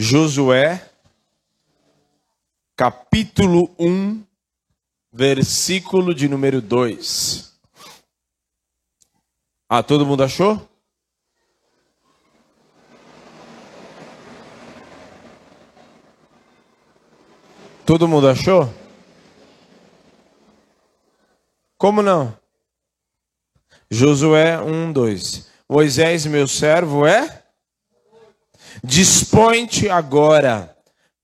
Josué, 0.00 0.80
capítulo 2.76 3.74
1, 3.76 4.22
versículo 5.12 6.14
de 6.14 6.28
número 6.28 6.62
2. 6.62 7.52
Ah, 9.68 9.82
todo 9.82 10.06
mundo 10.06 10.22
achou? 10.22 10.68
Todo 17.84 18.06
mundo 18.06 18.28
achou? 18.28 18.72
Como 21.76 22.02
não? 22.02 22.38
Josué 23.90 24.60
1, 24.62 24.92
2. 24.92 25.50
Moisés, 25.68 26.24
meu 26.24 26.46
servo, 26.46 27.04
é? 27.04 27.37
Dispõe-te 28.82 29.88
agora, 29.88 30.76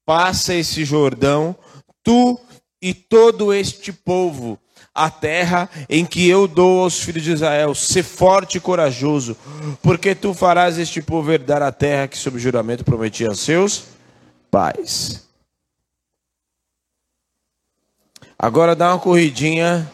passa 0.05 0.55
esse 0.55 0.84
Jordão, 0.84 1.56
tu 2.02 2.38
e 2.80 2.92
todo 2.92 3.52
este 3.52 3.92
povo, 3.92 4.59
a 4.95 5.11
terra 5.11 5.69
em 5.88 6.05
que 6.05 6.28
eu 6.28 6.47
dou 6.47 6.83
aos 6.83 7.01
filhos 7.01 7.23
de 7.23 7.33
Israel. 7.33 7.75
Se 7.75 8.02
forte 8.02 8.59
e 8.59 8.61
corajoso, 8.61 9.37
porque 9.83 10.14
tu 10.14 10.33
farás 10.33 10.78
este 10.78 11.02
povo 11.02 11.33
herdar 11.33 11.62
a 11.62 11.73
terra 11.73 12.06
que, 12.06 12.19
sob 12.19 12.38
juramento, 12.38 12.84
prometi 12.84 13.27
a 13.27 13.34
seus 13.34 13.84
pais. 14.50 15.27
Agora 18.39 18.77
dá 18.77 18.92
uma 18.92 19.00
corridinha 19.00 19.91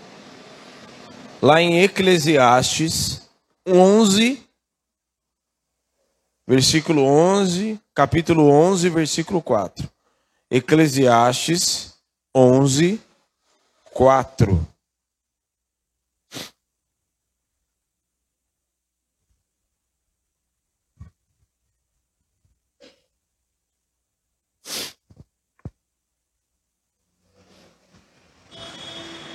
lá 1.41 1.63
em 1.63 1.83
Eclesiastes 1.83 3.23
11, 3.67 4.43
versículo 6.51 7.05
11, 7.05 7.81
capítulo 7.95 8.51
11, 8.51 8.91
versículo 8.91 9.41
4. 9.41 9.89
Eclesiastes 10.51 11.95
11, 12.35 13.01
4. 13.93 14.69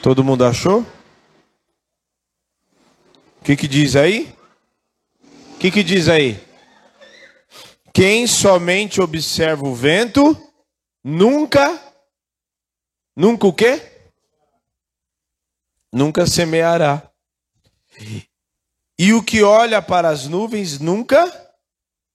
Todo 0.02 0.22
mundo 0.22 0.44
achou? 0.44 0.82
O 3.40 3.44
que, 3.46 3.56
que 3.56 3.70
diz 3.70 3.96
aí? 3.96 4.36
O 5.54 5.58
que, 5.60 5.72
que 5.72 5.82
diz 5.82 6.10
aí? 6.10 6.45
Quem 7.96 8.28
somente 8.28 9.00
observa 9.00 9.66
o 9.66 9.74
vento, 9.74 10.36
nunca, 11.02 11.82
nunca 13.16 13.48
o 13.48 13.54
quê? 13.54 13.82
Nunca 15.94 16.28
semeará. 16.28 17.10
E 19.00 19.14
o 19.14 19.24
que 19.24 19.44
olha 19.44 19.82
para 19.82 20.10
as 20.10 20.28
nuvens 20.28 20.78
nunca 20.78 21.32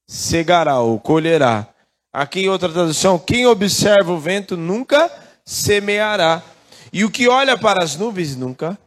cegará 0.06 0.80
ou 0.80 1.00
colherá. 1.00 1.66
Aqui 2.12 2.40
em 2.40 2.50
outra 2.50 2.70
tradução, 2.70 3.18
quem 3.18 3.46
observa 3.46 4.12
o 4.12 4.20
vento 4.20 4.58
nunca 4.58 5.10
semeará. 5.46 6.42
E 6.92 7.06
o 7.06 7.10
que 7.10 7.26
olha 7.26 7.56
para 7.56 7.82
as 7.82 7.96
nuvens 7.96 8.36
nunca 8.36 8.78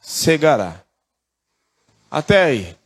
cegará. 0.00 0.80
Até 2.08 2.44
aí. 2.44 2.76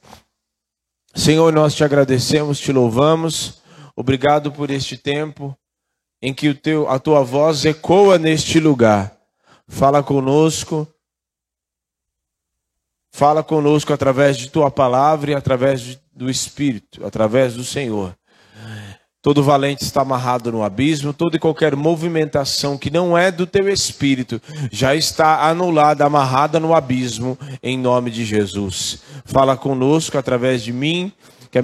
Senhor, 1.14 1.52
nós 1.52 1.74
te 1.74 1.82
agradecemos, 1.84 2.58
te 2.58 2.72
louvamos. 2.72 3.60
Obrigado 3.96 4.52
por 4.52 4.70
este 4.70 4.96
tempo 4.96 5.56
em 6.22 6.32
que 6.32 6.48
o 6.48 6.54
teu, 6.54 6.88
a 6.88 6.98
tua 6.98 7.22
voz 7.22 7.64
ecoa 7.64 8.18
neste 8.18 8.60
lugar. 8.60 9.16
Fala 9.66 10.02
conosco. 10.02 10.86
Fala 13.12 13.42
conosco 13.42 13.92
através 13.92 14.36
de 14.36 14.50
tua 14.50 14.70
palavra 14.70 15.32
e 15.32 15.34
através 15.34 15.98
do 16.12 16.30
Espírito, 16.30 17.04
através 17.04 17.54
do 17.54 17.64
Senhor. 17.64 18.16
Todo 19.22 19.42
valente 19.42 19.84
está 19.84 20.00
amarrado 20.00 20.50
no 20.50 20.62
abismo, 20.62 21.12
toda 21.12 21.36
e 21.36 21.40
qualquer 21.40 21.76
movimentação 21.76 22.78
que 22.78 22.90
não 22.90 23.16
é 23.16 23.30
do 23.30 23.46
teu 23.46 23.68
espírito 23.68 24.40
já 24.72 24.94
está 24.94 25.46
anulada, 25.46 26.06
amarrada 26.06 26.58
no 26.58 26.74
abismo, 26.74 27.38
em 27.62 27.76
nome 27.76 28.10
de 28.10 28.24
Jesus. 28.24 29.02
Fala 29.26 29.58
conosco 29.58 30.16
através 30.16 30.62
de 30.62 30.72
mim, 30.72 31.12
que 31.50 31.58
a 31.58 31.62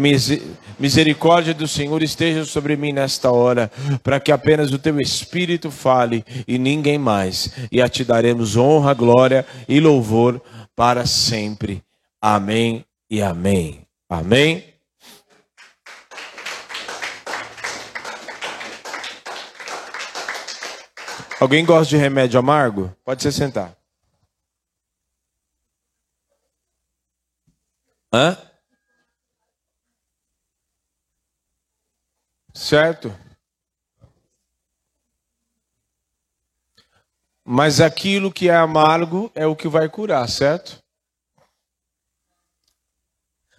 misericórdia 0.79 1.55
do 1.55 1.67
Senhor 1.67 2.03
esteja 2.03 2.45
sobre 2.45 2.77
mim 2.77 2.93
nesta 2.93 3.31
hora, 3.31 3.71
para 4.03 4.21
que 4.21 4.33
apenas 4.33 4.71
o 4.73 4.79
teu 4.79 5.01
espírito 5.01 5.71
fale 5.71 6.25
e 6.47 6.59
ninguém 6.59 6.99
mais, 6.99 7.53
e 7.73 7.81
a 7.81 7.89
te 7.89 8.05
daremos 8.05 8.55
honra, 8.55 8.93
glória 8.93 9.47
e 9.67 9.81
louvor 9.81 10.43
para 10.75 11.07
sempre. 11.07 11.83
Amém 12.21 12.85
e 13.09 13.23
amém. 13.23 13.81
Amém. 14.11 14.76
Alguém 21.39 21.67
gosta 21.67 21.91
de 21.91 21.97
remédio 21.97 22.39
amargo? 22.39 22.97
Pode 23.05 23.23
se 23.23 23.31
sentar. 23.31 23.77
Hã? 28.13 28.39
Certo? 32.55 33.15
Mas 37.45 37.81
aquilo 37.83 38.33
que 38.33 38.49
é 38.49 38.57
amargo 38.57 39.31
é 39.35 39.47
o 39.47 39.55
que 39.55 39.69
vai 39.69 39.91
curar, 39.91 40.27
certo? 40.29 40.83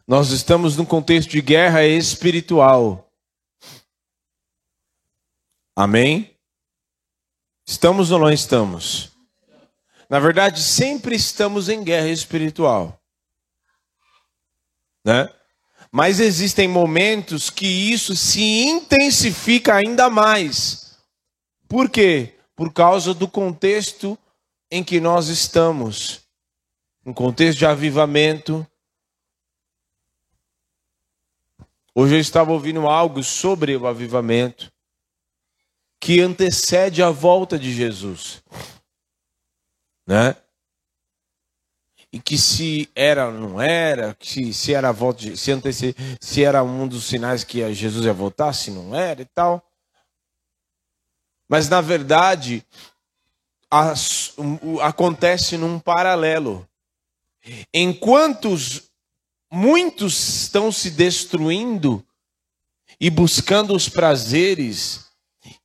Nós 0.07 0.31
estamos 0.31 0.75
num 0.75 0.85
contexto 0.85 1.29
de 1.29 1.41
guerra 1.41 1.85
espiritual. 1.85 3.07
Amém? 5.75 6.36
Estamos 7.67 8.11
ou 8.11 8.19
não 8.19 8.31
estamos? 8.31 9.11
Na 10.09 10.19
verdade, 10.19 10.61
sempre 10.63 11.17
estamos 11.17 11.67
em 11.67 11.83
guerra 11.83 12.07
espiritual. 12.07 12.97
Né? 15.03 15.29
Mas 15.91 16.21
existem 16.21 16.65
momentos 16.65 17.49
que 17.49 17.67
isso 17.67 18.15
se 18.15 18.63
intensifica 18.63 19.75
ainda 19.75 20.09
mais. 20.09 20.97
Por 21.67 21.89
quê? 21.89 22.35
Por 22.55 22.71
causa 22.71 23.13
do 23.13 23.27
contexto 23.27 24.17
em 24.71 24.81
que 24.81 25.01
nós 25.01 25.27
estamos. 25.27 26.21
Um 27.05 27.13
contexto 27.13 27.59
de 27.59 27.65
avivamento. 27.65 28.65
Hoje 31.93 32.15
eu 32.15 32.19
estava 32.19 32.53
ouvindo 32.53 32.87
algo 32.87 33.21
sobre 33.21 33.75
o 33.75 33.85
avivamento 33.87 34.71
que 36.07 36.21
antecede 36.21 37.03
a 37.03 37.09
volta 37.09 37.59
de 37.59 37.73
Jesus. 37.73 38.41
Né? 40.07 40.37
E 42.13 42.17
que 42.17 42.37
se 42.37 42.89
era 42.95 43.29
não 43.29 43.61
era, 43.61 44.15
se, 44.21 44.53
se 44.53 44.73
era 44.73 44.87
a 44.87 44.93
volta 44.93 45.19
de, 45.19 45.35
se, 45.35 45.51
antecede, 45.51 45.97
se 46.21 46.45
era 46.45 46.63
um 46.63 46.87
dos 46.87 47.03
sinais 47.03 47.43
que 47.43 47.73
Jesus 47.73 48.05
ia 48.05 48.13
voltar, 48.13 48.53
se 48.53 48.71
não 48.71 48.95
era 48.95 49.21
e 49.21 49.25
tal. 49.25 49.69
Mas 51.45 51.67
na 51.67 51.81
verdade, 51.81 52.65
as, 53.69 54.33
acontece 54.83 55.57
num 55.57 55.77
paralelo. 55.77 56.65
Enquanto 57.73 58.55
muitos 59.51 60.43
estão 60.43 60.71
se 60.71 60.89
destruindo 60.89 62.01
e 62.97 63.09
buscando 63.09 63.75
os 63.75 63.89
prazeres 63.89 65.06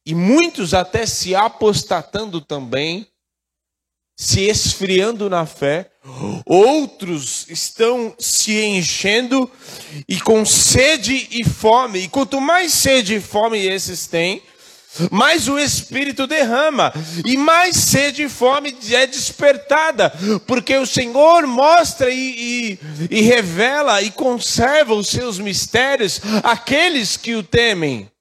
e 0.04 0.14
muitos 0.14 0.74
até 0.74 1.06
se 1.06 1.34
apostatando 1.34 2.40
também, 2.40 3.06
se 4.16 4.42
esfriando 4.42 5.30
na 5.30 5.46
fé, 5.46 5.90
outros 6.44 7.46
estão 7.48 8.14
se 8.18 8.60
enchendo 8.64 9.50
e 10.08 10.20
com 10.20 10.44
sede 10.44 11.28
e 11.30 11.44
fome, 11.44 12.00
e 12.00 12.08
quanto 12.08 12.40
mais 12.40 12.72
sede 12.72 13.16
e 13.16 13.20
fome 13.20 13.58
esses 13.58 14.06
têm, 14.06 14.42
mais 15.10 15.48
o 15.48 15.58
Espírito 15.58 16.26
derrama, 16.26 16.92
e 17.24 17.36
mais 17.36 17.76
sede 17.76 18.24
e 18.24 18.28
fome 18.28 18.76
é 18.90 19.06
despertada, 19.06 20.12
porque 20.46 20.76
o 20.76 20.86
Senhor 20.86 21.46
mostra 21.46 22.10
e, 22.10 22.78
e, 23.10 23.18
e 23.18 23.22
revela 23.22 24.02
e 24.02 24.10
conserva 24.10 24.94
os 24.94 25.08
seus 25.08 25.38
mistérios 25.38 26.20
àqueles 26.42 27.16
que 27.16 27.34
o 27.34 27.42
temem. 27.42 28.11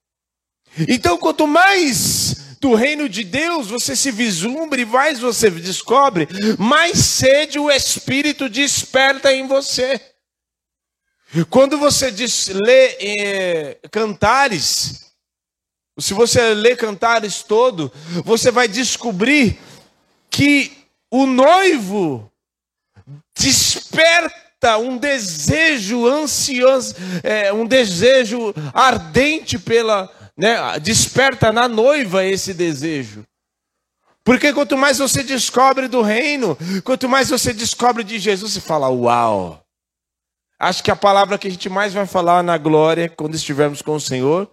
Então, 0.87 1.17
quanto 1.17 1.47
mais 1.47 2.57
do 2.59 2.75
reino 2.75 3.09
de 3.09 3.23
Deus 3.23 3.67
você 3.67 3.95
se 3.95 4.11
vislumbra 4.11 4.79
e 4.79 4.85
mais 4.85 5.19
você 5.19 5.49
descobre, 5.49 6.27
mais 6.57 6.97
sede 6.99 7.57
o 7.57 7.71
Espírito 7.71 8.47
desperta 8.47 9.33
em 9.33 9.47
você. 9.47 9.99
Quando 11.49 11.77
você 11.77 12.11
diz, 12.11 12.49
lê 12.49 12.97
eh, 12.99 13.79
cantares, 13.89 15.11
se 16.01 16.13
você 16.13 16.53
ler 16.53 16.77
Cantares 16.77 17.43
todo, 17.43 17.91
você 18.25 18.49
vai 18.49 18.67
descobrir 18.67 19.59
que 20.29 20.71
o 21.09 21.25
noivo 21.25 22.31
desperta 23.37 24.77
um 24.77 24.97
desejo 24.97 26.07
ansioso, 26.07 26.95
é, 27.23 27.51
um 27.51 27.65
desejo 27.65 28.53
ardente 28.73 29.59
pela, 29.59 30.09
né, 30.41 30.79
desperta 30.79 31.51
na 31.51 31.67
noiva 31.67 32.25
esse 32.25 32.51
desejo. 32.51 33.23
Porque 34.23 34.51
quanto 34.51 34.75
mais 34.75 34.97
você 34.97 35.21
descobre 35.21 35.87
do 35.87 36.01
reino, 36.01 36.57
quanto 36.83 37.07
mais 37.07 37.29
você 37.29 37.53
descobre 37.53 38.03
de 38.03 38.17
Jesus, 38.17 38.53
você 38.53 38.61
fala: 38.61 38.89
Uau! 38.89 39.63
Acho 40.57 40.83
que 40.83 40.89
a 40.89 40.95
palavra 40.95 41.37
que 41.37 41.47
a 41.47 41.51
gente 41.51 41.69
mais 41.69 41.93
vai 41.93 42.07
falar 42.07 42.43
na 42.43 42.57
glória, 42.57 43.07
quando 43.07 43.35
estivermos 43.35 43.83
com 43.83 43.93
o 43.93 44.01
Senhor, 44.01 44.49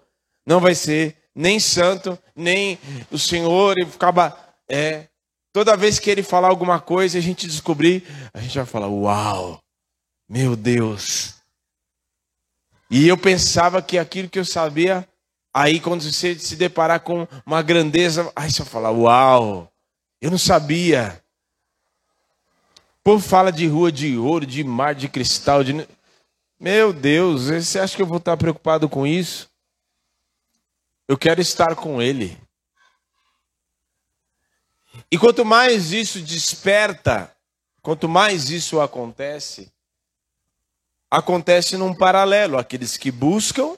não 0.47 0.61
vai 0.61 0.75
ser 0.75 1.17
nem 1.35 1.59
santo, 1.59 2.19
nem 2.37 2.79
o 3.11 3.19
Senhor, 3.19 3.79
e 3.79 3.83
acaba. 3.83 4.37
É, 4.71 5.09
toda 5.55 5.77
vez 5.77 5.99
que 5.99 6.11
ele 6.11 6.23
falar 6.23 6.49
alguma 6.49 6.79
coisa 6.79 7.17
e 7.17 7.21
a 7.21 7.23
gente 7.23 7.47
descobrir, 7.47 8.07
a 8.35 8.41
gente 8.41 8.57
vai 8.57 8.67
falar: 8.67 8.89
Uau! 8.89 9.59
Meu 10.29 10.55
Deus! 10.55 11.37
E 12.91 13.09
eu 13.09 13.17
pensava 13.17 13.81
que 13.81 13.99
aquilo 13.99 14.29
que 14.29 14.39
eu 14.39 14.45
sabia 14.45 15.09
Aí 15.59 15.81
quando 15.81 16.03
você 16.03 16.39
se 16.39 16.55
deparar 16.55 17.01
com 17.01 17.27
uma 17.45 17.63
grandeza, 17.63 18.33
aí 18.37 18.49
você 18.49 18.63
vai 18.63 18.71
falar: 18.71 18.93
Uau, 18.93 19.69
eu 20.21 20.31
não 20.31 20.39
sabia. 20.39 21.21
O 23.01 23.03
povo 23.03 23.29
fala 23.29 23.51
de 23.51 23.67
rua 23.67 23.91
de 23.91 24.17
ouro, 24.17 24.47
de 24.47 24.63
mar 24.63 24.95
de 24.95 25.09
cristal. 25.09 25.65
De... 25.65 25.85
Meu 26.61 26.93
Deus, 26.93 27.47
você 27.47 27.81
acha 27.81 27.97
que 27.97 28.01
eu 28.01 28.07
vou 28.07 28.19
estar 28.19 28.37
preocupado 28.37 28.89
com 28.89 29.05
isso? 29.05 29.51
Eu 31.09 31.19
quero 31.19 31.41
estar 31.41 31.75
com 31.75 32.01
Ele. 32.01 32.39
E 35.11 35.19
quanto 35.19 35.45
mais 35.45 35.91
isso 35.91 36.21
desperta, 36.21 37.37
quanto 37.83 38.09
mais 38.09 38.49
isso 38.49 38.81
acontece, 38.81 39.73
acontece 41.11 41.77
num 41.77 41.93
paralelo. 41.93 42.57
Aqueles 42.57 42.97
que 42.97 43.11
buscam 43.11 43.77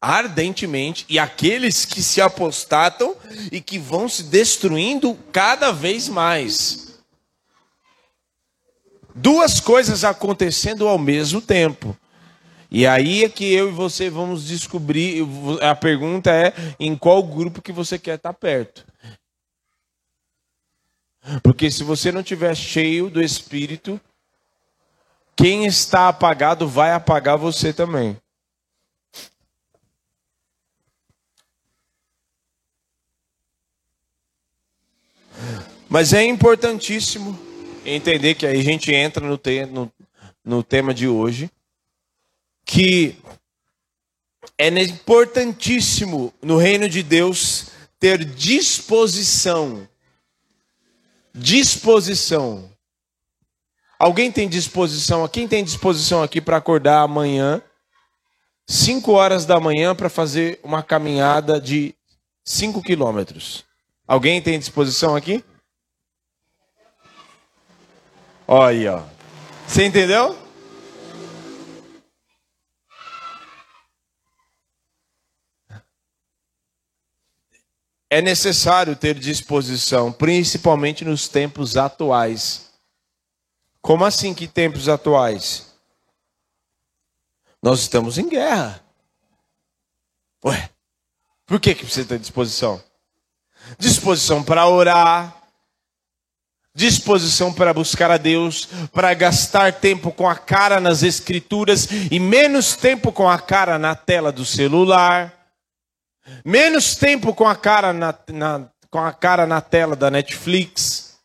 ardentemente 0.00 1.04
e 1.08 1.18
aqueles 1.18 1.84
que 1.84 2.02
se 2.02 2.20
apostatam 2.20 3.14
e 3.52 3.60
que 3.60 3.78
vão 3.78 4.08
se 4.08 4.22
destruindo 4.24 5.14
cada 5.30 5.70
vez 5.70 6.08
mais. 6.08 6.98
Duas 9.14 9.60
coisas 9.60 10.04
acontecendo 10.04 10.88
ao 10.88 10.98
mesmo 10.98 11.42
tempo. 11.42 11.96
E 12.70 12.86
aí 12.86 13.24
é 13.24 13.28
que 13.28 13.52
eu 13.52 13.68
e 13.68 13.72
você 13.72 14.08
vamos 14.08 14.46
descobrir. 14.46 15.26
A 15.60 15.74
pergunta 15.74 16.30
é 16.30 16.54
em 16.78 16.96
qual 16.96 17.22
grupo 17.22 17.60
que 17.60 17.72
você 17.72 17.98
quer 17.98 18.14
estar 18.14 18.32
perto. 18.32 18.86
Porque 21.42 21.70
se 21.70 21.82
você 21.82 22.10
não 22.10 22.22
tiver 22.22 22.54
cheio 22.54 23.10
do 23.10 23.20
Espírito, 23.20 24.00
quem 25.36 25.66
está 25.66 26.08
apagado 26.08 26.66
vai 26.66 26.92
apagar 26.92 27.36
você 27.36 27.72
também. 27.72 28.16
Mas 35.90 36.12
é 36.12 36.24
importantíssimo 36.24 37.36
entender 37.84 38.36
que 38.36 38.46
aí 38.46 38.60
a 38.60 38.62
gente 38.62 38.94
entra 38.94 39.26
no, 39.26 39.36
te, 39.36 39.66
no, 39.66 39.92
no 40.44 40.62
tema 40.62 40.94
de 40.94 41.08
hoje, 41.08 41.50
que 42.64 43.16
é 44.56 44.68
importantíssimo 44.68 46.32
no 46.40 46.56
reino 46.56 46.88
de 46.88 47.02
Deus 47.02 47.70
ter 47.98 48.24
disposição. 48.24 49.88
Disposição. 51.34 52.70
Alguém 53.98 54.30
tem 54.30 54.48
disposição? 54.48 55.26
Quem 55.26 55.48
tem 55.48 55.64
disposição 55.64 56.22
aqui 56.22 56.40
para 56.40 56.56
acordar 56.56 57.02
amanhã, 57.02 57.60
5 58.64 59.10
horas 59.10 59.44
da 59.44 59.58
manhã, 59.58 59.92
para 59.92 60.08
fazer 60.08 60.60
uma 60.62 60.84
caminhada 60.84 61.60
de 61.60 61.96
5 62.44 62.80
quilômetros? 62.80 63.64
Alguém 64.06 64.40
tem 64.40 64.56
disposição 64.56 65.16
aqui? 65.16 65.44
Olha 68.52 68.66
aí, 68.66 68.88
ó. 68.88 69.04
Você 69.64 69.84
entendeu? 69.84 70.36
É 78.10 78.20
necessário 78.20 78.96
ter 78.96 79.16
disposição, 79.16 80.10
principalmente 80.10 81.04
nos 81.04 81.28
tempos 81.28 81.76
atuais. 81.76 82.72
Como 83.80 84.04
assim 84.04 84.34
que 84.34 84.48
tempos 84.48 84.88
atuais? 84.88 85.72
Nós 87.62 87.78
estamos 87.78 88.18
em 88.18 88.28
guerra. 88.28 88.84
Ué, 90.44 90.70
por 91.46 91.60
que, 91.60 91.72
que 91.72 91.84
precisa 91.84 92.08
ter 92.08 92.18
disposição? 92.18 92.82
Disposição 93.78 94.42
para 94.42 94.66
orar, 94.66 95.39
disposição 96.80 97.52
para 97.52 97.74
buscar 97.74 98.10
a 98.10 98.16
Deus, 98.16 98.66
para 98.90 99.12
gastar 99.12 99.74
tempo 99.74 100.10
com 100.10 100.26
a 100.26 100.34
cara 100.34 100.80
nas 100.80 101.02
escrituras 101.02 101.86
e 102.10 102.18
menos 102.18 102.74
tempo 102.74 103.12
com 103.12 103.28
a 103.28 103.38
cara 103.38 103.78
na 103.78 103.94
tela 103.94 104.32
do 104.32 104.46
celular, 104.46 105.32
menos 106.42 106.96
tempo 106.96 107.34
com 107.34 107.46
a 107.46 107.54
cara 107.54 107.92
na, 107.92 108.14
na 108.28 108.68
com 108.90 108.98
a 108.98 109.12
cara 109.12 109.46
na 109.46 109.60
tela 109.60 109.94
da 109.94 110.10
Netflix. 110.10 111.18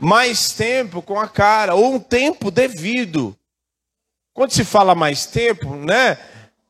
Mais 0.00 0.52
tempo 0.52 1.02
com 1.02 1.18
a 1.18 1.28
cara, 1.28 1.74
ou 1.74 1.94
um 1.94 2.00
tempo 2.00 2.50
devido. 2.50 3.36
Quando 4.32 4.52
se 4.52 4.64
fala 4.64 4.94
mais 4.94 5.26
tempo, 5.26 5.74
né? 5.76 6.18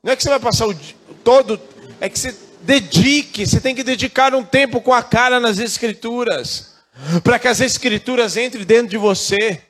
Não 0.02 0.12
é 0.12 0.17
que 0.17 0.23
você 0.23 0.29
vai 0.31 0.40
passar 0.40 0.67
o 0.67 0.75
todo, 1.23 1.61
é 2.00 2.08
que 2.08 2.19
você 2.19 2.32
Dedique, 2.64 3.46
você 3.46 3.61
tem 3.61 3.75
que 3.75 3.84
dedicar 3.84 4.34
um 4.34 4.43
tempo 4.43 4.81
com 4.81 4.93
a 4.93 5.02
cara 5.02 5.38
nas 5.38 5.58
Escrituras, 5.58 6.75
para 7.22 7.38
que 7.38 7.46
as 7.46 7.61
Escrituras 7.61 8.37
entrem 8.37 8.64
dentro 8.64 8.88
de 8.88 8.96
você. 8.96 9.62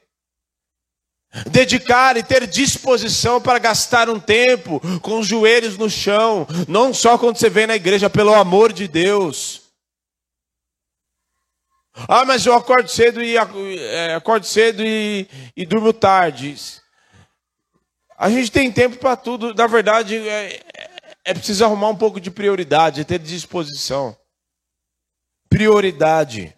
Dedicar 1.50 2.16
e 2.16 2.22
ter 2.22 2.46
disposição 2.46 3.40
para 3.40 3.58
gastar 3.58 4.08
um 4.08 4.20
tempo 4.20 4.80
com 5.00 5.18
os 5.18 5.26
joelhos 5.26 5.76
no 5.76 5.90
chão, 5.90 6.46
não 6.68 6.94
só 6.94 7.18
quando 7.18 7.36
você 7.36 7.50
vem 7.50 7.66
na 7.66 7.74
igreja, 7.74 8.08
pelo 8.08 8.32
amor 8.32 8.72
de 8.72 8.86
Deus. 8.86 9.62
Ah, 12.08 12.24
mas 12.24 12.46
eu 12.46 12.54
acordo 12.54 12.88
cedo 12.88 13.20
e 13.20 13.36
é, 13.36 14.14
acordo 14.14 14.46
cedo 14.46 14.84
e, 14.84 15.28
e 15.56 15.66
durmo 15.66 15.92
tarde. 15.92 16.56
A 18.16 18.30
gente 18.30 18.52
tem 18.52 18.70
tempo 18.70 18.96
para 18.98 19.16
tudo. 19.16 19.52
Na 19.54 19.66
verdade, 19.66 20.16
é, 20.16 20.60
é 21.24 21.32
preciso 21.32 21.64
arrumar 21.64 21.88
um 21.88 21.96
pouco 21.96 22.20
de 22.20 22.30
prioridade, 22.30 23.00
é 23.00 23.04
ter 23.04 23.18
disposição. 23.18 24.14
Prioridade. 25.48 26.54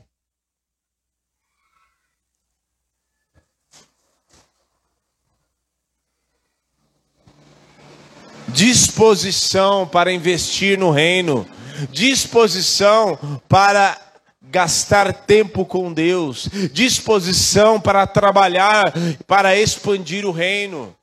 Disposição 8.49 9.87
para 9.87 10.11
investir 10.11 10.79
no 10.79 10.91
reino, 10.91 11.47
disposição 11.91 13.41
para 13.49 14.01
gastar 14.41 15.13
tempo 15.13 15.65
com 15.67 15.93
Deus, 15.93 16.49
disposição 16.73 17.81
para 17.81 18.07
trabalhar, 18.07 18.85
para 19.27 19.57
expandir 19.57 20.25
o 20.25 20.31
reino 20.31 20.97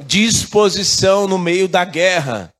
disposição 0.00 1.26
no 1.26 1.38
meio 1.38 1.68
da 1.68 1.84
guerra. 1.84 2.52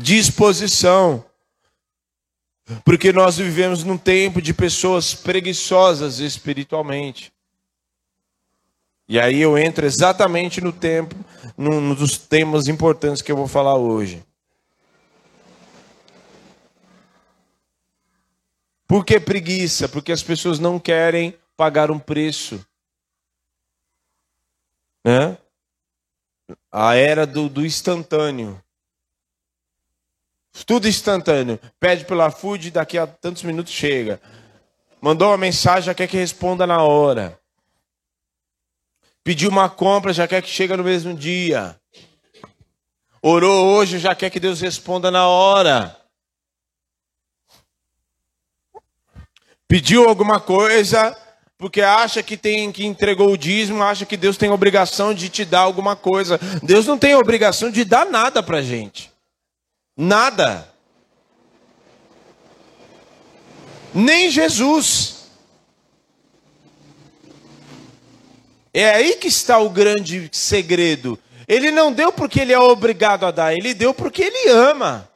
Disposição. 0.00 1.24
Porque 2.84 3.12
nós 3.12 3.36
vivemos 3.36 3.84
num 3.84 3.98
tempo 3.98 4.40
de 4.40 4.54
pessoas 4.54 5.14
preguiçosas 5.14 6.18
espiritualmente. 6.18 7.32
E 9.06 9.20
aí 9.20 9.40
eu 9.40 9.58
entro 9.58 9.84
exatamente 9.84 10.62
no 10.62 10.72
tempo, 10.72 11.14
num 11.58 11.94
dos 11.94 12.16
temas 12.16 12.68
importantes 12.68 13.20
que 13.20 13.30
eu 13.30 13.36
vou 13.36 13.46
falar 13.46 13.76
hoje. 13.76 14.24
Por 18.86 19.04
que 19.04 19.20
preguiça? 19.20 19.88
Porque 19.88 20.12
as 20.12 20.22
pessoas 20.22 20.58
não 20.58 20.78
querem 20.78 21.36
pagar 21.56 21.90
um 21.90 21.98
preço 21.98 22.64
né? 25.04 25.36
A 26.72 26.94
era 26.94 27.26
do, 27.26 27.48
do 27.48 27.64
instantâneo. 27.64 28.60
Tudo 30.66 30.88
instantâneo. 30.88 31.58
Pede 31.78 32.04
pela 32.04 32.30
food, 32.30 32.70
daqui 32.70 32.96
a 32.96 33.06
tantos 33.06 33.42
minutos 33.42 33.72
chega. 33.72 34.20
Mandou 35.00 35.28
uma 35.28 35.36
mensagem, 35.36 35.82
já 35.82 35.94
quer 35.94 36.06
que 36.06 36.16
responda 36.16 36.66
na 36.66 36.82
hora. 36.82 37.38
Pediu 39.22 39.50
uma 39.50 39.68
compra, 39.68 40.12
já 40.12 40.28
quer 40.28 40.42
que 40.42 40.48
chegue 40.48 40.76
no 40.76 40.84
mesmo 40.84 41.14
dia. 41.14 41.78
Orou 43.20 43.74
hoje, 43.74 43.98
já 43.98 44.14
quer 44.14 44.30
que 44.30 44.38
Deus 44.38 44.60
responda 44.60 45.10
na 45.10 45.26
hora. 45.26 45.98
Pediu 49.66 50.08
alguma 50.08 50.38
coisa, 50.38 51.16
porque 51.58 51.80
acha 51.80 52.22
que 52.22 52.36
tem 52.36 52.72
que 52.72 52.84
entregou 52.84 53.30
o 53.32 53.38
dízimo, 53.38 53.82
acha 53.82 54.04
que 54.04 54.16
Deus 54.16 54.36
tem 54.36 54.50
obrigação 54.50 55.14
de 55.14 55.28
te 55.28 55.44
dar 55.44 55.60
alguma 55.60 55.94
coisa. 55.94 56.38
Deus 56.62 56.86
não 56.86 56.98
tem 56.98 57.14
obrigação 57.14 57.70
de 57.70 57.84
dar 57.84 58.06
nada 58.06 58.42
para 58.42 58.62
gente. 58.62 59.10
Nada. 59.96 60.68
Nem 63.94 64.28
Jesus. 64.28 65.28
É 68.72 68.90
aí 68.90 69.14
que 69.14 69.28
está 69.28 69.58
o 69.58 69.70
grande 69.70 70.28
segredo. 70.32 71.16
Ele 71.46 71.70
não 71.70 71.92
deu 71.92 72.10
porque 72.10 72.40
ele 72.40 72.52
é 72.52 72.58
obrigado 72.58 73.24
a 73.24 73.30
dar, 73.30 73.54
ele 73.54 73.72
deu 73.72 73.94
porque 73.94 74.22
ele 74.22 74.48
ama. 74.50 75.08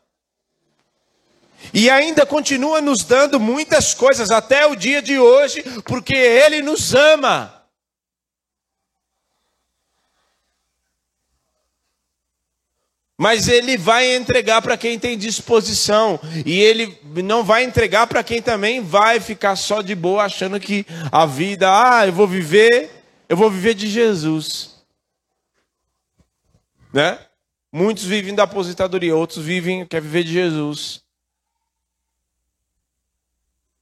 E 1.73 1.91
ainda 1.91 2.25
continua 2.25 2.81
nos 2.81 3.05
dando 3.05 3.39
muitas 3.39 3.95
coisas 3.95 4.31
até 4.31 4.67
o 4.67 4.75
dia 4.75 5.03
de 5.03 5.19
hoje, 5.19 5.63
porque 5.85 6.15
ele 6.15 6.63
nos 6.63 6.95
ama. 6.95 7.55
Mas 13.21 13.49
ele 13.49 13.77
vai 13.77 14.15
entregar 14.15 14.63
para 14.63 14.77
quem 14.77 14.99
tem 14.99 15.19
disposição. 15.19 16.21
E 16.47 16.61
ele 16.61 16.97
não 17.23 17.43
vai 17.43 17.65
entregar 17.65 18.07
para 18.07 18.23
quem 18.23 18.41
também 18.41 18.81
vai 18.81 19.19
ficar 19.19 19.57
só 19.57 19.83
de 19.83 19.95
boa, 19.95 20.25
achando 20.25 20.61
que 20.61 20.87
a 21.11 21.27
vida, 21.27 21.69
ah, 21.69 22.07
eu 22.07 22.13
vou 22.13 22.29
viver 22.29 22.99
eu 23.29 23.37
vou 23.37 23.51
viver 23.51 23.75
de 23.75 23.89
Jesus. 23.89 24.83
Né? 26.93 27.19
Muitos 27.71 28.05
vivem 28.05 28.35
da 28.35 28.45
aposentadoria, 28.45 29.15
outros 29.15 29.45
vivem, 29.45 29.87
quer 29.87 30.01
viver 30.01 30.25
de 30.25 30.33
Jesus. 30.33 31.05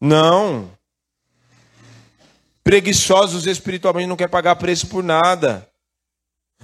Não. 0.06 0.70
Preguiçosos 2.62 3.46
espiritualmente 3.46 4.08
não 4.08 4.16
quer 4.16 4.28
pagar 4.28 4.56
preço 4.56 4.86
por 4.86 5.02
nada. 5.02 5.68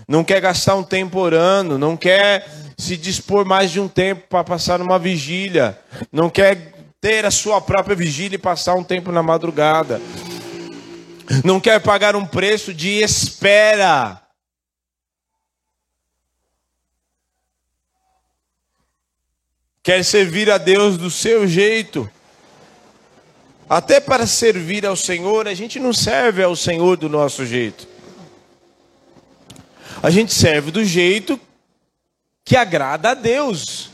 Não 0.09 0.25
quer 0.25 0.41
gastar 0.41 0.75
um 0.75 0.83
tempo 0.83 1.19
orando, 1.19 1.79
não 1.79 1.97
quer 1.97 2.49
se 2.79 2.97
dispor 2.97 3.45
mais 3.45 3.71
de 3.71 3.79
um 3.79 3.89
tempo 3.89 4.27
para 4.29 4.43
passar 4.43 4.79
numa 4.79 4.99
vigília, 4.99 5.79
não 6.11 6.31
quer 6.31 6.73
ter 7.01 7.25
a 7.25 7.31
sua 7.31 7.61
própria 7.61 7.95
vigília 7.95 8.37
e 8.37 8.39
passar 8.39 8.75
um 8.75 8.83
tempo 8.83 9.13
na 9.13 9.23
madrugada 9.23 10.01
não 11.45 11.61
quer 11.61 11.81
pagar 11.81 12.15
um 12.15 12.27
preço 12.27 12.75
de 12.75 13.03
espera. 13.03 14.21
Quer 19.83 20.05
servir 20.05 20.51
a 20.51 20.59
Deus 20.59 20.97
do 20.97 21.11
seu 21.11 21.47
jeito. 21.49 22.11
Até 23.73 24.01
para 24.01 24.27
servir 24.27 24.85
ao 24.85 24.95
Senhor, 24.95 25.49
a 25.49 25.55
gente 25.55 25.81
não 25.81 25.95
serve 25.95 26.43
ao 26.43 26.55
Senhor 26.55 26.95
do 26.99 27.09
nosso 27.09 27.47
jeito. 27.47 27.89
A 30.03 30.11
gente 30.11 30.35
serve 30.35 30.71
do 30.71 30.85
jeito 30.85 31.41
que 32.45 32.55
agrada 32.55 33.13
a 33.13 33.15
Deus. 33.15 33.89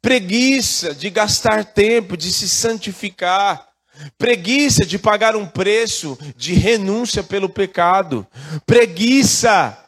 Preguiça 0.00 0.94
de 0.94 1.10
gastar 1.10 1.66
tempo, 1.66 2.16
de 2.16 2.32
se 2.32 2.48
santificar 2.48 3.68
preguiça 4.16 4.86
de 4.86 4.98
pagar 4.98 5.36
um 5.36 5.46
preço 5.46 6.18
de 6.36 6.54
renúncia 6.54 7.22
pelo 7.22 7.48
pecado, 7.48 8.26
preguiça 8.64 9.78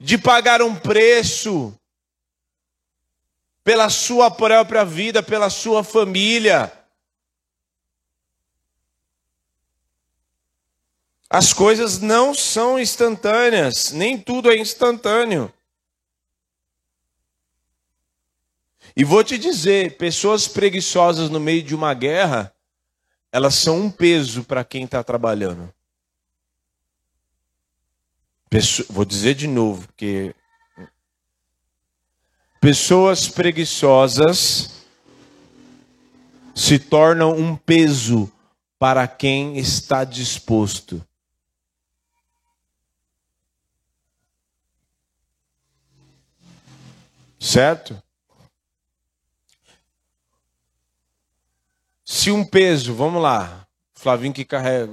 de 0.00 0.16
pagar 0.16 0.62
um 0.62 0.74
preço 0.74 1.72
pela 3.64 3.88
sua 3.88 4.30
própria 4.30 4.84
vida, 4.84 5.22
pela 5.22 5.50
sua 5.50 5.82
família. 5.82 6.70
As 11.28 11.52
coisas 11.52 11.98
não 11.98 12.32
são 12.32 12.78
instantâneas, 12.78 13.90
nem 13.90 14.16
tudo 14.20 14.52
é 14.52 14.56
instantâneo. 14.56 15.52
E 18.94 19.02
vou 19.02 19.24
te 19.24 19.36
dizer: 19.36 19.96
pessoas 19.96 20.46
preguiçosas 20.46 21.28
no 21.28 21.40
meio 21.40 21.62
de 21.62 21.74
uma 21.74 21.92
guerra 21.94 22.54
elas 23.34 23.56
são 23.56 23.80
um 23.80 23.90
peso 23.90 24.44
para 24.44 24.62
quem 24.62 24.84
está 24.84 25.02
trabalhando. 25.02 25.74
vou 28.88 29.04
dizer 29.04 29.34
de 29.34 29.48
novo, 29.48 29.88
porque 29.88 30.32
pessoas 32.64 33.28
preguiçosas 33.28 34.86
se 36.54 36.78
tornam 36.78 37.36
um 37.36 37.54
peso 37.54 38.32
para 38.78 39.06
quem 39.06 39.58
está 39.58 40.02
disposto. 40.02 41.06
Certo? 47.38 48.02
Se 52.02 52.30
um 52.30 52.46
peso, 52.46 52.94
vamos 52.94 53.20
lá, 53.20 53.66
Flavinho 53.92 54.32
que 54.32 54.42
carrega, 54.42 54.90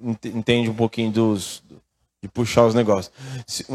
entende 0.00 0.70
um 0.70 0.74
pouquinho 0.74 1.12
dos, 1.12 1.62
de 2.24 2.28
puxar 2.28 2.64
os 2.64 2.74
negócios. 2.74 3.12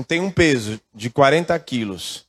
Tem 0.07 0.19
um 0.19 0.31
peso 0.31 0.81
de 0.91 1.09
40 1.09 1.57
quilos, 1.59 2.25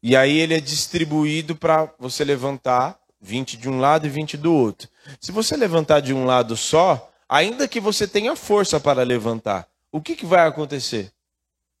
e 0.00 0.14
aí 0.16 0.38
ele 0.38 0.54
é 0.54 0.60
distribuído 0.60 1.56
para 1.56 1.92
você 1.98 2.24
levantar 2.24 2.96
20 3.20 3.56
de 3.56 3.68
um 3.68 3.80
lado 3.80 4.06
e 4.06 4.10
20 4.10 4.36
do 4.36 4.54
outro. 4.54 4.88
Se 5.20 5.32
você 5.32 5.56
levantar 5.56 6.00
de 6.00 6.14
um 6.14 6.24
lado 6.24 6.56
só, 6.56 7.10
ainda 7.28 7.66
que 7.66 7.80
você 7.80 8.06
tenha 8.06 8.36
força 8.36 8.78
para 8.78 9.02
levantar, 9.02 9.66
o 9.90 10.00
que, 10.00 10.14
que 10.14 10.26
vai 10.26 10.46
acontecer? 10.46 11.10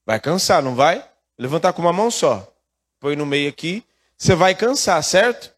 Vai 0.04 0.18
cansar, 0.18 0.62
não 0.62 0.74
vai? 0.74 1.06
Levantar 1.38 1.72
com 1.72 1.82
uma 1.82 1.92
mão 1.92 2.10
só. 2.10 2.50
Põe 2.98 3.14
no 3.14 3.26
meio 3.26 3.48
aqui, 3.48 3.84
você 4.16 4.34
vai 4.34 4.54
cansar, 4.54 5.02
certo? 5.02 5.54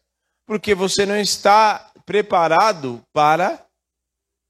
porque 0.47 0.73
você 0.73 1.05
não 1.05 1.17
está 1.17 1.91
preparado 2.05 3.03
para 3.11 3.61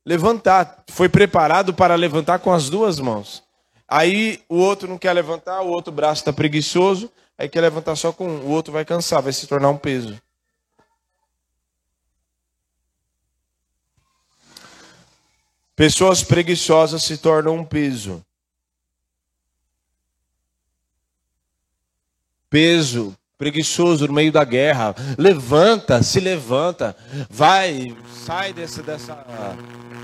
levantar. 0.08 0.86
Foi 0.88 1.10
preparado 1.10 1.74
para 1.74 1.94
levantar 1.96 2.40
com 2.40 2.54
as 2.54 2.70
duas 2.70 2.98
mãos. 2.98 3.44
Aí 3.86 4.42
o 4.48 4.56
outro 4.56 4.88
não 4.88 4.98
quer 4.98 5.12
levantar, 5.12 5.62
o 5.62 5.68
outro 5.68 5.92
braço 5.92 6.22
está 6.22 6.32
preguiçoso, 6.32 7.12
aí 7.38 7.50
quer 7.50 7.60
levantar 7.60 7.96
só 7.98 8.14
com 8.14 8.26
um, 8.26 8.46
o 8.46 8.50
outro 8.50 8.72
vai 8.72 8.86
cansar, 8.86 9.22
vai 9.22 9.34
se 9.34 9.46
tornar 9.46 9.70
um 9.70 9.78
peso. 9.78 10.18
Pessoas 15.76 16.24
preguiçosas 16.24 17.04
se 17.04 17.18
tornam 17.18 17.56
um 17.56 17.66
peso. 17.66 18.26
Peso 22.50 23.16
preguiçoso 23.38 24.08
no 24.08 24.14
meio 24.14 24.32
da 24.32 24.44
guerra. 24.44 24.96
Levanta, 25.18 26.02
se 26.02 26.20
levanta, 26.20 26.96
vai, 27.30 27.96
sai 28.26 28.54
desse, 28.54 28.82
dessa, 28.82 29.26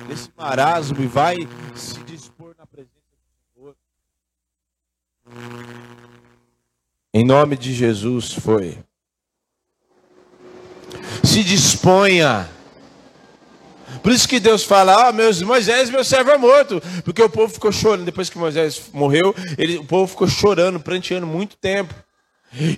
desse 0.08 0.30
marasmo 0.38 1.02
e 1.04 1.08
vai 1.08 1.48
se 1.76 2.00
dispor 2.04 2.54
na 2.58 2.66
presença 2.66 2.92
do 2.96 3.60
Senhor. 3.60 3.76
Em 7.14 7.26
nome 7.26 7.58
de 7.58 7.74
Jesus 7.74 8.34
foi. 8.34 8.78
Se 11.24 11.44
disponha. 11.44 12.50
Por 14.02 14.12
isso 14.12 14.28
que 14.28 14.40
Deus 14.40 14.64
fala: 14.64 15.08
ah, 15.08 15.12
meus, 15.12 15.42
Moisés, 15.42 15.90
meu 15.90 16.04
servo 16.04 16.32
é 16.32 16.38
morto. 16.38 16.82
Porque 17.04 17.22
o 17.22 17.30
povo 17.30 17.54
ficou 17.54 17.72
chorando. 17.72 18.06
Depois 18.06 18.30
que 18.30 18.38
Moisés 18.38 18.90
morreu, 18.92 19.34
ele, 19.58 19.78
o 19.78 19.86
povo 19.86 20.08
ficou 20.08 20.28
chorando, 20.28 20.80
pranteando 20.80 21.26
muito 21.26 21.56
tempo. 21.56 21.94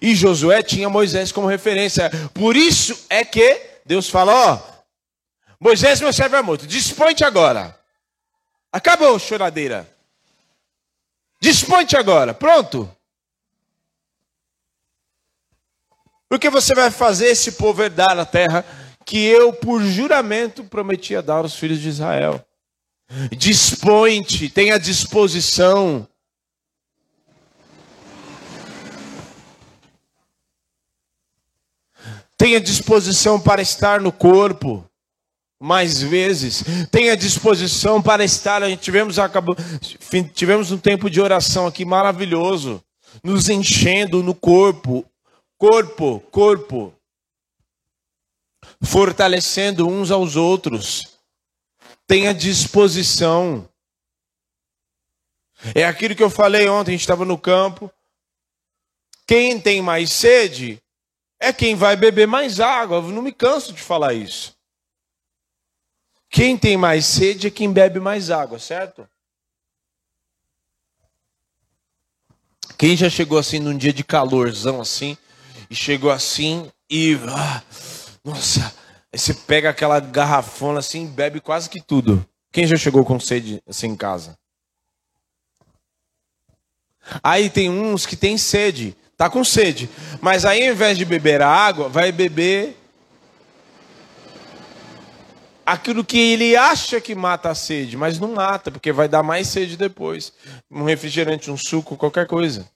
E 0.02 0.16
Josué 0.16 0.64
tinha 0.64 0.90
Moisés 0.90 1.32
como 1.32 1.48
referência. 1.48 2.10
Por 2.34 2.56
isso 2.56 3.06
é 3.10 3.26
que 3.26 3.62
Deus 3.86 4.10
fala: 4.10 4.34
Ó, 4.34 4.76
Moisés, 5.60 6.00
meu 6.00 6.14
servo 6.14 6.36
é 6.36 6.42
morto, 6.42 6.66
dispõe-te 6.66 7.24
agora. 7.24 7.78
Acabou 8.72 9.18
choradeira. 9.20 9.90
Dispõe-te 11.42 11.96
agora, 11.96 12.34
pronto. 12.34 12.90
Porque 16.30 16.50
você 16.50 16.74
vai 16.74 16.90
fazer 16.90 17.28
esse 17.28 17.54
povo 17.54 17.84
herdar 17.84 18.18
a 18.18 18.26
terra 18.26 18.66
que 19.06 19.24
eu, 19.24 19.54
por 19.54 19.82
juramento, 19.82 20.64
prometia 20.64 21.22
dar 21.22 21.38
aos 21.38 21.56
filhos 21.56 21.80
de 21.80 21.90
Israel. 21.90 22.44
Dispõe-te, 23.38 24.50
tenha 24.50 24.80
disposição. 24.80 26.08
Tenha 32.38 32.60
disposição 32.60 33.40
para 33.40 33.62
estar 33.62 34.02
no 34.02 34.12
corpo. 34.12 34.86
mais 35.60 36.02
vezes. 36.02 36.64
Tenha 36.92 37.16
disposição 37.16 38.02
para 38.02 38.24
estar. 38.24 38.62
A 38.62 38.70
gente 38.70 38.82
tivemos, 38.82 39.18
acabou, 39.18 39.56
tivemos 40.34 40.72
um 40.72 40.78
tempo 40.78 41.10
de 41.10 41.22
oração 41.22 41.66
aqui 41.66 41.86
maravilhoso, 41.86 42.84
nos 43.24 43.50
enchendo 43.50 44.22
no 44.22 44.36
corpo, 44.36 45.06
corpo, 45.58 46.20
corpo, 46.32 46.94
fortalecendo 48.84 49.88
uns 49.88 50.12
aos 50.12 50.36
outros. 50.36 51.18
Tenha 52.06 52.34
disposição. 52.34 53.68
É 55.74 55.86
aquilo 55.86 56.16
que 56.16 56.22
eu 56.22 56.30
falei 56.30 56.68
ontem, 56.68 56.92
a 56.92 56.94
gente 56.94 57.02
estava 57.02 57.26
no 57.26 57.38
campo. 57.38 57.90
Quem 59.26 59.60
tem 59.60 59.82
mais 59.82 60.12
sede 60.12 60.80
é 61.46 61.54
quem 61.54 61.76
vai 61.76 61.96
beber 61.96 62.28
mais 62.28 62.60
água. 62.60 62.98
Eu 62.98 63.04
não 63.04 63.22
me 63.22 63.32
canso 63.32 63.72
de 63.72 63.82
falar 63.82 64.14
isso. 64.14 64.56
Quem 66.30 66.58
tem 66.58 66.76
mais 66.76 67.06
sede 67.06 67.48
é 67.48 67.52
quem 67.52 67.72
bebe 67.72 68.00
mais 68.00 68.30
água, 68.30 68.60
certo? 68.60 69.08
Quem 72.78 72.98
já 72.98 73.10
chegou 73.10 73.38
assim 73.38 73.60
num 73.60 73.78
dia 73.78 73.94
de 73.94 74.04
calorzão 74.04 74.82
assim, 74.82 75.18
e 75.70 75.76
chegou 75.76 76.12
assim 76.12 76.70
e. 76.90 77.18
Ah, 77.30 77.64
nossa, 78.24 78.74
aí 79.14 79.20
você 79.20 79.34
pega 79.34 79.70
aquela 79.70 80.00
garrafona 80.00 80.80
assim 80.80 81.06
e 81.06 81.08
bebe 81.08 81.40
quase 81.40 81.70
que 81.70 81.80
tudo. 81.80 82.28
Quem 82.52 82.68
já 82.68 82.76
chegou 82.76 83.06
com 83.06 83.20
sede 83.20 83.62
assim 83.68 83.88
em 83.88 83.96
casa? 83.96 84.38
Aí 87.24 87.50
tem 87.50 87.70
uns 87.70 88.06
que 88.06 88.16
tem 88.16 88.38
sede, 88.38 88.98
tá 89.18 89.30
com 89.30 89.44
sede, 89.44 89.90
mas 90.22 90.46
aí 90.46 90.68
ao 90.68 90.74
invés 90.74 90.98
de 90.98 91.06
beber 91.06 91.42
a 91.42 91.50
água, 91.50 91.88
vai 91.90 92.12
beber 92.12 92.78
aquilo 95.66 96.06
que 96.06 96.18
ele 96.18 96.56
acha 96.56 97.02
que 97.02 97.16
mata 97.16 97.50
a 97.50 97.56
sede, 97.56 97.98
mas 97.98 98.20
não 98.20 98.34
mata, 98.34 98.70
porque 98.70 98.92
vai 98.92 99.08
dar 99.08 99.24
mais 99.24 99.48
sede 99.48 99.76
depois. 99.76 100.32
Um 100.70 100.84
refrigerante, 100.84 101.50
um 101.50 101.58
suco, 101.58 101.98
qualquer 101.98 102.28
coisa. 102.28 102.70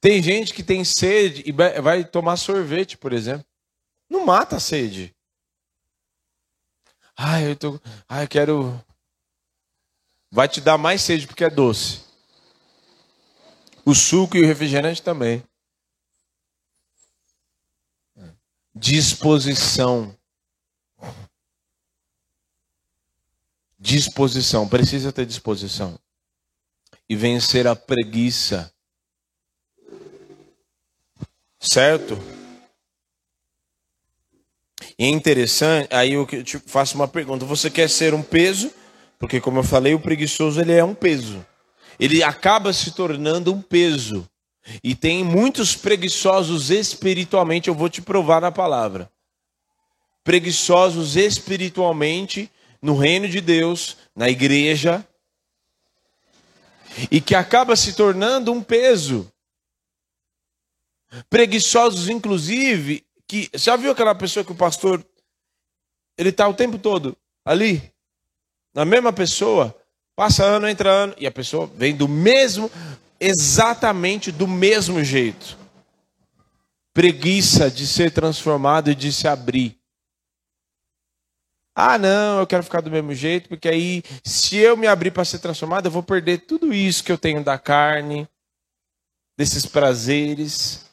Tem 0.00 0.22
gente 0.22 0.54
que 0.54 0.62
tem 0.62 0.84
sede 0.84 1.42
e 1.44 1.52
vai 1.52 2.04
tomar 2.04 2.36
sorvete, 2.36 2.96
por 2.96 3.12
exemplo. 3.12 3.44
Não 4.08 4.24
mata 4.24 4.56
a 4.56 4.60
sede. 4.60 5.14
Ai, 7.22 7.50
eu 7.50 7.54
tô, 7.56 7.78
ai, 8.08 8.24
eu 8.24 8.28
quero 8.28 8.84
vai 10.30 10.48
te 10.48 10.58
dar 10.58 10.78
mais 10.78 11.02
sede 11.02 11.26
porque 11.26 11.44
é 11.44 11.50
doce. 11.50 12.00
O 13.84 13.94
suco 13.94 14.38
e 14.38 14.42
o 14.42 14.46
refrigerante 14.46 15.02
também. 15.02 15.44
Disposição. 18.74 20.16
Disposição, 23.78 24.66
precisa 24.66 25.12
ter 25.12 25.26
disposição. 25.26 26.00
E 27.06 27.14
vencer 27.14 27.66
a 27.66 27.76
preguiça. 27.76 28.72
Certo? 31.58 32.16
E 35.00 35.04
é 35.04 35.08
interessante, 35.08 35.88
aí 35.90 36.12
eu 36.12 36.26
te 36.26 36.58
faço 36.58 36.94
uma 36.94 37.08
pergunta: 37.08 37.46
você 37.46 37.70
quer 37.70 37.88
ser 37.88 38.12
um 38.12 38.22
peso? 38.22 38.70
Porque, 39.18 39.40
como 39.40 39.58
eu 39.58 39.62
falei, 39.62 39.94
o 39.94 39.98
preguiçoso 39.98 40.60
ele 40.60 40.74
é 40.74 40.84
um 40.84 40.94
peso. 40.94 41.44
Ele 41.98 42.22
acaba 42.22 42.70
se 42.70 42.90
tornando 42.90 43.50
um 43.50 43.62
peso. 43.62 44.28
E 44.84 44.94
tem 44.94 45.24
muitos 45.24 45.74
preguiçosos 45.74 46.68
espiritualmente, 46.68 47.68
eu 47.68 47.74
vou 47.74 47.88
te 47.88 48.02
provar 48.02 48.42
na 48.42 48.52
palavra. 48.52 49.10
Preguiçosos 50.22 51.16
espiritualmente 51.16 52.50
no 52.82 52.94
reino 52.94 53.26
de 53.26 53.40
Deus, 53.40 53.96
na 54.14 54.28
igreja, 54.28 55.02
e 57.10 57.22
que 57.22 57.34
acaba 57.34 57.74
se 57.74 57.94
tornando 57.94 58.52
um 58.52 58.62
peso. 58.62 59.32
Preguiçosos, 61.30 62.10
inclusive, 62.10 63.02
que 63.30 63.48
já 63.54 63.76
viu 63.76 63.92
aquela 63.92 64.12
pessoa 64.12 64.44
que 64.44 64.50
o 64.50 64.56
pastor 64.56 65.06
ele 66.18 66.30
está 66.30 66.48
o 66.48 66.54
tempo 66.54 66.76
todo 66.76 67.16
ali, 67.44 67.80
na 68.74 68.84
mesma 68.84 69.12
pessoa, 69.12 69.72
passa 70.16 70.44
ano, 70.44 70.66
entra 70.66 70.90
ano, 70.90 71.14
e 71.16 71.28
a 71.28 71.30
pessoa 71.30 71.68
vem 71.68 71.94
do 71.94 72.08
mesmo, 72.08 72.68
exatamente 73.20 74.32
do 74.32 74.48
mesmo 74.48 75.04
jeito. 75.04 75.56
Preguiça 76.92 77.70
de 77.70 77.86
ser 77.86 78.10
transformado 78.10 78.90
e 78.90 78.96
de 78.96 79.12
se 79.12 79.28
abrir. 79.28 79.78
Ah, 81.72 81.96
não, 81.98 82.40
eu 82.40 82.48
quero 82.48 82.64
ficar 82.64 82.80
do 82.80 82.90
mesmo 82.90 83.14
jeito, 83.14 83.48
porque 83.48 83.68
aí, 83.68 84.02
se 84.24 84.56
eu 84.56 84.76
me 84.76 84.88
abrir 84.88 85.12
para 85.12 85.24
ser 85.24 85.38
transformado, 85.38 85.86
eu 85.86 85.92
vou 85.92 86.02
perder 86.02 86.38
tudo 86.38 86.74
isso 86.74 87.04
que 87.04 87.12
eu 87.12 87.18
tenho 87.18 87.44
da 87.44 87.56
carne, 87.56 88.28
desses 89.38 89.64
prazeres. 89.64 90.89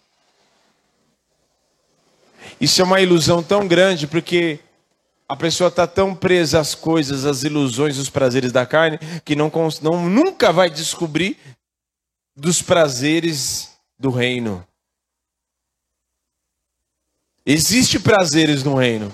Isso 2.59 2.81
é 2.81 2.83
uma 2.83 3.01
ilusão 3.01 3.43
tão 3.43 3.67
grande, 3.67 4.07
porque 4.07 4.59
a 5.27 5.35
pessoa 5.35 5.67
está 5.67 5.85
tão 5.85 6.15
presa 6.15 6.59
às 6.59 6.73
coisas, 6.73 7.25
às 7.25 7.43
ilusões, 7.43 7.97
os 7.97 8.09
prazeres 8.09 8.51
da 8.51 8.65
carne, 8.65 8.97
que 9.25 9.35
não, 9.35 9.51
não, 9.81 10.09
nunca 10.09 10.53
vai 10.53 10.69
descobrir 10.69 11.37
dos 12.35 12.61
prazeres 12.61 13.77
do 13.99 14.09
reino. 14.09 14.65
Existe 17.45 17.99
prazeres 17.99 18.63
no 18.63 18.75
reino. 18.75 19.13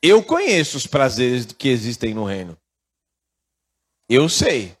Eu 0.00 0.22
conheço 0.22 0.76
os 0.76 0.86
prazeres 0.86 1.46
que 1.46 1.68
existem 1.68 2.14
no 2.14 2.24
reino. 2.24 2.56
Eu 4.08 4.28
sei. 4.28 4.77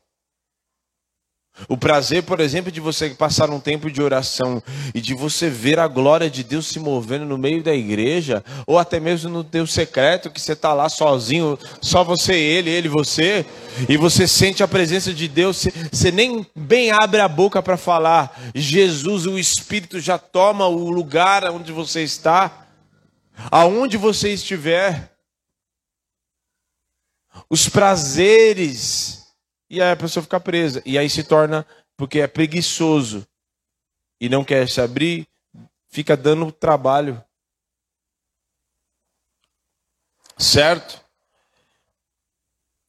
O 1.66 1.76
prazer, 1.76 2.22
por 2.22 2.38
exemplo, 2.38 2.70
de 2.70 2.80
você 2.80 3.10
passar 3.10 3.50
um 3.50 3.58
tempo 3.58 3.90
de 3.90 4.00
oração 4.00 4.62
e 4.94 5.00
de 5.00 5.14
você 5.14 5.50
ver 5.50 5.78
a 5.78 5.88
glória 5.88 6.30
de 6.30 6.44
Deus 6.44 6.66
se 6.66 6.78
movendo 6.78 7.24
no 7.24 7.36
meio 7.36 7.62
da 7.62 7.74
igreja, 7.74 8.44
ou 8.66 8.78
até 8.78 9.00
mesmo 9.00 9.30
no 9.30 9.42
teu 9.42 9.66
secreto, 9.66 10.30
que 10.30 10.40
você 10.40 10.52
está 10.52 10.72
lá 10.72 10.88
sozinho, 10.88 11.58
só 11.80 12.04
você, 12.04 12.34
ele, 12.34 12.70
ele, 12.70 12.88
você, 12.88 13.44
e 13.88 13.96
você 13.96 14.28
sente 14.28 14.62
a 14.62 14.68
presença 14.68 15.12
de 15.12 15.26
Deus, 15.26 15.66
você, 15.90 16.12
nem 16.12 16.46
bem 16.54 16.92
abre 16.92 17.20
a 17.20 17.28
boca 17.28 17.62
para 17.62 17.76
falar, 17.76 18.38
Jesus, 18.54 19.26
o 19.26 19.38
Espírito 19.38 19.98
já 19.98 20.18
toma 20.18 20.66
o 20.66 20.90
lugar 20.90 21.44
onde 21.50 21.72
você 21.72 22.02
está, 22.02 22.66
aonde 23.50 23.96
você 23.96 24.32
estiver. 24.32 25.12
Os 27.50 27.68
prazeres 27.68 29.17
e 29.70 29.82
aí 29.82 29.92
a 29.92 29.96
pessoa 29.96 30.22
fica 30.22 30.40
presa. 30.40 30.82
E 30.84 30.96
aí 30.98 31.08
se 31.08 31.22
torna, 31.22 31.66
porque 31.96 32.20
é 32.20 32.26
preguiçoso 32.26 33.26
e 34.20 34.28
não 34.28 34.44
quer 34.44 34.68
se 34.68 34.80
abrir, 34.80 35.28
fica 35.88 36.16
dando 36.16 36.50
trabalho. 36.50 37.22
Certo? 40.36 41.04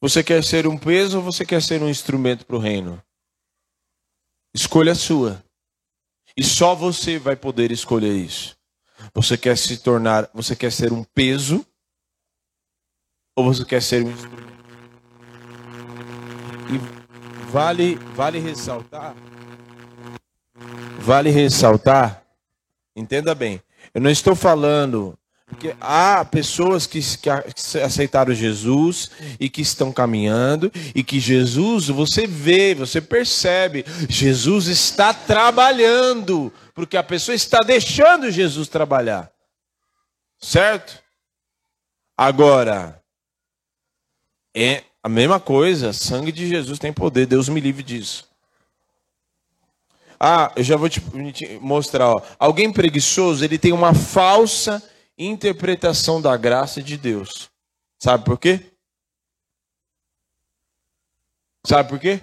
Você 0.00 0.24
quer 0.24 0.42
ser 0.42 0.66
um 0.66 0.78
peso 0.78 1.18
ou 1.18 1.22
você 1.22 1.44
quer 1.44 1.60
ser 1.60 1.82
um 1.82 1.88
instrumento 1.88 2.46
para 2.46 2.56
o 2.56 2.60
reino? 2.60 3.02
Escolha 4.54 4.94
sua. 4.94 5.44
E 6.36 6.42
só 6.42 6.74
você 6.74 7.18
vai 7.18 7.36
poder 7.36 7.70
escolher 7.70 8.14
isso. 8.14 8.56
Você 9.14 9.36
quer 9.36 9.56
se 9.58 9.78
tornar, 9.78 10.30
você 10.32 10.56
quer 10.56 10.72
ser 10.72 10.92
um 10.92 11.04
peso 11.04 11.66
ou 13.36 13.44
você 13.44 13.64
quer 13.64 13.82
ser 13.82 14.04
um? 14.04 14.49
E 16.72 16.80
vale, 17.50 17.96
vale 18.14 18.38
ressaltar. 18.38 19.14
Vale 20.98 21.30
ressaltar. 21.30 22.22
Entenda 22.94 23.34
bem. 23.34 23.60
Eu 23.92 24.00
não 24.00 24.10
estou 24.10 24.34
falando 24.34 25.18
porque 25.50 25.74
há 25.80 26.24
pessoas 26.24 26.86
que, 26.86 27.00
que, 27.18 27.28
aceitaram 27.80 28.32
Jesus 28.32 29.10
e 29.38 29.50
que 29.50 29.60
estão 29.60 29.92
caminhando, 29.92 30.70
e 30.94 31.02
que 31.02 31.18
Jesus, 31.18 31.88
você 31.88 32.24
vê, 32.24 32.72
você 32.72 33.00
percebe, 33.00 33.84
Jesus 34.08 34.68
está 34.68 35.12
trabalhando, 35.12 36.52
porque 36.72 36.96
a 36.96 37.02
pessoa 37.02 37.34
está 37.34 37.58
deixando 37.58 38.30
Jesus 38.30 38.68
trabalhar. 38.68 39.28
Certo? 40.38 41.02
Agora, 42.16 43.02
é, 44.54 44.84
a 45.02 45.08
mesma 45.08 45.40
coisa, 45.40 45.92
sangue 45.92 46.32
de 46.32 46.48
Jesus 46.48 46.78
tem 46.78 46.92
poder, 46.92 47.26
Deus 47.26 47.48
me 47.48 47.60
livre 47.60 47.82
disso. 47.82 48.28
Ah, 50.18 50.52
eu 50.54 50.62
já 50.62 50.76
vou 50.76 50.88
te, 50.88 51.00
mostrar. 51.60 52.08
Ó. 52.08 52.22
Alguém 52.38 52.70
preguiçoso, 52.70 53.42
ele 53.42 53.58
tem 53.58 53.72
uma 53.72 53.94
falsa 53.94 54.82
interpretação 55.16 56.20
da 56.20 56.36
graça 56.36 56.82
de 56.82 56.98
Deus. 56.98 57.50
Sabe 57.98 58.24
por 58.24 58.38
quê? 58.38 58.60
Sabe 61.64 61.88
por 61.88 61.98
quê? 61.98 62.20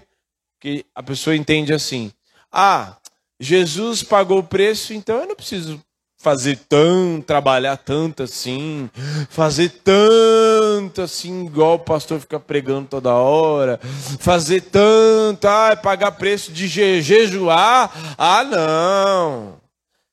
que 0.60 0.86
a 0.94 1.04
pessoa 1.04 1.36
entende 1.36 1.74
assim: 1.74 2.12
ah, 2.52 2.98
Jesus 3.40 4.04
pagou 4.04 4.40
o 4.40 4.44
preço, 4.44 4.94
então 4.94 5.18
eu 5.18 5.28
não 5.28 5.36
preciso 5.36 5.82
fazer 6.18 6.58
tanto, 6.68 7.26
trabalhar 7.26 7.78
tanto 7.78 8.24
assim, 8.24 8.90
fazer 9.30 9.70
tanto 9.70 11.04
assim, 11.04 11.46
igual 11.46 11.76
o 11.76 11.80
pastor 11.80 12.20
fica 12.20 12.40
pregando 12.40 12.88
toda 12.88 13.14
hora, 13.14 13.80
fazer 14.20 14.62
tanto, 14.62 15.46
ah, 15.46 15.76
pagar 15.76 16.12
preço 16.14 16.52
de 16.52 16.68
je 16.68 17.02
jejuar, 17.02 18.16
ah, 18.18 18.44
não. 18.44 19.58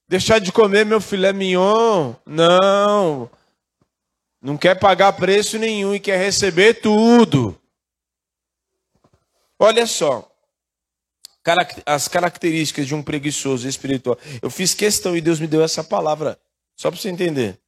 Deixar 0.07 0.39
de 0.39 0.53
comer 0.53 0.85
meu 0.85 1.01
filé 1.01 1.33
mignon, 1.33 2.13
não. 2.27 3.31
Não 4.43 4.59
quer 4.59 4.79
pagar 4.79 5.15
preço 5.15 5.59
nenhum 5.59 5.95
e 5.95 6.01
quer 6.01 6.19
receber 6.19 6.75
tudo. 6.75 7.59
Olha 9.59 9.87
só, 9.87 10.31
as 11.85 12.09
características 12.09 12.87
de 12.87 12.95
um 12.95 13.03
preguiçoso 13.03 13.69
espiritual. 13.69 14.19
Eu 14.41 14.51
fiz 14.51 14.75
questão 14.75 15.17
e 15.17 15.21
Deus 15.21 15.39
me 15.39 15.47
deu 15.47 15.63
essa 15.63 15.85
palavra, 15.85 16.41
só 16.75 16.91
para 16.91 16.99
você 16.99 17.11
entender. 17.11 17.61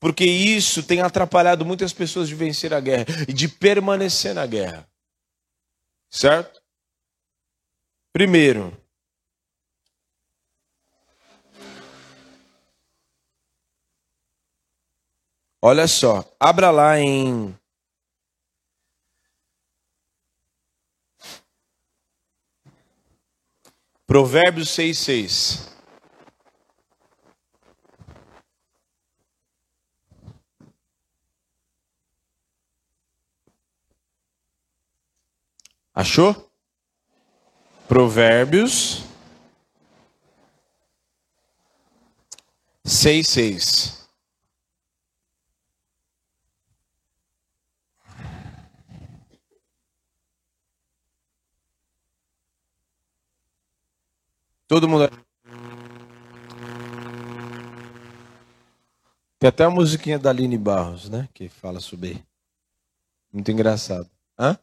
Porque 0.00 0.24
isso 0.24 0.82
tem 0.82 1.02
atrapalhado 1.02 1.64
muitas 1.64 1.92
pessoas 1.92 2.26
de 2.26 2.34
vencer 2.34 2.72
a 2.72 2.80
guerra 2.80 3.04
e 3.28 3.32
de 3.34 3.46
permanecer 3.46 4.34
na 4.34 4.46
guerra. 4.46 4.88
Certo? 6.10 6.60
Primeiro, 8.12 8.76
olha 15.62 15.86
só, 15.86 16.24
abra 16.40 16.70
lá 16.70 16.98
em 16.98 17.54
Provérbios 24.10 24.70
6, 24.70 24.98
6. 24.98 25.68
Achou? 35.94 36.50
Provérbios 37.86 39.04
6, 42.84 43.99
Todo 54.70 54.88
mundo. 54.88 55.10
Tem 59.36 59.48
até 59.48 59.64
a 59.64 59.70
musiquinha 59.70 60.16
da 60.16 60.30
Aline 60.30 60.56
Barros, 60.56 61.08
né? 61.08 61.28
Que 61.34 61.48
fala 61.48 61.80
sobre. 61.80 62.24
Muito 63.32 63.50
engraçado. 63.50 64.08
Hã? 64.38 64.56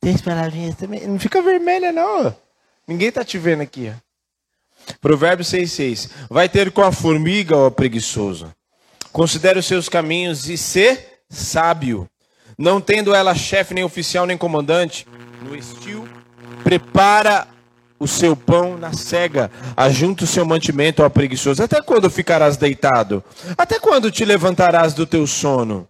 Três 0.00 0.20
palavrinhas 0.20 0.74
também. 0.74 1.06
Não 1.06 1.20
fica 1.20 1.40
vermelha, 1.40 1.92
não. 1.92 2.36
Ninguém 2.88 3.12
tá 3.12 3.24
te 3.24 3.38
vendo 3.38 3.60
aqui. 3.60 3.94
Provérbios 5.00 5.46
6,6. 5.48 6.10
Vai 6.28 6.48
ter 6.48 6.72
com 6.72 6.82
a 6.82 6.90
formiga, 6.90 7.56
ó 7.56 7.70
preguiçoso 7.70 8.52
Considere 9.16 9.58
os 9.58 9.64
seus 9.64 9.88
caminhos 9.88 10.46
e 10.46 10.58
ser 10.58 11.22
sábio. 11.30 12.06
Não 12.58 12.82
tendo 12.82 13.14
ela 13.14 13.34
chefe, 13.34 13.72
nem 13.72 13.82
oficial, 13.82 14.26
nem 14.26 14.36
comandante, 14.36 15.06
no 15.40 15.56
estio, 15.56 16.06
prepara 16.62 17.48
o 17.98 18.06
seu 18.06 18.36
pão 18.36 18.76
na 18.76 18.92
cega, 18.92 19.50
ajunta 19.74 20.24
o 20.24 20.26
seu 20.26 20.44
mantimento 20.44 21.02
ao 21.02 21.08
preguiçoso. 21.08 21.62
Até 21.62 21.80
quando 21.80 22.10
ficarás 22.10 22.58
deitado? 22.58 23.24
Até 23.56 23.80
quando 23.80 24.10
te 24.10 24.22
levantarás 24.22 24.92
do 24.92 25.06
teu 25.06 25.26
sono? 25.26 25.88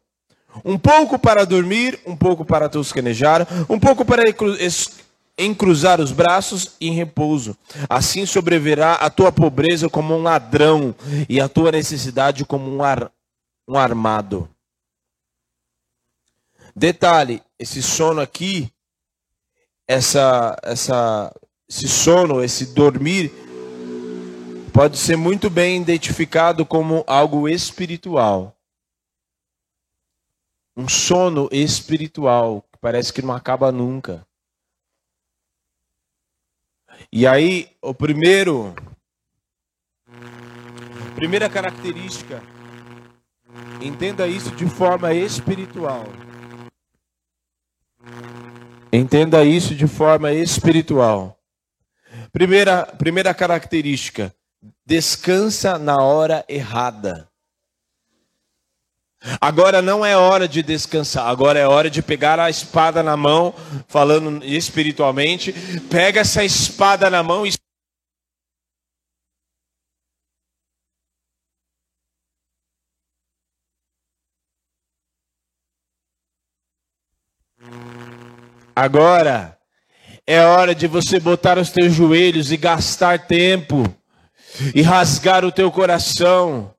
Um 0.64 0.78
pouco 0.78 1.18
para 1.18 1.44
dormir, 1.44 1.98
um 2.06 2.14
pouco 2.14 2.44
para 2.44 2.68
tosquenejar, 2.68 3.44
um 3.68 3.80
pouco 3.80 4.04
para 4.04 4.22
encruzar 5.38 6.00
os 6.00 6.12
braços 6.12 6.76
e 6.80 6.88
em 6.88 6.92
repouso. 6.92 7.56
Assim 7.88 8.24
sobreverá 8.24 8.94
a 8.94 9.10
tua 9.10 9.30
pobreza 9.30 9.88
como 9.88 10.14
um 10.14 10.22
ladrão 10.22 10.94
e 11.28 11.40
a 11.40 11.48
tua 11.48 11.72
necessidade 11.72 12.44
como 12.44 12.70
um, 12.70 12.82
ar, 12.82 13.10
um 13.68 13.76
armado. 13.76 14.48
Detalhe, 16.74 17.42
esse 17.58 17.82
sono 17.82 18.20
aqui, 18.20 18.70
essa, 19.88 20.56
essa, 20.62 21.34
esse 21.68 21.88
sono, 21.88 22.42
esse 22.42 22.74
dormir, 22.74 23.32
pode 24.72 24.98
ser 24.98 25.16
muito 25.16 25.48
bem 25.48 25.80
identificado 25.80 26.66
como 26.66 27.04
algo 27.06 27.48
espiritual. 27.48 28.54
Um 30.76 30.86
sono 30.86 31.48
espiritual, 31.50 32.62
que 32.70 32.78
parece 32.78 33.10
que 33.10 33.22
não 33.22 33.32
acaba 33.32 33.72
nunca. 33.72 34.25
E 37.12 37.26
aí, 37.26 37.70
o 37.80 37.94
primeiro, 37.94 38.74
primeira 41.14 41.48
característica 41.48 42.42
Entenda 43.80 44.26
isso 44.26 44.50
de 44.52 44.66
forma 44.66 45.12
espiritual. 45.12 46.06
Entenda 48.92 49.44
isso 49.44 49.74
de 49.74 49.86
forma 49.86 50.32
espiritual. 50.32 51.38
Primeira, 52.32 52.86
primeira 52.86 53.34
característica: 53.34 54.34
descansa 54.84 55.78
na 55.78 56.02
hora 56.02 56.44
errada. 56.48 57.25
Agora 59.40 59.82
não 59.82 60.04
é 60.04 60.16
hora 60.16 60.46
de 60.46 60.62
descansar, 60.62 61.26
agora 61.26 61.58
é 61.58 61.66
hora 61.66 61.90
de 61.90 62.02
pegar 62.02 62.38
a 62.38 62.50
espada 62.50 63.02
na 63.02 63.16
mão, 63.16 63.54
falando 63.88 64.44
espiritualmente, 64.44 65.52
pega 65.90 66.20
essa 66.20 66.44
espada 66.44 67.10
na 67.10 67.22
mão 67.22 67.46
e 67.46 67.52
Agora 78.78 79.58
é 80.26 80.44
hora 80.44 80.74
de 80.74 80.86
você 80.86 81.18
botar 81.18 81.56
os 81.56 81.70
teus 81.70 81.94
joelhos 81.94 82.52
e 82.52 82.58
gastar 82.58 83.26
tempo 83.26 83.82
e 84.74 84.82
rasgar 84.82 85.46
o 85.46 85.50
teu 85.50 85.72
coração. 85.72 86.75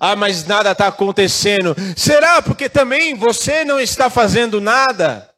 Ah, 0.00 0.16
mas 0.16 0.44
nada 0.46 0.72
está 0.72 0.88
acontecendo. 0.88 1.74
Será 1.96 2.40
porque 2.40 2.68
também 2.68 3.14
você 3.14 3.64
não 3.64 3.78
está 3.78 4.08
fazendo 4.08 4.60
nada? 4.60 5.32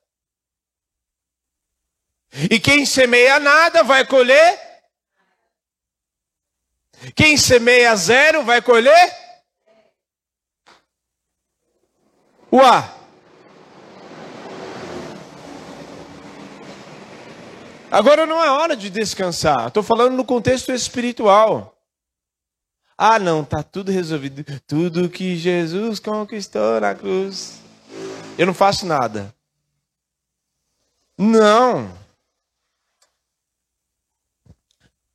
E 2.50 2.60
quem 2.60 2.86
semeia 2.86 3.38
nada 3.40 3.82
vai 3.82 4.06
colher? 4.06 4.58
Quem 7.14 7.36
semeia 7.36 7.94
zero 7.96 8.44
vai 8.44 8.60
colher? 8.62 9.16
Uá! 12.52 12.94
Agora 17.90 18.26
não 18.26 18.42
é 18.42 18.50
hora 18.50 18.76
de 18.76 18.90
descansar. 18.90 19.68
Estou 19.68 19.82
falando 19.82 20.14
no 20.14 20.24
contexto 20.24 20.72
espiritual. 20.72 21.77
Ah, 23.00 23.20
não, 23.20 23.44
tá 23.44 23.62
tudo 23.62 23.92
resolvido. 23.92 24.44
Tudo 24.66 25.08
que 25.08 25.36
Jesus 25.36 26.00
conquistou 26.00 26.80
na 26.80 26.96
cruz. 26.96 27.60
Eu 28.36 28.44
não 28.44 28.52
faço 28.52 28.84
nada. 28.84 29.32
Não. 31.16 31.96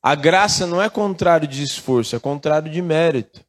A 0.02 0.16
graça 0.16 0.66
não 0.66 0.82
é 0.82 0.90
contrário 0.90 1.48
de 1.48 1.62
esforço, 1.62 2.16
é 2.16 2.20
contrário 2.20 2.72
de 2.72 2.82
mérito. 2.82 3.44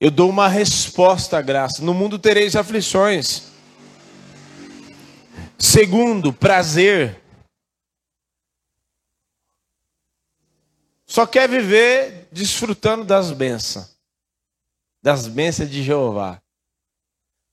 Eu 0.00 0.10
dou 0.10 0.28
uma 0.28 0.48
resposta 0.48 1.38
à 1.38 1.42
graça. 1.42 1.82
No 1.82 1.94
mundo 1.94 2.18
tereis 2.18 2.56
aflições. 2.56 3.52
Segundo, 5.58 6.32
prazer. 6.32 7.21
Só 11.12 11.26
quer 11.26 11.46
viver 11.46 12.26
desfrutando 12.32 13.04
das 13.04 13.30
bênçãos, 13.32 13.94
das 15.02 15.26
bênçãos 15.26 15.70
de 15.70 15.82
Jeová. 15.82 16.40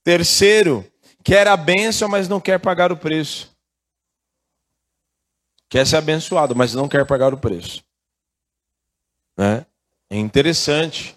Terceiro, 0.02 0.90
quer 1.26 1.46
a 1.46 1.58
bênção, 1.58 2.08
mas 2.08 2.30
não 2.30 2.40
quer 2.40 2.58
pagar 2.58 2.90
o 2.90 2.96
preço. 2.96 3.54
quer 5.68 5.86
ser 5.86 5.98
abençoado, 5.98 6.56
mas 6.56 6.74
não 6.74 6.88
quer 6.88 7.06
pagar 7.06 7.34
o 7.34 7.38
preço. 7.38 7.84
Né? 9.36 9.66
É 10.10 10.16
interessante. 10.16 11.14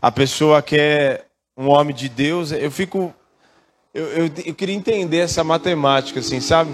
A 0.00 0.12
pessoa 0.12 0.62
quer 0.62 1.32
um 1.56 1.68
homem 1.68 1.96
de 1.96 2.08
Deus, 2.08 2.52
eu 2.52 2.70
fico. 2.70 3.12
Eu, 3.92 4.06
eu, 4.06 4.32
eu 4.46 4.54
queria 4.54 4.76
entender 4.76 5.18
essa 5.18 5.42
matemática, 5.42 6.20
assim, 6.20 6.40
sabe? 6.40 6.70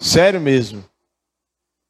Sério 0.00 0.40
mesmo. 0.40 0.82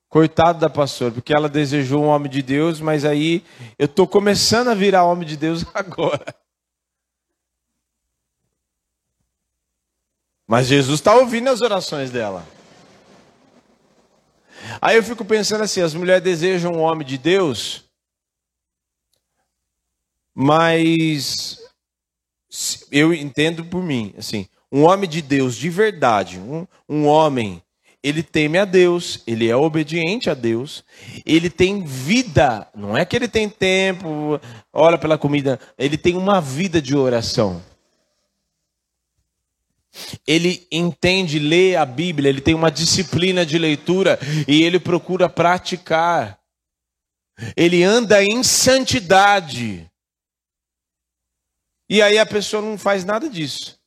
Coitado 0.08 0.58
da 0.58 0.68
pastora, 0.68 1.12
porque 1.12 1.32
ela 1.32 1.48
desejou 1.48 2.02
um 2.02 2.08
homem 2.08 2.28
de 2.28 2.42
Deus, 2.42 2.80
mas 2.80 3.04
aí 3.04 3.44
eu 3.78 3.86
estou 3.86 4.08
começando 4.08 4.66
a 4.66 4.74
virar 4.74 5.04
homem 5.04 5.26
de 5.26 5.36
Deus 5.36 5.64
agora. 5.72 6.34
Mas 10.48 10.66
Jesus 10.66 10.98
está 10.98 11.14
ouvindo 11.14 11.48
as 11.48 11.60
orações 11.60 12.10
dela. 12.10 12.44
Aí 14.82 14.96
eu 14.96 15.02
fico 15.04 15.24
pensando 15.24 15.62
assim: 15.62 15.80
as 15.80 15.94
mulheres 15.94 16.24
desejam 16.24 16.72
um 16.72 16.80
homem 16.80 17.06
de 17.06 17.16
Deus, 17.16 17.84
mas 20.34 21.62
eu 22.90 23.14
entendo 23.14 23.64
por 23.64 23.80
mim, 23.80 24.12
assim, 24.18 24.48
um 24.72 24.82
homem 24.82 25.08
de 25.08 25.22
Deus 25.22 25.54
de 25.54 25.70
verdade, 25.70 26.40
um, 26.40 26.66
um 26.88 27.06
homem 27.06 27.62
ele 28.02 28.22
teme 28.22 28.58
a 28.58 28.64
Deus, 28.64 29.22
ele 29.26 29.48
é 29.48 29.54
obediente 29.54 30.30
a 30.30 30.34
Deus, 30.34 30.84
ele 31.24 31.50
tem 31.50 31.84
vida, 31.84 32.66
não 32.74 32.96
é 32.96 33.04
que 33.04 33.14
ele 33.14 33.28
tem 33.28 33.48
tempo, 33.48 34.40
ora 34.72 34.96
pela 34.96 35.18
comida, 35.18 35.60
ele 35.78 35.98
tem 35.98 36.16
uma 36.16 36.40
vida 36.40 36.80
de 36.80 36.96
oração. 36.96 37.62
Ele 40.26 40.66
entende 40.70 41.38
ler 41.38 41.76
a 41.76 41.84
Bíblia, 41.84 42.28
ele 42.28 42.40
tem 42.40 42.54
uma 42.54 42.70
disciplina 42.70 43.44
de 43.44 43.58
leitura 43.58 44.18
e 44.46 44.62
ele 44.62 44.78
procura 44.78 45.28
praticar. 45.28 46.38
Ele 47.56 47.82
anda 47.82 48.22
em 48.22 48.42
santidade. 48.42 49.90
E 51.88 52.00
aí 52.00 52.18
a 52.18 52.26
pessoa 52.26 52.62
não 52.62 52.78
faz 52.78 53.04
nada 53.04 53.28
disso. 53.28 53.79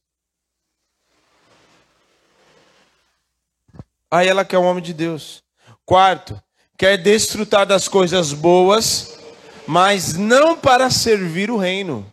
Aí 4.13 4.27
ela 4.27 4.45
quer 4.45 4.59
um 4.59 4.65
homem 4.65 4.83
de 4.83 4.93
Deus. 4.93 5.41
Quarto, 5.83 6.39
quer 6.77 6.97
desfrutar 6.97 7.65
das 7.65 7.87
coisas 7.87 8.31
boas, 8.31 9.17
mas 9.65 10.13
não 10.13 10.55
para 10.55 10.91
servir 10.91 11.49
o 11.49 11.57
reino. 11.57 12.05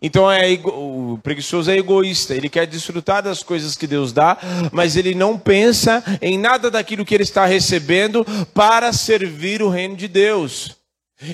Então 0.00 0.30
é, 0.30 0.52
o 0.64 1.18
preguiçoso 1.20 1.72
é 1.72 1.76
egoísta, 1.76 2.36
ele 2.36 2.48
quer 2.48 2.68
desfrutar 2.68 3.20
das 3.20 3.42
coisas 3.42 3.76
que 3.76 3.84
Deus 3.84 4.12
dá, 4.12 4.38
mas 4.70 4.94
ele 4.94 5.12
não 5.12 5.36
pensa 5.36 6.04
em 6.22 6.38
nada 6.38 6.70
daquilo 6.70 7.04
que 7.04 7.16
ele 7.16 7.24
está 7.24 7.44
recebendo 7.44 8.24
para 8.54 8.92
servir 8.92 9.60
o 9.60 9.68
reino 9.68 9.96
de 9.96 10.06
Deus. 10.06 10.77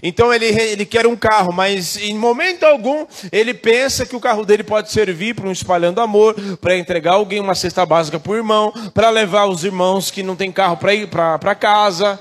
Então 0.02 0.32
ele, 0.32 0.46
ele 0.46 0.86
quer 0.86 1.06
um 1.06 1.14
carro, 1.14 1.52
mas 1.52 1.98
em 1.98 2.16
momento 2.16 2.64
algum 2.64 3.06
ele 3.30 3.52
pensa 3.52 4.06
que 4.06 4.16
o 4.16 4.20
carro 4.20 4.44
dele 4.44 4.64
pode 4.64 4.90
servir 4.90 5.34
para 5.34 5.46
um 5.46 5.52
espalhando 5.52 6.00
amor, 6.00 6.34
para 6.56 6.76
entregar 6.76 7.12
alguém 7.12 7.38
uma 7.38 7.54
cesta 7.54 7.84
básica 7.84 8.18
para 8.18 8.32
o 8.32 8.36
irmão, 8.36 8.72
para 8.94 9.10
levar 9.10 9.46
os 9.46 9.62
irmãos 9.62 10.10
que 10.10 10.22
não 10.22 10.36
tem 10.36 10.50
carro 10.50 10.78
para 10.78 10.94
ir 10.94 11.08
para 11.08 11.54
casa, 11.54 12.18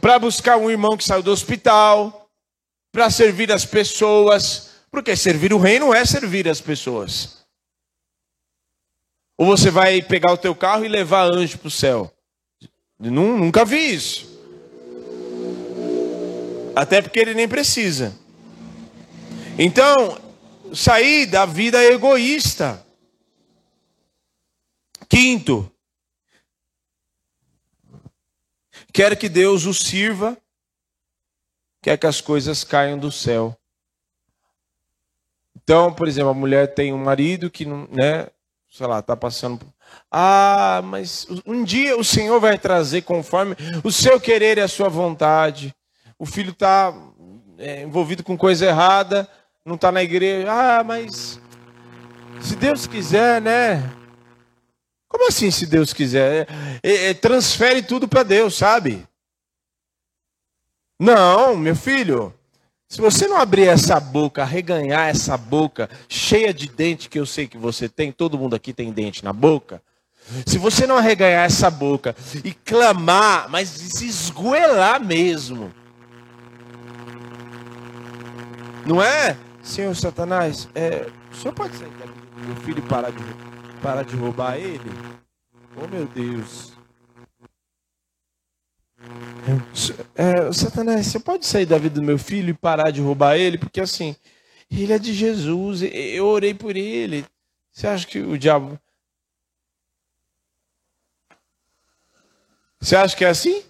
para 0.00 0.20
buscar 0.20 0.56
um 0.56 0.70
irmão 0.70 0.96
que 0.96 1.02
saiu 1.02 1.22
do 1.22 1.32
hospital, 1.32 2.28
para 2.92 3.10
servir 3.10 3.50
as 3.50 3.64
pessoas, 3.64 4.70
porque 4.88 5.16
servir 5.16 5.52
o 5.52 5.58
reino 5.58 5.92
é 5.92 6.04
servir 6.04 6.48
as 6.48 6.60
pessoas. 6.60 7.40
Ou 9.36 9.46
você 9.46 9.70
vai 9.70 10.00
pegar 10.00 10.32
o 10.32 10.38
teu 10.38 10.54
carro 10.54 10.84
e 10.84 10.88
levar 10.88 11.32
anjo 11.32 11.58
para 11.58 11.68
o 11.68 11.70
céu? 11.70 12.12
Nunca 12.98 13.64
vi 13.64 13.94
isso. 13.94 14.29
Até 16.80 17.02
porque 17.02 17.18
ele 17.18 17.34
nem 17.34 17.46
precisa. 17.46 18.16
Então, 19.58 20.18
sair 20.74 21.26
da 21.26 21.44
vida 21.44 21.84
egoísta. 21.84 22.82
Quinto, 25.06 25.70
quer 28.94 29.14
que 29.14 29.28
Deus 29.28 29.66
o 29.66 29.74
sirva, 29.74 30.38
quer 31.82 31.98
que 31.98 32.06
as 32.06 32.22
coisas 32.22 32.64
caiam 32.64 32.98
do 32.98 33.12
céu. 33.12 33.54
Então, 35.54 35.92
por 35.92 36.08
exemplo, 36.08 36.30
a 36.30 36.34
mulher 36.34 36.72
tem 36.74 36.94
um 36.94 37.04
marido 37.04 37.50
que 37.50 37.66
não, 37.66 37.86
né, 37.92 38.26
sei 38.70 38.86
lá, 38.86 39.00
está 39.00 39.14
passando. 39.14 39.70
Ah, 40.10 40.80
mas 40.82 41.26
um 41.44 41.62
dia 41.62 41.94
o 41.98 42.02
Senhor 42.02 42.40
vai 42.40 42.58
trazer 42.58 43.02
conforme 43.02 43.54
o 43.84 43.92
seu 43.92 44.18
querer 44.18 44.56
e 44.56 44.62
a 44.62 44.68
sua 44.68 44.88
vontade 44.88 45.74
o 46.20 46.26
filho 46.26 46.50
está 46.50 46.94
é, 47.56 47.82
envolvido 47.82 48.22
com 48.22 48.36
coisa 48.36 48.66
errada, 48.66 49.26
não 49.64 49.76
está 49.76 49.90
na 49.90 50.02
igreja. 50.02 50.52
Ah, 50.52 50.84
mas 50.84 51.40
se 52.42 52.54
Deus 52.56 52.86
quiser, 52.86 53.40
né? 53.40 53.90
Como 55.08 55.26
assim, 55.26 55.50
se 55.50 55.64
Deus 55.64 55.94
quiser? 55.94 56.46
É, 56.82 57.06
é, 57.06 57.14
transfere 57.14 57.82
tudo 57.82 58.06
para 58.06 58.22
Deus, 58.22 58.54
sabe? 58.54 59.08
Não, 61.00 61.56
meu 61.56 61.74
filho. 61.74 62.34
Se 62.86 63.00
você 63.00 63.26
não 63.26 63.38
abrir 63.38 63.68
essa 63.68 63.98
boca, 63.98 64.44
reganhar 64.44 65.08
essa 65.08 65.38
boca 65.38 65.88
cheia 66.06 66.52
de 66.52 66.68
dente 66.68 67.08
que 67.08 67.18
eu 67.18 67.24
sei 67.24 67.48
que 67.48 67.56
você 67.56 67.88
tem, 67.88 68.12
todo 68.12 68.36
mundo 68.36 68.54
aqui 68.54 68.74
tem 68.74 68.92
dente 68.92 69.24
na 69.24 69.32
boca. 69.32 69.80
Se 70.44 70.58
você 70.58 70.86
não 70.86 70.98
arreganhar 70.98 71.46
essa 71.46 71.70
boca 71.70 72.14
e 72.44 72.52
clamar, 72.52 73.48
mas 73.48 73.70
se 73.70 74.06
esgoelar 74.06 75.02
mesmo, 75.02 75.72
não 78.86 79.02
é? 79.02 79.36
Senhor 79.62 79.94
Satanás, 79.94 80.68
é, 80.74 81.06
o 81.30 81.36
senhor 81.36 81.54
pode 81.54 81.76
sair 81.76 81.90
daqui 81.90 82.12
do 82.12 82.46
meu 82.46 82.56
filho 82.56 82.78
e 82.78 82.88
parar 82.88 83.10
de, 83.10 83.22
parar 83.82 84.02
de 84.04 84.16
roubar 84.16 84.56
ele? 84.56 84.90
Oh 85.76 85.86
meu 85.86 86.06
Deus. 86.06 86.72
É, 90.14 90.52
Satanás, 90.52 91.06
você 91.06 91.18
pode 91.18 91.46
sair 91.46 91.66
da 91.66 91.78
vida 91.78 91.94
do 91.94 92.02
meu 92.02 92.18
filho 92.18 92.50
e 92.50 92.54
parar 92.54 92.90
de 92.90 93.00
roubar 93.00 93.36
ele? 93.36 93.58
Porque 93.58 93.80
assim, 93.80 94.16
ele 94.70 94.92
é 94.92 94.98
de 94.98 95.12
Jesus, 95.12 95.82
eu 95.82 96.26
orei 96.26 96.54
por 96.54 96.76
ele. 96.76 97.26
Você 97.72 97.86
acha 97.86 98.06
que 98.06 98.18
o 98.18 98.38
diabo. 98.38 98.78
Você 102.80 102.96
acha 102.96 103.16
que 103.16 103.24
é 103.24 103.28
assim? 103.28 103.62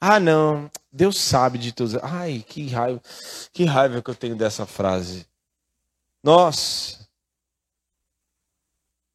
Ah, 0.00 0.18
não. 0.18 0.70
Deus 0.94 1.20
sabe 1.20 1.58
de 1.58 1.72
tudo. 1.72 1.98
Ai, 2.04 2.44
que 2.46 2.68
raiva. 2.68 3.02
Que 3.52 3.64
raiva 3.64 4.00
que 4.00 4.08
eu 4.08 4.14
tenho 4.14 4.36
dessa 4.36 4.64
frase. 4.64 5.26
Nossa. 6.22 7.08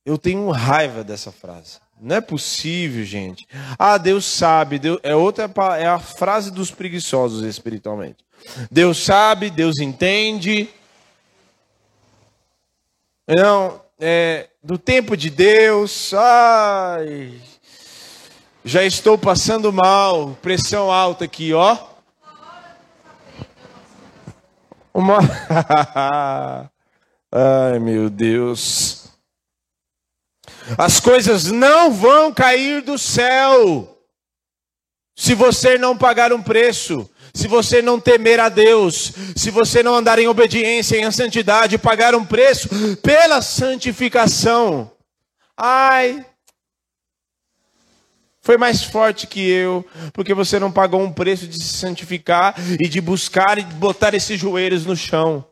Eu 0.06 0.18
tenho 0.18 0.52
raiva 0.52 1.06
dessa 1.06 1.32
frase. 1.32 1.80
Não 1.98 2.18
é 2.18 2.22
possível, 2.22 3.06
gente. 3.06 3.48
Ah, 3.78 3.98
Deus 3.98 4.26
sabe. 4.26 4.78
Deus, 4.78 5.00
é 5.04 5.16
outra 5.16 5.50
é 5.78 5.88
a 5.88 6.00
frase 6.00 6.52
dos 6.52 6.70
preguiçosos 6.70 7.44
espiritualmente. 7.44 8.26
Deus 8.70 8.98
sabe, 8.98 9.50
Deus 9.50 9.80
entende. 9.80 10.70
Não, 13.26 13.82
é 13.98 14.50
do 14.62 14.78
tempo 14.78 15.16
de 15.16 15.30
Deus. 15.30 16.14
Ai, 16.14 17.40
já 18.64 18.84
estou 18.84 19.18
passando 19.18 19.72
mal, 19.72 20.38
pressão 20.42 20.92
alta 20.92 21.26
aqui, 21.26 21.54
ó. 21.54 21.78
Uma. 24.94 25.20
Ai, 27.32 27.80
meu 27.80 28.10
Deus. 28.10 29.08
As 30.78 31.00
coisas 31.00 31.46
não 31.46 31.92
vão 31.92 32.34
cair 32.34 32.82
do 32.82 32.98
céu 32.98 33.96
se 35.20 35.36
você 35.36 35.78
não 35.78 35.98
pagar 35.98 36.32
um 36.32 36.42
preço, 36.42 37.10
se 37.34 37.46
você 37.46 37.82
não 37.82 38.00
temer 38.00 38.40
a 38.40 38.48
Deus, 38.48 39.12
se 39.36 39.52
você 39.52 39.84
não 39.84 39.94
andar 39.94 40.18
em 40.18 40.28
obediência, 40.28 40.98
em 40.98 41.12
santidade, 41.12 41.78
pagar 41.78 42.16
um 42.16 42.26
preço 42.26 42.70
pela 43.04 43.42
santificação. 43.42 44.90
Ai, 45.58 46.26
foi 48.42 48.58
mais 48.58 48.84
forte 48.84 49.28
que 49.28 49.48
eu, 49.50 49.86
porque 50.14 50.34
você 50.34 50.60
não 50.60 50.72
pagou 50.72 51.02
um 51.02 51.12
preço 51.12 51.48
de 51.48 51.62
se 51.62 51.78
santificar 51.78 52.56
e 52.80 52.88
de 52.88 53.02
buscar 53.02 53.58
e 53.58 53.64
de 53.64 53.74
botar 53.76 54.14
esses 54.14 54.40
joelhos 54.40 54.86
no 54.86 54.96
chão. 54.96 55.46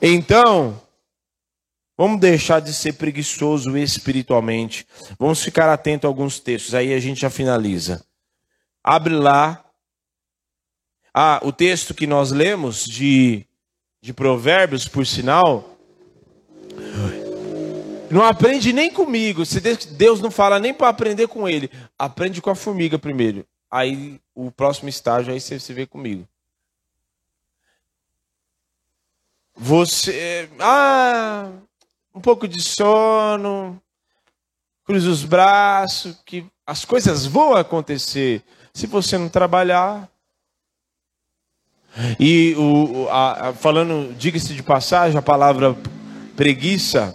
Então, 0.00 0.80
vamos 1.96 2.20
deixar 2.20 2.60
de 2.60 2.72
ser 2.72 2.94
preguiçoso 2.94 3.76
espiritualmente. 3.76 4.86
Vamos 5.18 5.42
ficar 5.42 5.72
atento 5.72 6.06
a 6.06 6.10
alguns 6.10 6.40
textos, 6.40 6.74
aí 6.74 6.92
a 6.92 7.00
gente 7.00 7.20
já 7.20 7.30
finaliza. 7.30 8.04
Abre 8.82 9.14
lá. 9.14 9.64
Ah, 11.14 11.40
o 11.42 11.52
texto 11.52 11.94
que 11.94 12.06
nós 12.06 12.32
lemos 12.32 12.84
de 12.84 13.46
de 14.02 14.12
Provérbios, 14.12 14.88
por 14.88 15.06
sinal, 15.06 15.71
não 18.12 18.22
aprende 18.22 18.74
nem 18.74 18.90
comigo. 18.90 19.46
Se 19.46 19.58
Deus 19.60 20.20
não 20.20 20.30
fala 20.30 20.58
nem 20.58 20.74
para 20.74 20.88
aprender 20.88 21.28
com 21.28 21.48
ele, 21.48 21.70
aprende 21.98 22.42
com 22.42 22.50
a 22.50 22.54
formiga 22.54 22.98
primeiro. 22.98 23.46
Aí 23.70 24.20
o 24.34 24.50
próximo 24.50 24.90
estágio 24.90 25.32
aí 25.32 25.40
você 25.40 25.58
se 25.58 25.72
vê 25.72 25.86
comigo. 25.86 26.28
Você, 29.56 30.50
ah, 30.60 31.50
um 32.14 32.20
pouco 32.20 32.46
de 32.46 32.60
sono, 32.60 33.80
cruza 34.84 35.08
os 35.08 35.24
braços, 35.24 36.20
que 36.26 36.44
as 36.66 36.84
coisas 36.84 37.24
vão 37.24 37.54
acontecer 37.54 38.42
se 38.74 38.86
você 38.86 39.16
não 39.16 39.30
trabalhar. 39.30 40.06
E 42.20 42.54
o, 42.58 43.08
a, 43.08 43.48
a, 43.48 43.52
falando, 43.54 44.14
diga-se 44.14 44.54
de 44.54 44.62
passagem, 44.62 45.18
a 45.18 45.22
palavra 45.22 45.74
preguiça, 46.36 47.14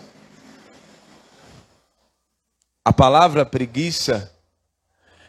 a 2.88 2.93
palavra 2.93 3.45
preguiça, 3.45 4.34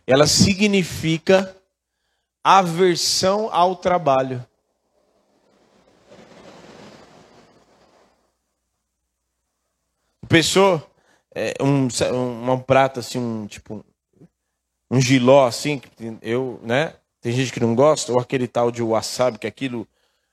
ela 0.07 0.29
significa 0.29 1.57
aversão 2.45 3.49
ao 3.53 3.75
trabalho. 3.75 4.47
Pessoa, 10.29 10.89
é, 11.35 11.55
um, 11.61 11.89
um, 12.15 12.53
um 12.53 12.61
prato 12.61 13.01
assim, 13.01 13.19
um 13.19 13.49
tipo 13.49 13.85
um 14.89 15.01
giló 15.01 15.45
assim, 15.45 15.83
eu, 16.23 16.61
né? 16.63 16.95
Tem 17.21 17.33
gente 17.33 17.53
que 17.53 17.59
não 17.59 17.75
gosta, 17.75 18.13
ou 18.13 18.21
aquele 18.21 18.47
tal 18.47 18.71
de 18.71 18.85
wasabi, 18.85 19.37
que 19.37 19.49
aquilo, 19.49 19.85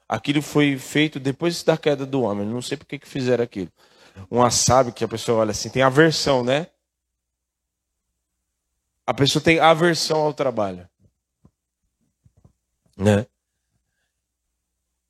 aquilo 0.08 0.44
foi 0.44 0.78
feito 0.78 1.20
depois 1.20 1.64
da 1.64 1.76
queda 1.76 2.06
do 2.06 2.22
homem. 2.22 2.46
Não 2.46 2.62
sei 2.62 2.78
por 2.78 2.86
que, 2.86 3.00
que 3.00 3.08
fizeram 3.08 3.44
aquilo. 3.44 3.72
Um 4.30 4.42
wasabi 4.42 4.92
que 4.92 5.04
a 5.04 5.08
pessoa 5.08 5.40
olha 5.40 5.50
assim, 5.50 5.70
tem 5.70 5.82
aversão, 5.82 6.44
né? 6.44 6.68
A 9.06 9.14
pessoa 9.14 9.44
tem 9.44 9.60
aversão 9.60 10.20
ao 10.22 10.34
trabalho. 10.34 10.90
Né? 12.98 13.26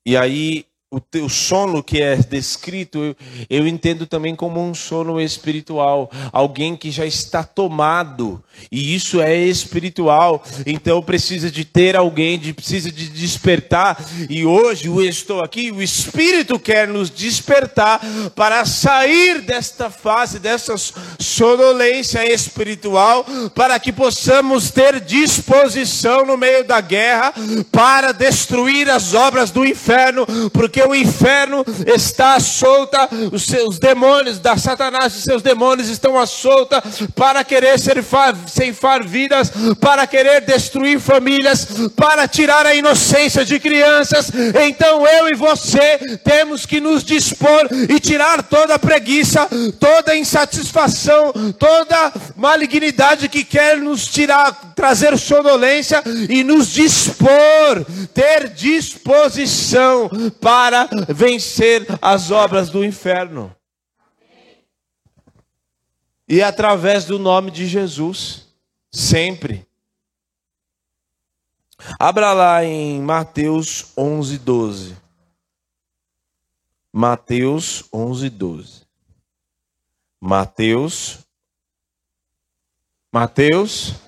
E 0.04 0.16
aí 0.16 0.66
o, 0.88 1.00
o 1.24 1.28
sono 1.28 1.82
que 1.82 2.00
é 2.00 2.14
descrito, 2.14 2.98
eu, 2.98 3.16
eu 3.50 3.66
entendo 3.66 4.06
também 4.06 4.36
como 4.36 4.64
um 4.64 4.72
sono 4.72 5.20
espiritual. 5.20 6.08
Alguém 6.32 6.76
que 6.76 6.92
já 6.92 7.04
está 7.04 7.42
tomado. 7.42 8.42
E 8.70 8.94
isso 8.94 9.20
é 9.20 9.36
espiritual. 9.36 10.44
Então 10.64 11.02
precisa 11.02 11.50
de 11.50 11.64
ter 11.64 11.96
alguém, 11.96 12.38
de, 12.38 12.52
precisa 12.52 12.90
de 12.92 13.08
despertar. 13.08 14.00
E 14.30 14.46
hoje 14.46 14.86
eu 14.86 15.02
estou 15.02 15.42
aqui, 15.42 15.72
o 15.72 15.82
Espírito 15.82 16.56
quer 16.58 16.86
nos 16.86 17.10
despertar 17.10 18.00
para 18.36 18.64
sair 18.64 19.40
desta 19.42 19.90
fase, 19.90 20.38
dessa 20.38 20.76
sonolência 21.18 22.32
espiritual, 22.32 23.26
para 23.56 23.78
que 23.80 23.92
possamos 23.92 24.70
ter 24.70 25.00
disposição 25.00 26.24
no 26.24 26.36
meio 26.36 26.64
da 26.64 26.80
guerra 26.80 27.34
para 27.72 28.12
destruir 28.12 28.88
as 28.88 29.14
obras 29.14 29.50
do 29.50 29.64
inferno, 29.64 30.24
porque 30.52 30.75
o 30.82 30.94
inferno 30.94 31.64
está 31.86 32.38
solta, 32.40 33.08
os 33.32 33.44
seus 33.46 33.78
demônios, 33.78 34.38
da 34.38 34.56
Satanás 34.56 35.14
e 35.14 35.22
seus 35.22 35.42
demônios 35.42 35.88
estão 35.88 36.18
à 36.18 36.26
solta 36.26 36.82
para 37.14 37.44
querer 37.44 37.78
ceifar, 37.78 39.04
vidas, 39.04 39.52
para 39.80 40.06
querer 40.06 40.42
destruir 40.42 41.00
famílias, 41.00 41.66
para 41.94 42.26
tirar 42.28 42.66
a 42.66 42.74
inocência 42.74 43.44
de 43.44 43.58
crianças. 43.58 44.30
Então 44.66 45.06
eu 45.06 45.28
e 45.28 45.34
você 45.34 46.18
temos 46.24 46.66
que 46.66 46.80
nos 46.80 47.04
dispor 47.04 47.68
e 47.88 48.00
tirar 48.00 48.42
toda 48.42 48.74
a 48.74 48.78
preguiça, 48.78 49.48
toda 49.78 50.12
a 50.12 50.16
insatisfação, 50.16 51.32
toda 51.58 52.12
malignidade 52.36 53.28
que 53.28 53.44
quer 53.44 53.78
nos 53.78 54.06
tirar, 54.06 54.74
trazer 54.76 55.18
sonolência 55.18 56.02
e 56.28 56.44
nos 56.44 56.68
dispor, 56.68 57.82
ter 58.12 58.50
disposição 58.50 60.10
para 60.38 60.86
vencer 61.08 61.86
as 62.00 62.30
obras 62.30 62.68
do 62.68 62.84
inferno. 62.84 63.56
E 66.28 66.42
através 66.42 67.06
do 67.06 67.18
nome 67.18 67.50
de 67.50 67.66
Jesus, 67.66 68.48
sempre. 68.92 69.66
Abra 71.98 72.34
lá 72.34 72.62
em 72.62 73.00
Mateus 73.00 73.92
11, 73.96 74.38
12. 74.38 74.96
Mateus 76.92 77.84
11, 77.92 78.28
12. 78.28 78.82
Mateus. 80.20 81.20
Mateus 83.12 84.05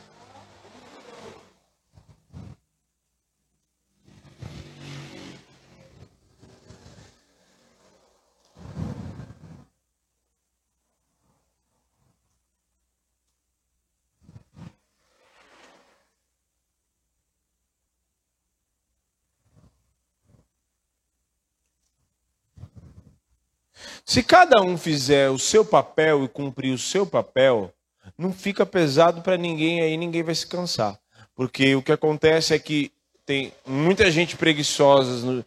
Se 24.08 24.22
cada 24.22 24.62
um 24.62 24.78
fizer 24.78 25.28
o 25.28 25.38
seu 25.38 25.62
papel 25.62 26.24
e 26.24 26.28
cumprir 26.28 26.72
o 26.72 26.78
seu 26.78 27.06
papel, 27.06 27.70
não 28.16 28.32
fica 28.32 28.64
pesado 28.64 29.20
para 29.20 29.36
ninguém 29.36 29.82
aí, 29.82 29.98
ninguém 29.98 30.22
vai 30.22 30.34
se 30.34 30.46
cansar. 30.46 30.98
Porque 31.34 31.74
o 31.74 31.82
que 31.82 31.92
acontece 31.92 32.54
é 32.54 32.58
que 32.58 32.90
tem 33.26 33.52
muita 33.66 34.10
gente 34.10 34.34
preguiçosa 34.34 35.26
no, 35.26 35.44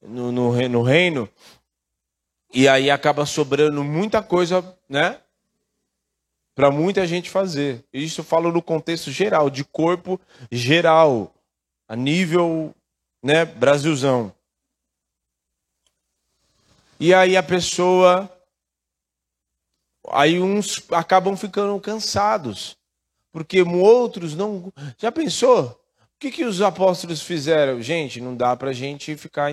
no, 0.00 0.32
no, 0.32 0.68
no 0.70 0.82
reino, 0.82 1.28
e 2.50 2.66
aí 2.66 2.90
acaba 2.90 3.26
sobrando 3.26 3.84
muita 3.84 4.22
coisa, 4.22 4.64
né? 4.88 5.20
Para 6.54 6.70
muita 6.70 7.06
gente 7.06 7.28
fazer. 7.28 7.84
Isso 7.92 8.22
eu 8.22 8.24
falo 8.24 8.50
no 8.50 8.62
contexto 8.62 9.10
geral, 9.10 9.50
de 9.50 9.64
corpo 9.64 10.18
geral, 10.50 11.34
a 11.86 11.94
nível, 11.94 12.74
né, 13.22 13.44
Brasilzão. 13.44 14.32
E 17.00 17.14
aí 17.14 17.36
a 17.36 17.42
pessoa. 17.42 18.30
Aí 20.10 20.40
uns 20.40 20.82
acabam 20.90 21.36
ficando 21.36 21.78
cansados. 21.80 22.76
Porque 23.30 23.62
outros 23.62 24.34
não. 24.34 24.72
Já 24.98 25.12
pensou? 25.12 25.78
O 26.18 26.20
que, 26.20 26.32
que 26.32 26.44
os 26.44 26.60
apóstolos 26.60 27.22
fizeram? 27.22 27.80
Gente, 27.80 28.20
não 28.20 28.34
dá 28.34 28.56
para 28.56 28.70
a 28.70 28.72
gente 28.72 29.16
ficar 29.16 29.52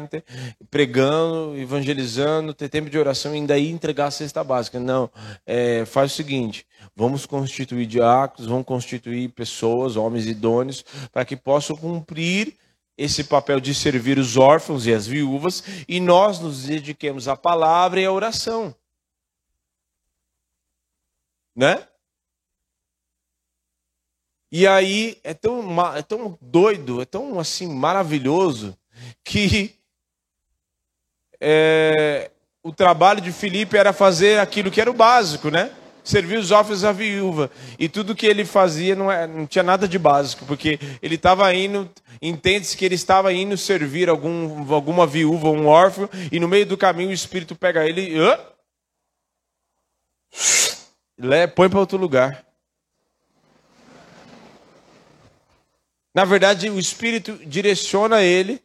pregando, 0.71 1.55
evangelizando, 1.55 2.55
ter 2.55 2.69
tempo 2.69 2.89
de 2.89 2.97
oração 2.97 3.33
e 3.33 3.37
ainda 3.37 3.55
ir 3.55 3.69
entregar 3.69 4.07
a 4.07 4.11
cesta 4.11 4.43
básica. 4.43 4.79
Não. 4.79 5.07
É, 5.45 5.85
faz 5.85 6.11
o 6.11 6.15
seguinte: 6.15 6.65
vamos 6.95 7.27
constituir 7.27 7.85
diáconos, 7.85 8.49
vamos 8.49 8.65
constituir 8.65 9.29
pessoas, 9.29 9.95
homens 9.95 10.25
idôneos, 10.25 10.83
para 11.11 11.23
que 11.23 11.35
possam 11.35 11.75
cumprir 11.75 12.55
esse 12.97 13.23
papel 13.23 13.59
de 13.59 13.73
servir 13.73 14.17
os 14.17 14.37
órfãos 14.37 14.85
e 14.85 14.93
as 14.93 15.05
viúvas 15.05 15.63
e 15.87 15.99
nós 15.99 16.39
nos 16.39 16.63
dediquemos 16.63 17.27
à 17.27 17.35
palavra 17.35 17.99
e 17.99 18.05
à 18.05 18.11
oração. 18.11 18.75
Né? 21.55 21.87
E 24.51 24.65
aí 24.65 25.19
é 25.23 25.33
tão, 25.33 25.95
é 25.95 26.01
tão 26.01 26.37
doido, 26.41 27.01
é 27.01 27.05
tão 27.05 27.39
assim 27.39 27.67
maravilhoso 27.67 28.77
que 29.23 29.75
é, 31.41 32.31
o 32.63 32.71
trabalho 32.71 33.19
de 33.19 33.31
Filipe 33.31 33.77
era 33.77 33.91
fazer 33.91 34.39
aquilo 34.39 34.71
que 34.71 34.79
era 34.79 34.89
o 34.89 34.93
básico, 34.93 35.49
né? 35.49 35.75
Servir 36.05 36.37
os 36.37 36.51
órfãos 36.51 36.85
à 36.85 36.91
viúva. 36.93 37.51
E 37.77 37.89
tudo 37.89 38.15
que 38.15 38.25
ele 38.25 38.45
fazia 38.45 38.95
não, 38.95 39.11
é, 39.11 39.27
não 39.27 39.45
tinha 39.45 39.63
nada 39.63 39.87
de 39.87 39.99
básico, 39.99 40.45
porque 40.45 40.79
ele 41.01 41.15
estava 41.15 41.53
indo, 41.53 41.89
entende-se 42.21 42.77
que 42.77 42.85
ele 42.85 42.95
estava 42.95 43.33
indo 43.33 43.57
servir 43.57 44.07
algum, 44.07 44.73
alguma 44.73 45.05
viúva, 45.05 45.49
um 45.49 45.67
órfão, 45.67 46.07
e 46.31 46.39
no 46.39 46.47
meio 46.47 46.65
do 46.65 46.77
caminho 46.77 47.09
o 47.09 47.13
Espírito 47.13 47.55
pega 47.55 47.85
ele 47.85 48.15
e 48.15 48.17
põe 51.55 51.69
para 51.69 51.79
outro 51.79 51.97
lugar. 51.97 52.45
Na 56.13 56.23
verdade, 56.23 56.69
o 56.69 56.79
Espírito 56.79 57.37
direciona 57.45 58.21
ele 58.21 58.63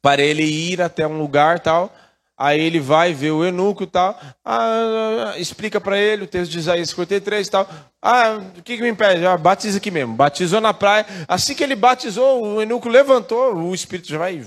para 0.00 0.22
ele 0.22 0.44
ir 0.44 0.82
até 0.82 1.06
um 1.06 1.18
lugar 1.18 1.60
tal, 1.60 1.92
Aí 2.36 2.60
ele 2.60 2.80
vai 2.80 3.14
ver 3.14 3.30
o 3.30 3.44
eunuco 3.44 3.84
e 3.84 3.86
tal, 3.86 4.18
ah, 4.44 5.34
explica 5.36 5.80
para 5.80 5.96
ele 5.96 6.24
o 6.24 6.26
texto 6.26 6.50
de 6.50 6.58
Isaías 6.58 6.90
53 6.90 7.46
e 7.46 7.50
tal. 7.50 7.68
Ah, 8.02 8.38
o 8.58 8.62
que, 8.62 8.76
que 8.76 8.82
me 8.82 8.88
impede? 8.88 9.24
Ah, 9.24 9.36
batiza 9.36 9.78
aqui 9.78 9.90
mesmo. 9.90 10.14
Batizou 10.14 10.60
na 10.60 10.74
praia. 10.74 11.06
Assim 11.28 11.54
que 11.54 11.62
ele 11.62 11.76
batizou, 11.76 12.42
o 12.42 12.60
eunuco 12.60 12.88
levantou, 12.88 13.54
o 13.54 13.74
espírito 13.74 14.08
já 14.08 14.18
vai, 14.18 14.40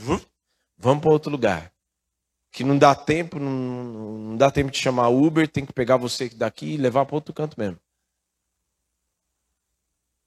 vamos 0.77 1.01
para 1.01 1.11
outro 1.11 1.31
lugar. 1.31 1.71
que 2.51 2.63
não 2.63 2.77
dá 2.77 2.95
tempo, 2.95 3.39
não, 3.39 3.51
não 3.51 4.37
dá 4.37 4.51
tempo 4.51 4.71
de 4.71 4.79
chamar 4.79 5.09
Uber, 5.09 5.47
tem 5.47 5.65
que 5.65 5.73
pegar 5.73 5.97
você 5.97 6.29
daqui 6.29 6.73
e 6.73 6.77
levar 6.77 7.05
para 7.05 7.15
outro 7.15 7.33
canto 7.33 7.57
mesmo. 7.57 7.77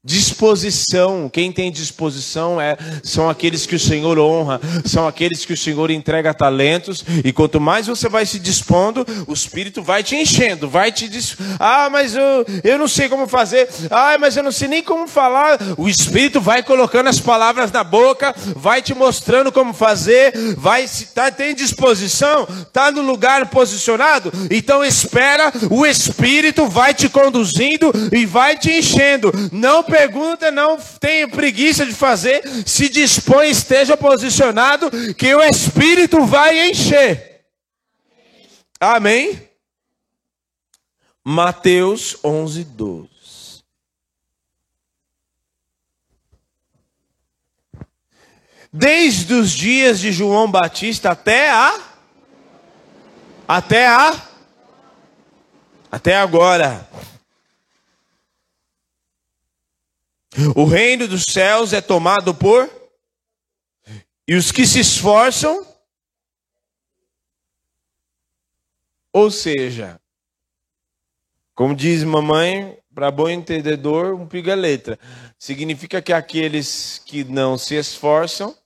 Disposição, 0.02 1.28
quem 1.30 1.52
tem 1.52 1.70
disposição 1.70 2.58
é, 2.58 2.74
são 3.04 3.28
aqueles 3.28 3.66
que 3.66 3.74
o 3.74 3.78
Senhor 3.78 4.18
honra, 4.18 4.58
são 4.82 5.06
aqueles 5.06 5.44
que 5.44 5.52
o 5.52 5.56
Senhor 5.56 5.90
entrega 5.90 6.32
talentos, 6.32 7.04
e 7.22 7.30
quanto 7.34 7.60
mais 7.60 7.86
você 7.86 8.08
vai 8.08 8.24
se 8.24 8.38
dispondo, 8.38 9.06
o 9.26 9.34
Espírito 9.34 9.82
vai 9.82 10.02
te 10.02 10.16
enchendo, 10.16 10.70
vai 10.70 10.90
te 10.90 11.06
diz, 11.06 11.36
ah, 11.58 11.90
mas 11.90 12.14
eu, 12.14 12.46
eu 12.64 12.78
não 12.78 12.88
sei 12.88 13.10
como 13.10 13.28
fazer, 13.28 13.68
ah, 13.90 14.16
mas 14.18 14.38
eu 14.38 14.42
não 14.42 14.50
sei 14.50 14.68
nem 14.68 14.82
como 14.82 15.06
falar. 15.06 15.58
O 15.76 15.86
Espírito 15.86 16.40
vai 16.40 16.62
colocando 16.62 17.08
as 17.08 17.20
palavras 17.20 17.70
na 17.70 17.84
boca, 17.84 18.34
vai 18.56 18.80
te 18.80 18.94
mostrando 18.94 19.52
como 19.52 19.74
fazer, 19.74 20.32
vai 20.56 20.88
se 20.88 21.08
tá, 21.08 21.30
tem 21.30 21.54
disposição, 21.54 22.48
tá 22.72 22.90
no 22.90 23.02
lugar 23.02 23.50
posicionado, 23.50 24.32
então 24.50 24.82
espera, 24.82 25.52
o 25.70 25.84
Espírito 25.84 26.66
vai 26.68 26.94
te 26.94 27.06
conduzindo 27.06 27.92
e 28.10 28.24
vai 28.24 28.56
te 28.56 28.70
enchendo. 28.70 29.30
Não 29.52 29.89
pergunta, 29.90 30.50
não 30.50 30.78
tenha 30.78 31.28
preguiça 31.28 31.84
de 31.84 31.92
fazer, 31.92 32.42
se 32.64 32.88
dispõe, 32.88 33.50
esteja 33.50 33.96
posicionado, 33.96 34.90
que 35.14 35.34
o 35.34 35.42
Espírito 35.42 36.24
vai 36.24 36.70
encher. 36.70 37.42
Amém? 38.80 39.50
Mateus 41.22 42.16
11, 42.24 42.64
12. 42.64 43.10
Desde 48.72 49.34
os 49.34 49.50
dias 49.50 49.98
de 49.98 50.12
João 50.12 50.50
Batista 50.50 51.10
até 51.10 51.50
a. 51.50 51.78
Até 53.46 53.86
a. 53.88 54.14
Até 55.90 56.16
agora. 56.16 56.88
O 60.54 60.64
reino 60.64 61.06
dos 61.06 61.24
céus 61.28 61.72
é 61.72 61.80
tomado 61.80 62.34
por. 62.34 62.70
E 64.26 64.34
os 64.34 64.50
que 64.52 64.66
se 64.66 64.80
esforçam. 64.80 65.66
Ou 69.12 69.30
seja, 69.30 70.00
como 71.54 71.74
diz 71.74 72.04
mamãe, 72.04 72.80
para 72.94 73.10
bom 73.10 73.28
entendedor, 73.28 74.14
um 74.14 74.26
piga 74.26 74.54
letra. 74.54 74.98
Significa 75.38 76.00
que 76.00 76.12
aqueles 76.12 77.02
que 77.04 77.24
não 77.24 77.58
se 77.58 77.74
esforçam 77.74 78.56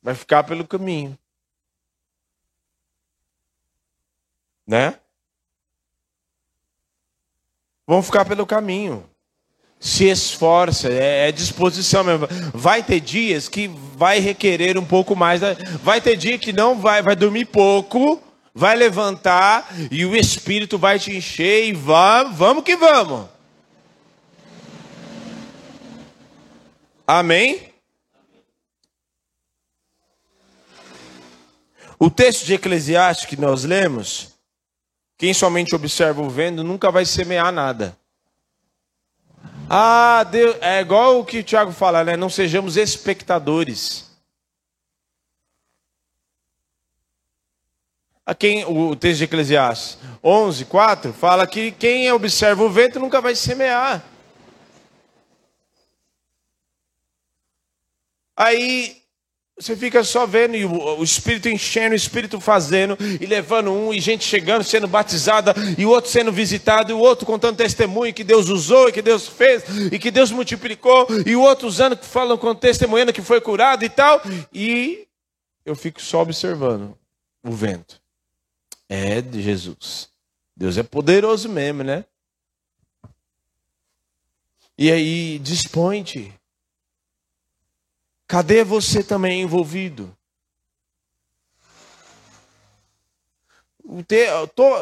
vai 0.00 0.14
ficar 0.14 0.44
pelo 0.44 0.66
caminho. 0.66 1.18
Né? 4.66 4.98
Vão 7.86 8.02
ficar 8.02 8.24
pelo 8.24 8.46
caminho 8.46 9.11
se 9.82 10.04
esforça, 10.08 10.88
é, 10.88 11.28
é, 11.28 11.32
disposição 11.32 12.04
mesmo. 12.04 12.28
Vai 12.54 12.84
ter 12.84 13.00
dias 13.00 13.48
que 13.48 13.66
vai 13.96 14.20
requerer 14.20 14.78
um 14.78 14.84
pouco 14.84 15.16
mais, 15.16 15.40
vai 15.82 16.00
ter 16.00 16.16
dia 16.16 16.38
que 16.38 16.52
não 16.52 16.78
vai, 16.78 17.02
vai 17.02 17.16
dormir 17.16 17.46
pouco, 17.46 18.22
vai 18.54 18.76
levantar 18.76 19.68
e 19.90 20.06
o 20.06 20.14
Espírito 20.14 20.78
vai 20.78 21.00
te 21.00 21.10
encher 21.16 21.64
e 21.64 21.72
vamos, 21.72 22.38
vamos 22.38 22.62
que 22.62 22.76
vamos. 22.76 23.26
Amém? 27.04 27.72
O 31.98 32.08
texto 32.08 32.46
de 32.46 32.54
Eclesiastes 32.54 33.26
que 33.26 33.36
nós 33.36 33.64
lemos, 33.64 34.28
quem 35.18 35.34
somente 35.34 35.74
observa 35.74 36.22
o 36.22 36.30
vendo 36.30 36.62
nunca 36.62 36.88
vai 36.88 37.04
semear 37.04 37.50
nada. 37.50 38.00
Ah, 39.74 40.22
Deus, 40.24 40.54
é 40.60 40.82
igual 40.82 41.18
o 41.18 41.24
que 41.24 41.38
o 41.38 41.42
Tiago 41.42 41.72
fala, 41.72 42.04
né? 42.04 42.14
Não 42.14 42.28
sejamos 42.28 42.76
espectadores. 42.76 44.10
A 48.26 48.34
quem, 48.34 48.66
o 48.66 48.94
texto 48.94 49.20
de 49.20 49.24
Eclesiastes 49.24 49.96
11, 50.22 50.66
4, 50.66 51.14
fala 51.14 51.46
que 51.46 51.72
quem 51.72 52.12
observa 52.12 52.62
o 52.62 52.68
vento 52.68 53.00
nunca 53.00 53.18
vai 53.22 53.34
semear. 53.34 54.04
Aí 58.36 59.01
você 59.58 59.76
fica 59.76 60.02
só 60.02 60.26
vendo 60.26 60.56
e 60.56 60.64
o, 60.64 61.02
Espírito 61.02 61.48
enchendo, 61.48 61.92
o 61.92 61.96
Espírito 61.96 62.40
fazendo 62.40 62.96
e 63.20 63.26
levando 63.26 63.70
um, 63.70 63.92
e 63.92 64.00
gente 64.00 64.24
chegando, 64.24 64.64
sendo 64.64 64.88
batizada, 64.88 65.54
e 65.76 65.84
o 65.84 65.90
outro 65.90 66.10
sendo 66.10 66.32
visitado, 66.32 66.90
e 66.90 66.94
o 66.94 66.98
outro 66.98 67.26
contando 67.26 67.56
testemunho 67.56 68.14
que 68.14 68.24
Deus 68.24 68.48
usou, 68.48 68.88
e 68.88 68.92
que 68.92 69.02
Deus 69.02 69.28
fez, 69.28 69.62
e 69.92 69.98
que 69.98 70.10
Deus 70.10 70.30
multiplicou, 70.30 71.06
e 71.26 71.36
o 71.36 71.42
outro 71.42 71.68
usando, 71.68 71.96
falam 71.98 72.38
com 72.38 72.54
testemunhando 72.54 73.12
que 73.12 73.22
foi 73.22 73.40
curado 73.40 73.84
e 73.84 73.88
tal. 73.88 74.22
E 74.52 75.06
eu 75.64 75.76
fico 75.76 76.00
só 76.00 76.22
observando 76.22 76.96
o 77.44 77.52
vento. 77.52 78.00
É 78.88 79.20
de 79.20 79.42
Jesus. 79.42 80.08
Deus 80.56 80.76
é 80.76 80.82
poderoso 80.82 81.48
mesmo, 81.48 81.82
né? 81.82 82.04
E 84.76 84.90
aí, 84.90 85.38
dispõe-te. 85.38 86.32
Cadê 88.32 88.64
você 88.64 89.02
também 89.02 89.42
envolvido? 89.42 90.16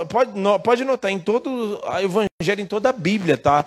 Pode, 0.09 0.31
pode 0.63 0.85
notar, 0.85 1.11
em 1.11 1.19
todo 1.19 1.81
o 1.83 1.99
Evangelho, 1.99 2.61
em 2.61 2.67
toda 2.67 2.91
a 2.91 2.93
Bíblia, 2.93 3.37
tá? 3.37 3.65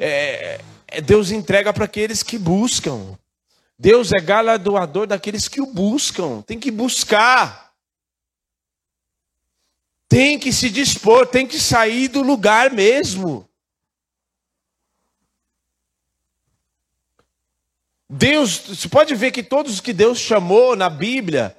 É, 0.00 0.58
é 0.88 1.00
Deus 1.02 1.30
entrega 1.30 1.70
para 1.70 1.84
aqueles 1.84 2.22
que 2.22 2.38
buscam. 2.38 3.14
Deus 3.78 4.10
é 4.10 4.22
galardoador 4.22 5.06
daqueles 5.06 5.48
que 5.48 5.60
o 5.60 5.66
buscam. 5.66 6.40
Tem 6.40 6.58
que 6.58 6.70
buscar. 6.70 7.74
Tem 10.08 10.38
que 10.38 10.50
se 10.50 10.70
dispor, 10.70 11.26
tem 11.26 11.46
que 11.46 11.60
sair 11.60 12.08
do 12.08 12.22
lugar 12.22 12.70
mesmo. 12.70 13.46
Deus, 18.08 18.58
você 18.58 18.88
pode 18.88 19.14
ver 19.14 19.32
que 19.32 19.42
todos 19.42 19.74
os 19.74 19.80
que 19.80 19.92
Deus 19.92 20.18
chamou 20.18 20.76
na 20.76 20.88
Bíblia, 20.88 21.56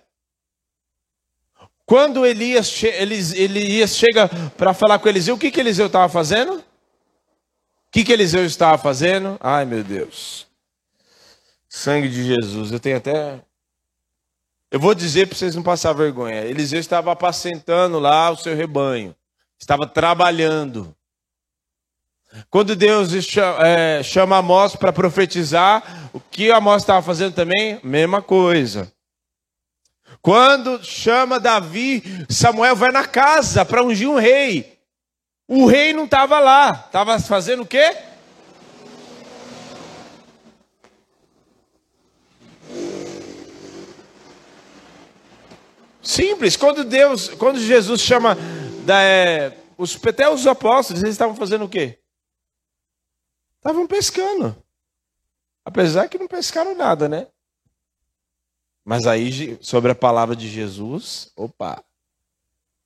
quando 1.85 2.25
Elias, 2.25 2.83
Elias 2.83 3.95
chega 3.95 4.29
para 4.57 4.73
falar 4.73 4.99
com 4.99 5.07
Eliseu, 5.07 5.35
o 5.35 5.37
que, 5.37 5.51
que 5.51 5.59
Eliseu 5.59 5.87
estava 5.87 6.09
fazendo? 6.09 6.55
O 6.57 6.63
que, 7.91 8.03
que 8.03 8.11
Eliseu 8.11 8.45
estava 8.45 8.77
fazendo? 8.77 9.37
Ai 9.39 9.65
meu 9.65 9.83
Deus, 9.83 10.47
sangue 11.69 12.09
de 12.09 12.25
Jesus, 12.25 12.71
eu 12.71 12.79
tenho 12.79 12.97
até. 12.97 13.41
Eu 14.69 14.79
vou 14.79 14.93
dizer 14.93 15.27
para 15.27 15.37
vocês 15.37 15.55
não 15.55 15.63
passar 15.63 15.93
vergonha. 15.93 16.43
Eliseu 16.43 16.79
estava 16.79 17.13
apacentando 17.13 17.99
lá 17.99 18.29
o 18.29 18.37
seu 18.37 18.53
rebanho, 18.55 19.15
estava 19.57 19.87
trabalhando. 19.87 20.93
Quando 22.49 22.75
Deus 22.75 23.11
é, 23.59 24.01
chama 24.03 24.38
Amós 24.38 24.75
para 24.75 24.93
profetizar, 24.93 26.09
o 26.13 26.19
que 26.19 26.51
Amós 26.51 26.83
estava 26.83 27.01
fazendo 27.01 27.33
também? 27.33 27.79
Mesma 27.83 28.21
coisa. 28.21 28.91
Quando 30.21 30.83
chama 30.83 31.39
Davi, 31.39 32.03
Samuel 32.29 32.75
vai 32.75 32.91
na 32.91 33.05
casa 33.05 33.63
para 33.63 33.83
ungir 33.83 34.09
um 34.09 34.19
rei. 34.19 34.77
O 35.47 35.65
rei 35.65 35.93
não 35.93 36.05
estava 36.05 36.39
lá, 36.39 36.83
estava 36.88 37.19
fazendo 37.19 37.63
o 37.63 37.65
quê? 37.65 37.95
Simples. 46.01 46.55
Quando 46.55 46.83
Deus, 46.83 47.29
quando 47.29 47.59
Jesus 47.59 48.01
chama 48.01 48.38
da, 48.85 49.01
é, 49.01 49.53
os, 49.77 49.97
até 50.05 50.29
os 50.29 50.47
apóstolos, 50.47 51.03
eles 51.03 51.15
estavam 51.15 51.35
fazendo 51.35 51.65
o 51.65 51.69
quê? 51.69 51.99
Estavam 53.68 53.86
pescando. 53.86 54.55
Apesar 55.65 56.07
que 56.07 56.18
não 56.18 56.26
pescaram 56.26 56.74
nada, 56.74 57.09
né? 57.09 57.28
Mas 58.86 59.05
aí, 59.05 59.57
sobre 59.59 59.91
a 59.91 59.95
palavra 59.95 60.38
de 60.38 60.47
Jesus, 60.47 61.34
opa. 61.36 61.84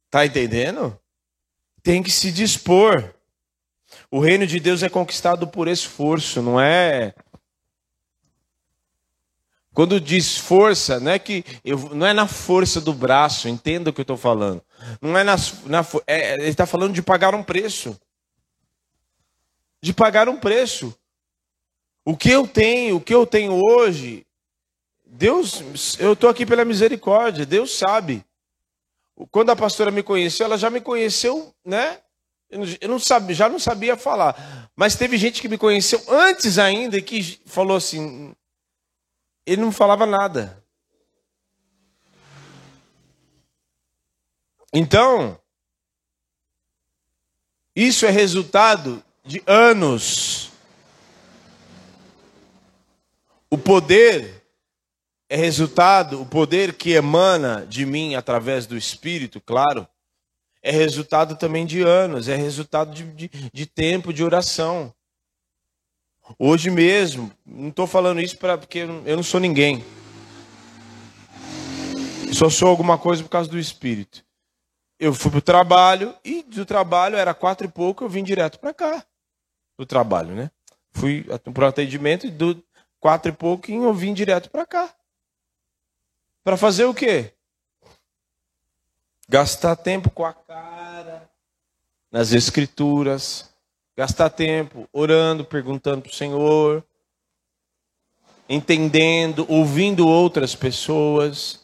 Tá 0.10 0.26
entendendo? 0.26 1.00
Tem 1.84 2.02
que 2.02 2.10
se 2.10 2.32
dispor. 2.32 3.14
O 4.10 4.20
reino 4.20 4.48
de 4.48 4.60
Deus 4.60 4.82
é 4.82 4.90
conquistado 4.90 5.48
por 5.48 5.68
esforço, 5.68 6.42
não 6.42 6.60
é. 6.60 7.14
Quando 9.76 10.02
diz 10.02 10.36
força, 10.36 11.00
não 11.00 11.12
é 11.12 11.20
que 11.20 11.46
eu, 11.64 11.78
não 11.94 12.08
é 12.08 12.14
na 12.14 12.28
força 12.28 12.82
do 12.82 12.92
braço, 12.92 13.48
entenda 13.48 13.92
o 13.92 13.94
que 13.94 14.02
eu 14.02 14.04
estou 14.04 14.18
falando. 14.18 14.64
Não 15.00 15.16
é 15.16 15.24
na, 15.24 15.36
na 15.68 15.86
é, 16.08 16.34
ele 16.34 16.48
está 16.48 16.66
falando 16.66 16.96
de 16.96 17.04
pagar 17.04 17.36
um 17.36 17.44
preço 17.44 17.96
de 19.82 19.94
pagar 19.94 20.30
um 20.30 20.40
preço. 20.40 20.96
O 22.06 22.16
que 22.16 22.30
eu 22.30 22.48
tenho, 22.48 22.98
o 22.98 23.02
que 23.02 23.14
eu 23.14 23.26
tenho 23.26 23.54
hoje, 23.54 24.26
Deus, 25.06 26.00
eu 26.00 26.14
estou 26.14 26.30
aqui 26.30 26.46
pela 26.46 26.64
misericórdia, 26.64 27.46
Deus 27.46 27.78
sabe. 27.78 28.26
Quando 29.30 29.50
a 29.50 29.56
pastora 29.56 29.92
me 29.92 30.02
conheceu, 30.02 30.46
ela 30.46 30.58
já 30.58 30.70
me 30.70 30.82
conheceu, 30.82 31.54
né? 31.66 32.00
Eu 32.50 32.90
não 32.90 33.00
sabia, 33.00 33.36
já 33.36 33.48
não 33.48 33.60
sabia 33.60 33.96
falar. 33.96 34.70
Mas 34.76 34.96
teve 34.96 35.18
gente 35.18 35.42
que 35.42 35.48
me 35.48 35.58
conheceu 35.58 36.04
antes 36.10 36.58
ainda 36.58 36.98
e 36.98 37.02
que 37.02 37.40
falou 37.46 37.78
assim: 37.78 38.34
ele 39.46 39.62
não 39.62 39.72
falava 39.72 40.06
nada. 40.06 40.62
Então, 44.74 45.40
isso 47.76 48.06
é 48.06 48.10
resultado 48.10 49.04
de 49.24 49.42
anos. 49.46 50.52
O 53.50 53.58
poder 53.58 54.44
é 55.30 55.36
resultado, 55.36 56.22
o 56.22 56.26
poder 56.26 56.74
que 56.74 56.92
emana 56.92 57.66
de 57.66 57.86
mim 57.86 58.16
através 58.16 58.66
do 58.66 58.78
Espírito, 58.78 59.40
claro, 59.40 59.88
é 60.62 60.72
resultado 60.72 61.36
também 61.36 61.66
de 61.66 61.82
anos, 61.82 62.28
é 62.28 62.36
resultado 62.36 62.94
de, 62.94 63.04
de, 63.04 63.30
de 63.52 63.66
tempo 63.66 64.14
de 64.14 64.24
oração. 64.24 64.94
Hoje 66.38 66.70
mesmo, 66.70 67.32
não 67.46 67.70
estou 67.70 67.88
falando 67.88 68.22
isso 68.22 68.38
pra, 68.38 68.58
porque 68.58 68.80
eu 68.80 69.16
não 69.16 69.24
sou 69.24 69.40
ninguém. 69.40 69.84
Só 72.34 72.50
sou 72.50 72.70
alguma 72.70 72.98
coisa 72.98 73.22
por 73.24 73.30
causa 73.30 73.50
do 73.50 73.60
Espírito. 73.60 74.24
Eu 75.00 75.14
fui 75.14 75.32
para 75.32 75.40
o 75.40 75.42
trabalho 75.42 76.16
e 76.24 76.44
do 76.44 76.66
trabalho 76.66 77.18
era 77.18 77.34
quatro 77.34 77.68
e 77.68 77.70
pouco, 77.70 78.04
eu 78.04 78.10
vim 78.10 78.24
direto 78.24 78.60
para 78.60 78.74
cá. 78.74 79.06
Do 79.78 79.86
trabalho, 79.86 80.36
né? 80.36 80.52
Fui 80.92 81.26
para 81.54 81.66
o 81.66 81.68
atendimento 81.68 82.28
e 82.28 82.32
do 82.32 82.62
quatro 83.00 83.32
e 83.32 83.36
pouco 83.36 83.72
eu 83.72 83.94
vim 83.94 84.14
direto 84.14 84.50
para 84.50 84.66
cá. 84.66 84.94
Para 86.44 86.58
fazer 86.58 86.86
o 86.86 86.94
quê? 86.94 87.34
Gastar 89.28 89.76
tempo 89.76 90.10
com 90.10 90.26
a 90.26 90.34
cara 90.34 91.30
nas 92.12 92.34
escrituras, 92.34 93.50
gastar 93.96 94.30
tempo 94.30 94.88
orando, 94.92 95.46
perguntando 95.46 96.02
para 96.02 96.12
o 96.12 96.16
Senhor, 96.16 96.84
entendendo, 98.50 99.46
ouvindo 99.50 100.06
outras 100.06 100.54
pessoas, 100.54 101.61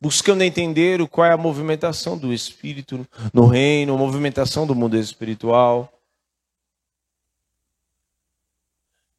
buscando 0.00 0.42
entender 0.42 1.06
qual 1.08 1.26
é 1.26 1.32
a 1.32 1.36
movimentação 1.36 2.16
do 2.16 2.32
Espírito 2.32 3.06
no 3.32 3.46
reino, 3.46 3.94
a 3.94 3.98
movimentação 3.98 4.66
do 4.66 4.74
mundo 4.74 4.96
espiritual. 4.96 5.92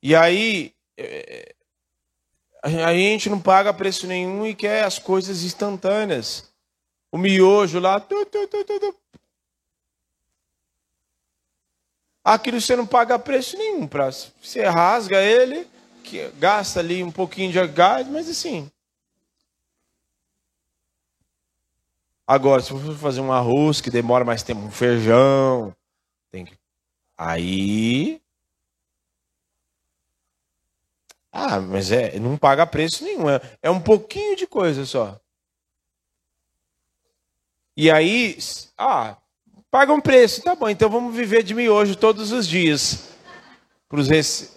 E 0.02 0.16
aí, 0.16 0.74
é, 0.98 1.54
a 2.64 2.94
gente 2.94 3.30
não 3.30 3.40
paga 3.40 3.74
preço 3.74 4.08
nenhum 4.08 4.46
e 4.46 4.56
quer 4.56 4.84
as 4.84 5.00
coisas 5.00 5.44
instantâneas. 5.44 6.50
O 7.12 7.18
miojo 7.18 7.80
lá. 7.80 8.00
Tu, 8.00 8.26
tu, 8.26 8.48
tu, 8.48 8.96
Aquilo 12.24 12.62
você 12.62 12.76
não 12.76 12.86
paga 12.86 13.18
preço 13.18 13.58
nenhum. 13.58 13.88
Pra, 13.88 14.12
você 14.12 14.64
rasga 14.66 15.22
ele, 15.22 15.68
que 16.04 16.30
gasta 16.38 16.80
ali 16.80 17.04
um 17.04 17.12
pouquinho 17.12 17.52
de 17.52 17.68
gás, 17.68 18.08
mas 18.08 18.30
assim. 18.30 18.70
Agora, 22.30 22.62
se 22.62 22.70
for 22.70 22.96
fazer 22.96 23.22
um 23.22 23.34
arroz 23.34 23.82
que 23.82 23.90
demora 23.90 24.24
mais 24.24 24.44
tempo, 24.44 24.62
um 24.62 24.70
feijão, 24.70 25.76
tem 26.30 26.46
que. 26.46 26.56
Aí 27.18 28.22
ah, 31.32 31.60
mas 31.60 31.92
é, 31.92 32.20
não 32.20 32.38
paga 32.38 32.68
preço 32.68 33.04
nenhum. 33.04 33.28
É, 33.28 33.42
é 33.64 33.70
um 33.72 33.82
pouquinho 33.82 34.36
de 34.36 34.46
coisa 34.46 34.86
só. 34.86 35.20
E 37.76 37.90
aí, 37.90 38.38
ah, 38.78 39.18
paga 39.72 39.92
um 39.92 40.00
preço, 40.00 40.44
tá 40.44 40.54
bom, 40.54 40.70
então 40.70 40.88
vamos 40.88 41.16
viver 41.16 41.42
de 41.42 41.56
miojo 41.56 41.96
todos 41.96 42.32
os 42.32 42.48
dias. 42.48 43.10
Pros 43.88 44.08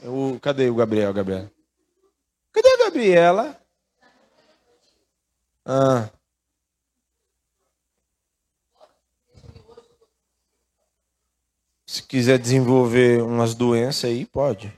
o, 0.04 0.38
cadê 0.40 0.68
o 0.68 0.74
Gabriel, 0.74 1.14
Gabriel? 1.14 1.50
Cadê 2.52 2.68
a 2.68 2.84
Gabriela? 2.84 3.58
Ah. 5.64 6.10
Se 11.92 12.02
quiser 12.02 12.38
desenvolver 12.38 13.22
umas 13.22 13.54
doenças 13.54 14.04
aí, 14.08 14.24
pode. 14.24 14.72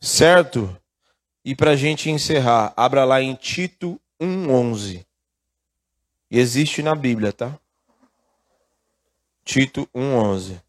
Certo? 0.00 0.74
E 1.44 1.54
para 1.54 1.72
a 1.72 1.76
gente 1.76 2.08
encerrar, 2.08 2.72
abra 2.74 3.04
lá 3.04 3.20
em 3.20 3.34
Tito 3.34 4.00
1,11. 4.18 5.04
E 6.30 6.38
existe 6.38 6.82
na 6.82 6.94
Bíblia, 6.94 7.30
tá? 7.30 7.60
Tito 9.44 9.86
1,11. 9.94 10.63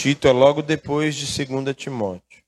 Tito 0.00 0.26
é 0.26 0.32
logo 0.32 0.62
depois 0.62 1.14
de 1.14 1.26
2 1.26 1.76
Timóteo. 1.76 2.42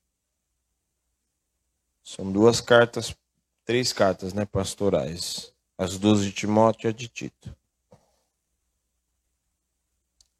São 2.03 2.31
duas 2.31 2.59
cartas, 2.59 3.15
três 3.63 3.93
cartas, 3.93 4.33
né, 4.33 4.43
pastorais. 4.43 5.53
As 5.77 5.99
duas 5.99 6.23
de 6.23 6.31
Timóteo 6.31 6.87
e 6.87 6.89
a 6.89 6.91
de 6.91 7.07
Tito. 7.07 7.55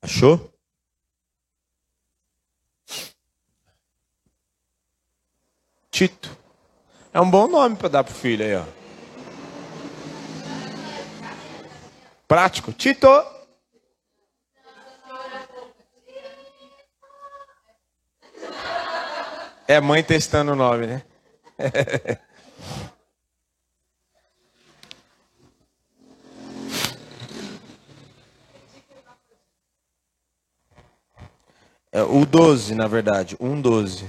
Achou? 0.02 0.52
Tito. 5.92 6.36
É 7.14 7.22
um 7.22 7.30
bom 7.30 7.48
nome 7.48 7.76
para 7.76 7.90
dar 7.90 8.04
pro 8.04 8.12
filho 8.12 8.44
aí, 8.44 8.56
ó. 8.56 8.66
Prático. 12.28 12.74
Tito. 12.74 13.33
É 19.74 19.82
mãe 19.82 20.04
testando 20.04 20.52
o 20.52 20.56
nome, 20.56 20.86
né? 20.86 21.04
É, 31.92 32.04
o 32.04 32.24
12, 32.24 32.76
na 32.76 32.88
verdade. 32.88 33.36
Um 33.40 33.60
12. 33.60 34.08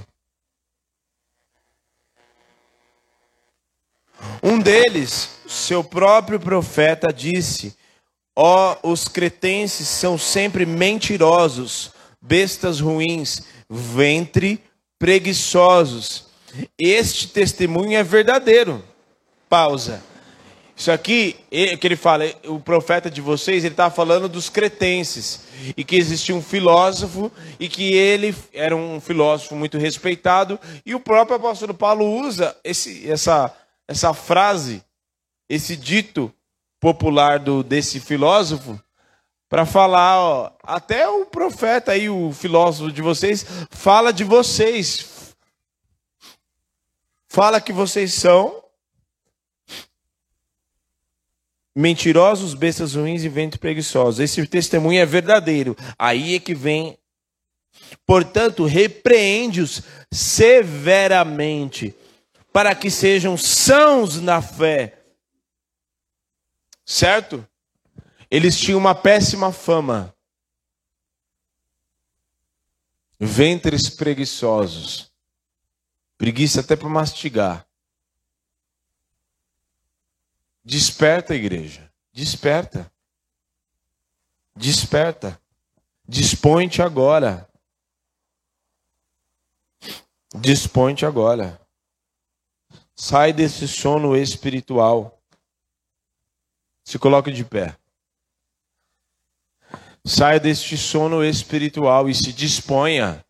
Um 4.43 4.59
deles, 4.59 5.39
seu 5.47 5.83
próprio 5.83 6.39
profeta, 6.39 7.11
disse: 7.11 7.75
Ó, 8.35 8.77
oh, 8.83 8.91
os 8.91 9.07
cretenses 9.07 9.87
são 9.87 10.15
sempre 10.15 10.63
mentirosos, 10.63 11.91
bestas 12.21 12.79
ruins, 12.79 13.41
ventre 13.67 14.63
preguiçosos 14.99 16.25
este 16.79 17.27
testemunho 17.27 17.97
é 17.97 18.03
verdadeiro. 18.03 18.83
Pausa. 19.49 20.03
Isso 20.75 20.91
aqui, 20.91 21.37
que 21.79 21.87
ele 21.87 21.95
fala, 21.95 22.25
o 22.45 22.59
profeta 22.59 23.09
de 23.09 23.21
vocês, 23.21 23.63
ele 23.63 23.73
está 23.73 23.89
falando 23.89 24.27
dos 24.27 24.49
cretenses. 24.49 25.45
E 25.77 25.83
que 25.83 25.95
existia 25.95 26.35
um 26.35 26.41
filósofo, 26.41 27.31
e 27.59 27.69
que 27.69 27.93
ele 27.93 28.35
era 28.53 28.75
um 28.75 28.99
filósofo 28.99 29.55
muito 29.55 29.77
respeitado. 29.77 30.59
E 30.85 30.93
o 30.93 30.99
próprio 30.99 31.37
apóstolo 31.37 31.73
Paulo 31.73 32.05
usa 32.05 32.55
esse, 32.63 33.09
essa, 33.09 33.55
essa 33.87 34.13
frase, 34.13 34.83
esse 35.49 35.77
dito 35.77 36.31
popular 36.79 37.39
do, 37.39 37.63
desse 37.63 37.99
filósofo, 38.01 38.79
para 39.47 39.65
falar, 39.65 40.19
ó, 40.19 40.51
até 40.63 41.07
o 41.07 41.25
profeta 41.25 41.91
aí, 41.91 42.09
o 42.09 42.31
filósofo 42.31 42.91
de 42.91 43.01
vocês, 43.01 43.45
fala 43.69 44.11
de 44.11 44.23
vocês, 44.23 45.35
fala 47.27 47.61
que 47.61 47.71
vocês 47.71 48.13
são 48.13 48.63
mentirosos, 51.75 52.53
bestas 52.53 52.95
ruins 52.95 53.23
e 53.23 53.29
ventos 53.29 53.57
preguiçosos. 53.57 54.19
Esse 54.19 54.47
testemunho 54.47 55.01
é 55.01 55.05
verdadeiro. 55.05 55.75
Aí 55.99 56.35
é 56.35 56.39
que 56.39 56.55
vem. 56.55 56.97
Portanto, 58.05 58.63
repreende-os 58.63 59.81
severamente, 60.11 61.93
para 62.53 62.73
que 62.73 62.89
sejam 62.89 63.35
sãos 63.35 64.21
na 64.21 64.41
fé. 64.41 65.01
Certo? 66.85 67.45
Eles 68.29 68.57
tinham 68.57 68.79
uma 68.79 68.95
péssima 68.95 69.51
fama. 69.51 70.15
ventres 73.19 73.89
preguiçosos, 73.89 75.11
preguiça 76.17 76.61
até 76.61 76.75
para 76.75 76.89
mastigar. 76.89 77.67
Desperta, 80.63 81.35
igreja, 81.35 81.91
desperta. 82.11 82.91
Desperta. 84.55 85.39
Dispõe-te 86.07 86.81
agora. 86.81 87.47
Dispõe-te 90.33 91.05
agora. 91.05 91.59
Sai 92.95 93.33
desse 93.33 93.67
sono 93.67 94.15
espiritual. 94.15 95.21
Se 96.83 96.97
coloque 96.97 97.31
de 97.31 97.43
pé. 97.43 97.77
Saia 100.05 100.39
deste 100.39 100.77
sono 100.77 101.25
espiritual 101.25 102.07
e 102.07 102.13
se 102.13 102.31
disponha. 102.31 103.25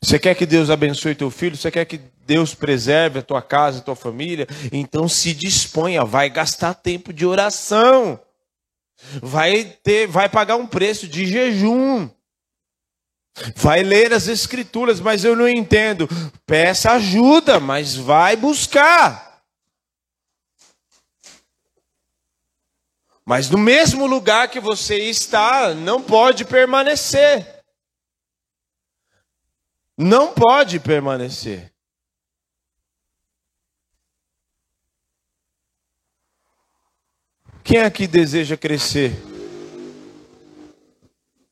Você 0.00 0.18
quer 0.18 0.36
que 0.36 0.46
Deus 0.46 0.70
abençoe 0.70 1.16
teu 1.16 1.30
filho? 1.30 1.56
Você 1.56 1.70
quer 1.70 1.84
que 1.84 1.98
Deus 2.24 2.54
preserve 2.54 3.18
a 3.18 3.22
tua 3.22 3.42
casa, 3.42 3.80
a 3.80 3.82
tua 3.82 3.96
família? 3.96 4.46
Então 4.70 5.08
se 5.08 5.34
disponha, 5.34 6.04
vai 6.04 6.30
gastar 6.30 6.74
tempo 6.74 7.12
de 7.12 7.26
oração. 7.26 8.20
Vai 9.20 9.64
ter, 9.82 10.06
vai 10.06 10.28
pagar 10.28 10.56
um 10.56 10.66
preço 10.66 11.08
de 11.08 11.26
jejum. 11.26 12.08
Vai 13.56 13.82
ler 13.82 14.12
as 14.12 14.28
escrituras, 14.28 15.00
mas 15.00 15.24
eu 15.24 15.34
não 15.34 15.48
entendo. 15.48 16.08
Peça 16.46 16.92
ajuda, 16.92 17.58
mas 17.58 17.96
vai 17.96 18.36
buscar. 18.36 19.29
Mas 23.24 23.48
no 23.48 23.58
mesmo 23.58 24.06
lugar 24.06 24.48
que 24.48 24.60
você 24.60 24.96
está, 24.96 25.74
não 25.74 26.02
pode 26.02 26.44
permanecer. 26.44 27.62
Não 29.96 30.32
pode 30.32 30.80
permanecer. 30.80 31.70
Quem 37.62 37.82
aqui 37.82 38.06
deseja 38.06 38.56
crescer 38.56 39.12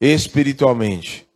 espiritualmente? 0.01 1.29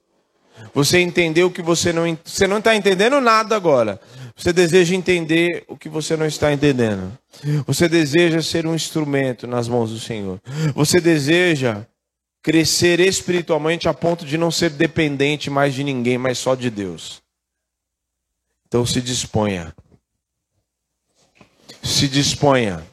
Você 0.75 1.01
entendeu 1.01 1.51
que 1.51 1.61
você 1.61 1.93
não 1.93 2.19
você 2.25 2.47
não 2.47 2.59
está 2.59 2.75
entendendo 2.75 3.21
nada 3.21 3.55
agora. 3.55 4.01
Você 4.35 4.53
deseja 4.53 4.95
entender 4.95 5.65
o 5.69 5.77
que 5.77 5.89
você 5.89 6.17
não 6.17 6.27
está 6.27 6.53
entendendo. 6.53 7.17
Você 7.67 7.89
deseja 7.89 8.43
ser 8.43 8.67
um 8.67 8.75
instrumento 8.75 9.47
nas 9.47 9.69
mãos 9.69 9.91
do 9.91 9.99
Senhor. 9.99 10.41
Você 10.75 11.01
deseja 11.01 11.87
crescer 12.43 12.99
espiritualmente 12.99 13.89
a 13.89 13.95
ponto 13.95 14.25
de 14.25 14.37
não 14.37 14.51
ser 14.51 14.71
dependente 14.71 15.51
mais 15.51 15.75
de 15.75 15.85
ninguém, 15.85 16.19
mas 16.19 16.39
só 16.39 16.55
de 16.55 16.71
Deus. 16.71 17.23
Então 18.67 18.85
se 18.87 19.01
disponha. 19.01 19.75
Se 21.83 22.09
disponha. 22.09 22.85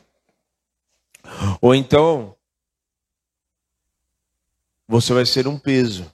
Ou 1.61 1.73
então, 1.73 2.35
você 4.87 5.13
vai 5.13 5.25
ser 5.25 5.47
um 5.47 5.57
peso, 5.57 6.11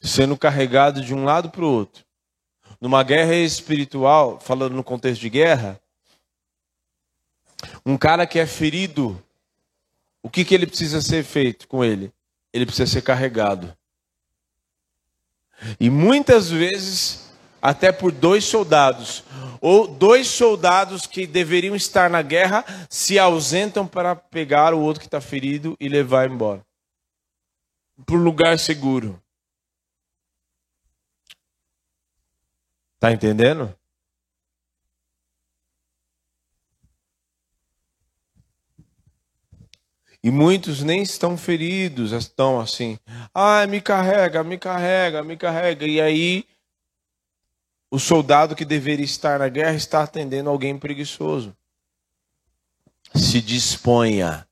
sendo 0.00 0.36
carregado 0.36 1.02
de 1.02 1.14
um 1.14 1.24
lado 1.24 1.50
para 1.50 1.62
o 1.62 1.70
outro 1.70 2.09
numa 2.80 3.02
guerra 3.02 3.34
espiritual, 3.34 4.40
falando 4.40 4.74
no 4.74 4.84
contexto 4.84 5.20
de 5.20 5.30
guerra, 5.30 5.80
um 7.84 7.96
cara 7.96 8.26
que 8.26 8.38
é 8.38 8.46
ferido, 8.46 9.22
o 10.22 10.30
que, 10.30 10.44
que 10.44 10.54
ele 10.54 10.66
precisa 10.66 11.00
ser 11.00 11.22
feito 11.24 11.68
com 11.68 11.84
ele? 11.84 12.12
Ele 12.52 12.64
precisa 12.64 12.90
ser 12.90 13.02
carregado. 13.02 13.76
E 15.78 15.90
muitas 15.90 16.50
vezes, 16.50 17.30
até 17.60 17.92
por 17.92 18.10
dois 18.12 18.44
soldados, 18.44 19.22
ou 19.60 19.86
dois 19.86 20.26
soldados 20.26 21.06
que 21.06 21.26
deveriam 21.26 21.76
estar 21.76 22.08
na 22.08 22.22
guerra, 22.22 22.64
se 22.88 23.18
ausentam 23.18 23.86
para 23.86 24.16
pegar 24.16 24.72
o 24.72 24.80
outro 24.80 25.00
que 25.00 25.06
está 25.06 25.20
ferido 25.20 25.76
e 25.78 25.88
levar 25.88 26.30
embora 26.30 26.64
para 28.04 28.16
um 28.16 28.22
lugar 28.22 28.58
seguro. 28.58 29.20
Tá 33.00 33.10
entendendo? 33.10 33.74
E 40.22 40.30
muitos 40.30 40.82
nem 40.82 41.02
estão 41.02 41.38
feridos, 41.38 42.12
estão 42.12 42.60
assim, 42.60 42.98
ah, 43.32 43.66
me 43.66 43.80
carrega, 43.80 44.44
me 44.44 44.58
carrega, 44.58 45.24
me 45.24 45.34
carrega. 45.34 45.86
E 45.86 45.98
aí, 45.98 46.46
o 47.90 47.98
soldado 47.98 48.54
que 48.54 48.66
deveria 48.66 49.04
estar 49.04 49.38
na 49.38 49.48
guerra 49.48 49.74
está 49.74 50.02
atendendo 50.02 50.50
alguém 50.50 50.78
preguiçoso. 50.78 51.56
Se 53.14 53.40
disponha. 53.40 54.46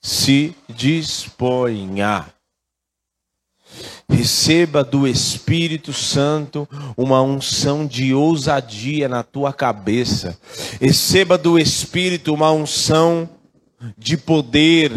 Se 0.00 0.56
disponha. 0.68 2.32
Receba 4.12 4.84
do 4.84 5.08
Espírito 5.08 5.92
Santo 5.92 6.68
uma 6.96 7.22
unção 7.22 7.86
de 7.86 8.12
ousadia 8.12 9.08
na 9.08 9.22
tua 9.22 9.52
cabeça. 9.52 10.38
Receba 10.80 11.38
do 11.38 11.58
Espírito 11.58 12.32
uma 12.32 12.52
unção 12.52 13.28
de 13.96 14.16
poder 14.16 14.92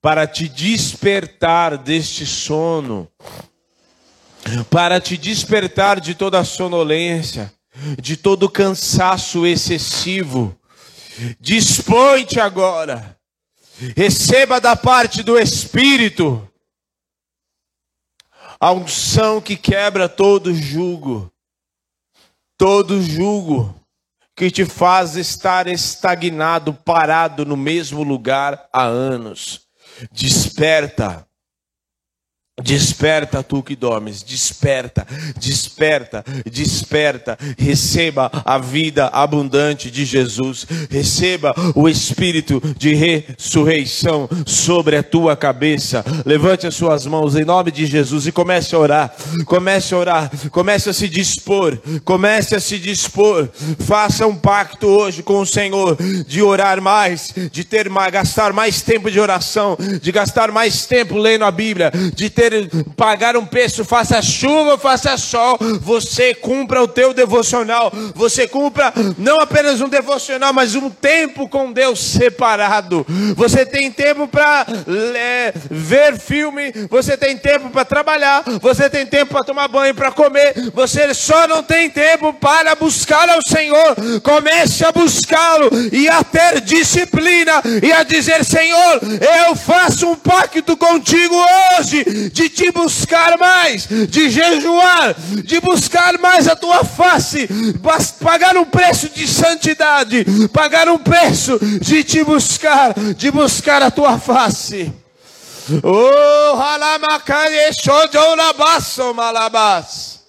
para 0.00 0.26
te 0.26 0.48
despertar 0.48 1.76
deste 1.76 2.24
sono, 2.24 3.08
para 4.70 5.00
te 5.00 5.16
despertar 5.16 6.00
de 6.00 6.14
toda 6.14 6.38
a 6.38 6.44
sonolência, 6.44 7.52
de 8.00 8.16
todo 8.16 8.48
cansaço 8.48 9.46
excessivo. 9.46 10.56
Dispõe-te 11.40 12.38
agora. 12.38 13.16
Receba 13.96 14.60
da 14.60 14.76
parte 14.76 15.22
do 15.22 15.38
Espírito 15.38 16.48
a 18.64 18.72
unção 18.72 19.42
que 19.42 19.58
quebra 19.58 20.08
todo 20.08 20.54
jugo, 20.54 21.30
todo 22.56 23.02
jugo 23.02 23.78
que 24.34 24.50
te 24.50 24.64
faz 24.64 25.16
estar 25.16 25.66
estagnado, 25.66 26.72
parado 26.72 27.44
no 27.44 27.58
mesmo 27.58 28.02
lugar 28.02 28.66
há 28.72 28.84
anos. 28.84 29.66
Desperta 30.10 31.28
Desperta 32.62 33.42
tu 33.42 33.64
que 33.64 33.74
dormes, 33.74 34.22
desperta, 34.22 35.04
desperta, 35.40 36.24
desperta, 36.48 37.36
receba 37.58 38.30
a 38.44 38.58
vida 38.58 39.08
abundante 39.08 39.90
de 39.90 40.04
Jesus, 40.04 40.64
receba 40.88 41.52
o 41.74 41.88
espírito 41.88 42.62
de 42.78 42.94
ressurreição 42.94 44.28
sobre 44.46 44.96
a 44.96 45.02
tua 45.02 45.36
cabeça. 45.36 46.04
Levante 46.24 46.64
as 46.64 46.76
suas 46.76 47.04
mãos 47.06 47.34
em 47.34 47.44
nome 47.44 47.72
de 47.72 47.86
Jesus 47.86 48.28
e 48.28 48.32
comece 48.32 48.72
a 48.76 48.78
orar. 48.78 49.16
Comece 49.46 49.92
a 49.92 49.98
orar, 49.98 50.30
comece 50.52 50.88
a 50.88 50.92
se 50.92 51.08
dispor, 51.08 51.76
comece 52.04 52.54
a 52.54 52.60
se 52.60 52.78
dispor. 52.78 53.48
Faça 53.80 54.28
um 54.28 54.36
pacto 54.36 54.86
hoje 54.86 55.24
com 55.24 55.40
o 55.40 55.46
Senhor 55.46 55.96
de 56.24 56.40
orar 56.40 56.80
mais, 56.80 57.34
de 57.50 57.64
ter 57.64 57.90
mais, 57.90 58.12
gastar 58.12 58.52
mais 58.52 58.80
tempo 58.80 59.10
de 59.10 59.18
oração, 59.18 59.76
de 60.00 60.12
gastar 60.12 60.52
mais 60.52 60.86
tempo 60.86 61.18
lendo 61.18 61.44
a 61.44 61.50
Bíblia, 61.50 61.90
de 62.14 62.30
ter 62.30 62.43
ter 62.50 62.84
pagar 62.96 63.36
um 63.36 63.46
preço, 63.46 63.84
faça 63.84 64.20
chuva, 64.20 64.78
faça 64.78 65.16
sol, 65.16 65.58
você 65.80 66.34
cumpra 66.34 66.82
o 66.82 66.88
teu 66.88 67.14
devocional, 67.14 67.92
você 68.14 68.46
cumpra 68.46 68.92
não 69.18 69.40
apenas 69.40 69.80
um 69.80 69.88
devocional, 69.88 70.52
mas 70.52 70.74
um 70.74 70.90
tempo 70.90 71.48
com 71.48 71.72
Deus 71.72 71.98
separado. 72.00 73.06
Você 73.36 73.64
tem 73.64 73.90
tempo 73.90 74.28
para 74.28 74.66
ver 75.70 76.18
filme, 76.18 76.72
você 76.90 77.16
tem 77.16 77.36
tempo 77.36 77.70
para 77.70 77.84
trabalhar, 77.84 78.42
você 78.60 78.88
tem 78.90 79.06
tempo 79.06 79.32
para 79.32 79.44
tomar 79.44 79.68
banho, 79.68 79.94
para 79.94 80.12
comer, 80.12 80.70
você 80.72 81.12
só 81.14 81.46
não 81.48 81.62
tem 81.62 81.88
tempo 81.90 82.32
para 82.34 82.74
buscar 82.74 83.28
ao 83.28 83.40
Senhor. 83.42 83.96
Comece 84.22 84.84
a 84.84 84.92
buscá-lo 84.92 85.70
e 85.92 86.08
a 86.08 86.22
ter 86.22 86.60
disciplina 86.60 87.62
e 87.82 87.92
a 87.92 88.02
dizer: 88.02 88.44
Senhor, 88.44 89.00
eu 89.46 89.56
faço 89.56 90.08
um 90.08 90.14
pacto 90.16 90.76
contigo 90.76 91.34
hoje 91.78 92.30
de 92.34 92.48
te 92.48 92.72
buscar 92.72 93.38
mais, 93.38 93.86
de 93.86 94.28
jejuar, 94.28 95.14
de 95.44 95.60
buscar 95.60 96.18
mais 96.18 96.48
a 96.48 96.56
tua 96.56 96.84
face, 96.84 97.48
pagar 98.20 98.56
um 98.56 98.64
preço 98.64 99.08
de 99.08 99.28
santidade, 99.28 100.26
pagar 100.52 100.88
um 100.88 100.98
preço 100.98 101.60
de 101.80 102.02
te 102.02 102.24
buscar, 102.24 102.92
de 103.16 103.30
buscar 103.30 103.82
a 103.82 103.90
tua 103.90 104.18
face. 104.18 104.92
Oh, 105.84 106.56
malabas. 109.14 110.23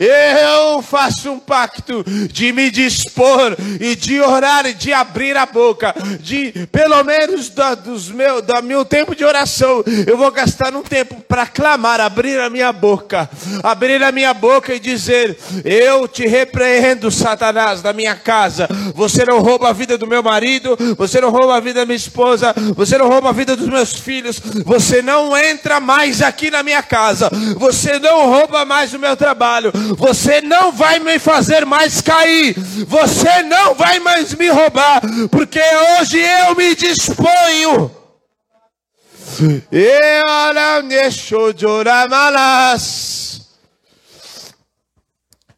Eu 0.00 0.82
faço 0.82 1.30
um 1.30 1.38
pacto 1.38 2.04
de 2.30 2.52
me 2.52 2.70
dispor 2.70 3.56
e 3.80 3.94
de 3.94 4.20
orar 4.20 4.66
e 4.66 4.74
de 4.74 4.92
abrir 4.92 5.36
a 5.36 5.46
boca, 5.46 5.94
de 6.20 6.52
pelo 6.72 7.02
menos 7.04 7.48
da, 7.50 7.74
dos 7.74 8.08
meu, 8.10 8.42
da 8.42 8.60
meu 8.60 8.84
tempo 8.84 9.14
de 9.14 9.24
oração, 9.24 9.84
eu 10.06 10.16
vou 10.16 10.30
gastar 10.30 10.74
um 10.74 10.82
tempo 10.82 11.16
para 11.28 11.46
clamar, 11.46 12.00
abrir 12.00 12.40
a 12.40 12.50
minha 12.50 12.72
boca, 12.72 13.28
abrir 13.62 14.02
a 14.02 14.12
minha 14.12 14.32
boca 14.32 14.74
e 14.74 14.80
dizer: 14.80 15.36
Eu 15.64 16.06
te 16.08 16.26
repreendo, 16.26 17.10
Satanás, 17.10 17.82
da 17.82 17.92
minha 17.92 18.14
casa. 18.14 18.68
Você 18.94 19.24
não 19.24 19.40
rouba 19.40 19.68
a 19.68 19.72
vida 19.72 19.96
do 19.98 20.06
meu 20.06 20.22
marido, 20.22 20.76
você 20.96 21.20
não 21.20 21.30
rouba 21.30 21.56
a 21.56 21.60
vida 21.60 21.80
da 21.80 21.86
minha 21.86 21.96
esposa, 21.96 22.54
você 22.74 22.96
não 22.98 23.08
rouba 23.08 23.30
a 23.30 23.32
vida 23.32 23.56
dos 23.56 23.68
meus 23.68 23.94
filhos, 23.94 24.40
você 24.64 25.02
não 25.02 25.36
entra 25.36 25.80
mais 25.80 26.22
aqui 26.22 26.50
na 26.50 26.62
minha 26.62 26.82
casa, 26.82 27.30
você 27.56 27.98
não 27.98 28.26
rouba 28.26 28.64
mais 28.64 28.92
o 28.94 28.98
meu 28.98 29.16
trabalho, 29.16 29.67
você 29.96 30.40
não 30.40 30.72
vai 30.72 30.98
me 30.98 31.18
fazer 31.18 31.64
mais 31.64 32.00
cair, 32.00 32.54
você 32.86 33.42
não 33.42 33.74
vai 33.74 33.98
mais 34.00 34.34
me 34.34 34.48
roubar, 34.48 35.00
porque 35.30 35.60
hoje 36.00 36.18
eu 36.18 36.54
me 36.54 36.74
disponho. 36.74 37.90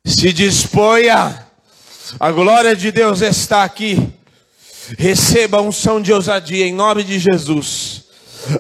Se 0.05 0.33
disponha, 0.33 1.47
a 2.19 2.31
glória 2.31 2.75
de 2.75 2.91
Deus 2.91 3.21
está 3.21 3.65
aqui. 3.65 4.13
Receba 4.99 5.59
a 5.59 5.63
unção 5.63 6.01
de 6.01 6.13
ousadia 6.13 6.67
em 6.67 6.75
nome 6.75 7.05
de 7.05 7.19
Jesus. 7.19 8.05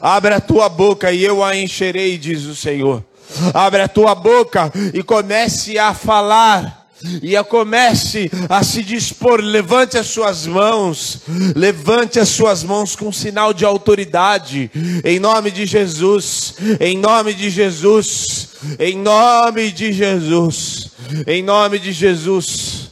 Abra 0.01 0.37
a 0.37 0.41
tua 0.41 0.69
boca 0.69 1.11
e 1.11 1.25
eu 1.25 1.43
a 1.43 1.57
encherei, 1.57 2.17
diz 2.17 2.45
o 2.45 2.55
Senhor. 2.55 3.05
Abra 3.55 3.85
a 3.85 3.89
tua 3.89 4.15
boca 4.15 4.73
e 4.93 5.03
comece 5.03 5.79
a 5.79 5.95
falar. 5.95 6.81
E 7.23 7.35
a 7.35 7.43
comece 7.43 8.31
a 8.49 8.63
se 8.63 8.83
dispor, 8.83 9.41
levante 9.41 9.97
as 9.97 10.07
suas 10.07 10.47
mãos, 10.47 11.23
levante 11.57 12.21
as 12.21 12.29
suas 12.29 12.63
mãos 12.63 12.95
com 12.95 13.11
sinal 13.11 13.55
de 13.55 13.65
autoridade, 13.65 14.71
em 15.03 15.19
nome 15.19 15.51
de 15.51 15.65
Jesus, 15.65 16.57
em 16.79 16.99
nome 16.99 17.33
de 17.33 17.49
Jesus, 17.49 18.49
em 18.79 18.99
nome 18.99 19.73
de 19.73 19.93
Jesus, 19.95 20.91
em 21.27 21.43
nome 21.43 21.79
de 21.79 21.91
Jesus, 21.91 22.91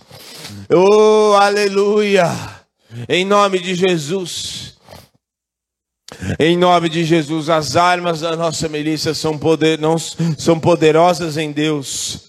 oh 0.72 1.34
aleluia, 1.38 2.30
em 3.10 3.26
nome 3.26 3.58
de 3.58 3.74
Jesus. 3.74 4.67
Em 6.38 6.56
nome 6.56 6.88
de 6.88 7.04
Jesus, 7.04 7.48
as 7.48 7.76
armas 7.76 8.20
da 8.20 8.34
nossa 8.34 8.68
milícia 8.68 9.14
são, 9.14 9.38
poder, 9.38 9.78
não, 9.78 9.96
são 9.98 10.58
poderosas 10.58 11.36
em 11.36 11.52
Deus. 11.52 12.28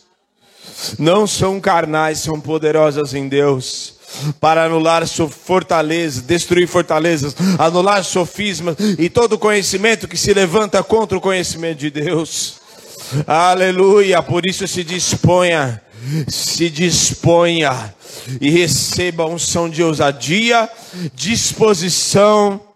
Não 0.97 1.25
são 1.25 1.59
carnais, 1.59 2.19
são 2.19 2.39
poderosas 2.39 3.13
em 3.13 3.27
Deus. 3.27 3.95
Para 4.39 4.65
anular 4.65 5.05
sua 5.07 5.29
fortaleza, 5.29 6.21
destruir 6.21 6.67
fortalezas, 6.67 7.35
anular 7.57 8.03
sofismas 8.03 8.75
e 8.97 9.09
todo 9.09 9.37
conhecimento 9.37 10.07
que 10.07 10.17
se 10.17 10.33
levanta 10.33 10.83
contra 10.83 11.17
o 11.17 11.21
conhecimento 11.21 11.79
de 11.79 11.89
Deus. 11.89 12.55
Aleluia, 13.25 14.21
por 14.21 14.45
isso 14.45 14.67
se 14.67 14.83
disponha, 14.83 15.81
se 16.27 16.69
disponha 16.69 17.93
e 18.39 18.49
receba 18.49 19.25
unção 19.25 19.69
de 19.69 19.83
ousadia, 19.83 20.69
disposição 21.13 22.68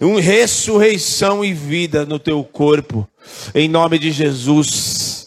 uma 0.00 0.20
ressurreição 0.20 1.44
e 1.44 1.52
vida 1.52 2.06
no 2.06 2.18
teu 2.18 2.42
corpo, 2.42 3.06
em 3.54 3.68
nome 3.68 3.98
de 3.98 4.10
Jesus. 4.10 5.22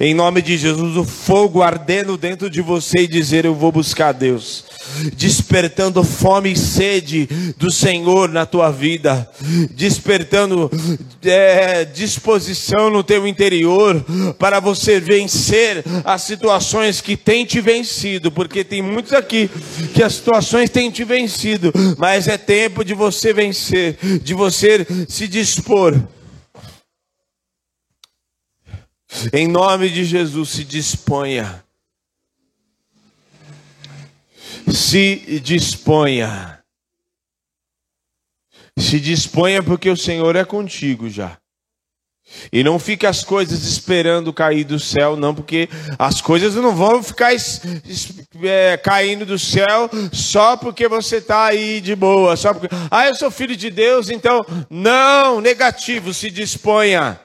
Em 0.00 0.14
nome 0.14 0.40
de 0.40 0.56
Jesus, 0.56 0.96
o 0.96 1.04
fogo 1.04 1.62
ardendo 1.62 2.16
dentro 2.16 2.48
de 2.48 2.62
você 2.62 3.00
e 3.00 3.06
dizer: 3.06 3.44
Eu 3.44 3.54
vou 3.54 3.70
buscar 3.70 4.12
Deus. 4.12 4.64
Despertando 5.16 6.02
fome 6.04 6.52
e 6.52 6.56
sede 6.56 7.28
do 7.56 7.70
Senhor 7.70 8.28
na 8.28 8.46
tua 8.46 8.70
vida, 8.70 9.28
despertando 9.70 10.70
é, 11.22 11.84
disposição 11.84 12.90
no 12.90 13.02
teu 13.02 13.26
interior 13.26 14.04
para 14.38 14.60
você 14.60 15.00
vencer 15.00 15.84
as 16.04 16.22
situações 16.22 17.00
que 17.00 17.16
têm 17.16 17.44
te 17.44 17.60
vencido, 17.60 18.30
porque 18.30 18.62
tem 18.62 18.82
muitos 18.82 19.12
aqui 19.12 19.50
que 19.94 20.02
as 20.02 20.14
situações 20.14 20.70
têm 20.70 20.90
te 20.90 21.04
vencido, 21.04 21.72
mas 21.98 22.28
é 22.28 22.36
tempo 22.36 22.84
de 22.84 22.94
você 22.94 23.32
vencer, 23.32 23.96
de 24.22 24.34
você 24.34 24.86
se 25.08 25.26
dispor 25.26 25.94
em 29.32 29.46
nome 29.46 29.88
de 29.88 30.04
Jesus, 30.04 30.50
se 30.50 30.64
disponha. 30.64 31.63
Se 34.72 35.40
disponha. 35.40 36.60
Se 38.78 38.98
disponha 38.98 39.62
porque 39.62 39.88
o 39.88 39.96
Senhor 39.96 40.34
é 40.36 40.44
contigo 40.44 41.08
já. 41.08 41.38
E 42.50 42.64
não 42.64 42.78
fique 42.78 43.06
as 43.06 43.22
coisas 43.22 43.64
esperando 43.64 44.32
cair 44.32 44.64
do 44.64 44.78
céu, 44.78 45.14
não, 45.14 45.34
porque 45.34 45.68
as 45.98 46.20
coisas 46.20 46.54
não 46.54 46.74
vão 46.74 47.02
ficar 47.02 47.32
é, 48.42 48.76
caindo 48.78 49.26
do 49.26 49.38
céu 49.38 49.90
só 50.12 50.56
porque 50.56 50.88
você 50.88 51.16
está 51.16 51.44
aí 51.44 51.80
de 51.80 51.94
boa, 51.94 52.34
só 52.36 52.54
porque, 52.54 52.74
ah, 52.90 53.06
eu 53.08 53.14
sou 53.14 53.30
filho 53.30 53.54
de 53.54 53.70
Deus, 53.70 54.08
então, 54.08 54.44
não, 54.70 55.40
negativo, 55.40 56.14
se 56.14 56.30
disponha. 56.30 57.20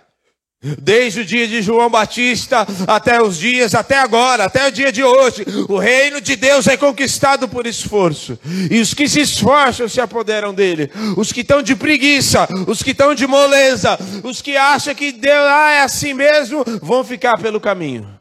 Desde 0.61 1.21
o 1.21 1.25
dia 1.25 1.47
de 1.47 1.61
João 1.61 1.89
Batista 1.89 2.67
até 2.85 3.21
os 3.21 3.37
dias, 3.37 3.73
até 3.73 3.97
agora, 3.97 4.43
até 4.43 4.67
o 4.67 4.71
dia 4.71 4.91
de 4.91 5.01
hoje, 5.01 5.45
o 5.69 5.77
reino 5.77 6.19
de 6.19 6.35
Deus 6.35 6.67
é 6.67 6.75
conquistado 6.75 7.47
por 7.47 7.65
esforço. 7.65 8.37
E 8.69 8.81
os 8.81 8.93
que 8.93 9.07
se 9.07 9.21
esforçam 9.21 9.87
se 9.87 10.01
apoderam 10.01 10.53
dele. 10.53 10.91
Os 11.15 11.31
que 11.31 11.41
estão 11.41 11.61
de 11.61 11.77
preguiça, 11.77 12.45
os 12.67 12.83
que 12.83 12.91
estão 12.91 13.15
de 13.15 13.25
moleza, 13.25 13.97
os 14.21 14.41
que 14.41 14.57
acham 14.57 14.93
que 14.93 15.13
Deus 15.13 15.47
ah, 15.47 15.71
é 15.71 15.81
assim 15.81 16.13
mesmo, 16.13 16.65
vão 16.81 17.05
ficar 17.05 17.37
pelo 17.37 17.61
caminho. 17.61 18.19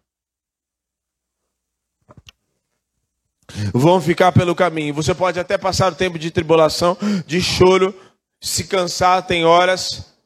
Vão 3.74 4.00
ficar 4.00 4.30
pelo 4.30 4.54
caminho. 4.54 4.94
Você 4.94 5.12
pode 5.12 5.40
até 5.40 5.58
passar 5.58 5.90
o 5.90 5.96
tempo 5.96 6.16
de 6.16 6.30
tribulação, 6.30 6.96
de 7.26 7.42
choro, 7.42 7.92
se 8.40 8.62
cansar, 8.62 9.26
tem 9.26 9.44
horas 9.44 10.17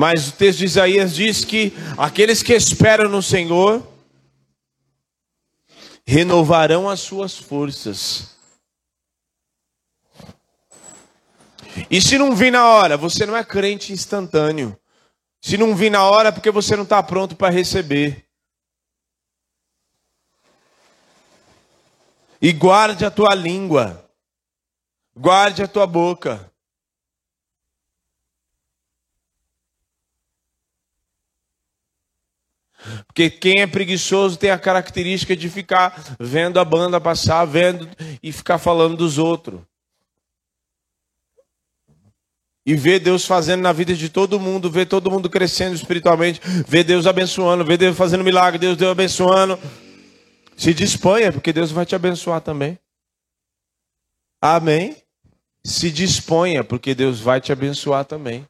Mas 0.00 0.28
o 0.28 0.32
texto 0.32 0.60
de 0.60 0.64
Isaías 0.64 1.14
diz 1.14 1.44
que 1.44 1.74
aqueles 1.98 2.42
que 2.42 2.54
esperam 2.54 3.06
no 3.06 3.22
Senhor 3.22 3.86
renovarão 6.06 6.88
as 6.88 7.00
suas 7.00 7.36
forças. 7.36 8.34
E 11.90 12.00
se 12.00 12.16
não 12.16 12.34
vir 12.34 12.50
na 12.50 12.66
hora, 12.66 12.96
você 12.96 13.26
não 13.26 13.36
é 13.36 13.44
crente 13.44 13.92
instantâneo. 13.92 14.74
Se 15.38 15.58
não 15.58 15.76
vir 15.76 15.90
na 15.90 16.02
hora, 16.02 16.30
é 16.30 16.32
porque 16.32 16.50
você 16.50 16.74
não 16.74 16.84
está 16.84 17.02
pronto 17.02 17.36
para 17.36 17.52
receber. 17.52 18.26
E 22.40 22.54
guarde 22.54 23.04
a 23.04 23.10
tua 23.10 23.34
língua, 23.34 24.10
guarde 25.14 25.62
a 25.62 25.68
tua 25.68 25.86
boca. 25.86 26.49
Porque 33.06 33.30
quem 33.30 33.60
é 33.60 33.66
preguiçoso 33.66 34.36
tem 34.36 34.50
a 34.50 34.58
característica 34.58 35.36
de 35.36 35.48
ficar 35.48 36.16
vendo 36.18 36.58
a 36.58 36.64
banda 36.64 37.00
passar, 37.00 37.44
vendo 37.44 37.88
e 38.22 38.32
ficar 38.32 38.58
falando 38.58 38.96
dos 38.96 39.18
outros. 39.18 39.60
E 42.64 42.74
ver 42.74 43.00
Deus 43.00 43.24
fazendo 43.24 43.62
na 43.62 43.72
vida 43.72 43.94
de 43.94 44.08
todo 44.08 44.38
mundo, 44.38 44.70
ver 44.70 44.86
todo 44.86 45.10
mundo 45.10 45.30
crescendo 45.30 45.74
espiritualmente, 45.74 46.40
ver 46.66 46.84
Deus 46.84 47.06
abençoando, 47.06 47.64
ver 47.64 47.78
Deus 47.78 47.96
fazendo 47.96 48.22
milagre, 48.22 48.58
Deus 48.58 48.76
Deus 48.76 48.92
abençoando. 48.92 49.58
Se 50.56 50.74
disponha, 50.74 51.32
porque 51.32 51.52
Deus 51.52 51.70
vai 51.70 51.86
te 51.86 51.94
abençoar 51.94 52.40
também. 52.40 52.78
Amém? 54.40 54.96
Se 55.64 55.90
disponha, 55.90 56.62
porque 56.62 56.94
Deus 56.94 57.20
vai 57.20 57.40
te 57.40 57.50
abençoar 57.50 58.04
também. 58.04 58.46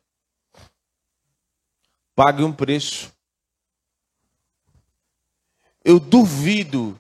Pague 2.14 2.42
um 2.42 2.52
preço. 2.52 3.12
Eu 5.84 5.98
duvido, 5.98 6.98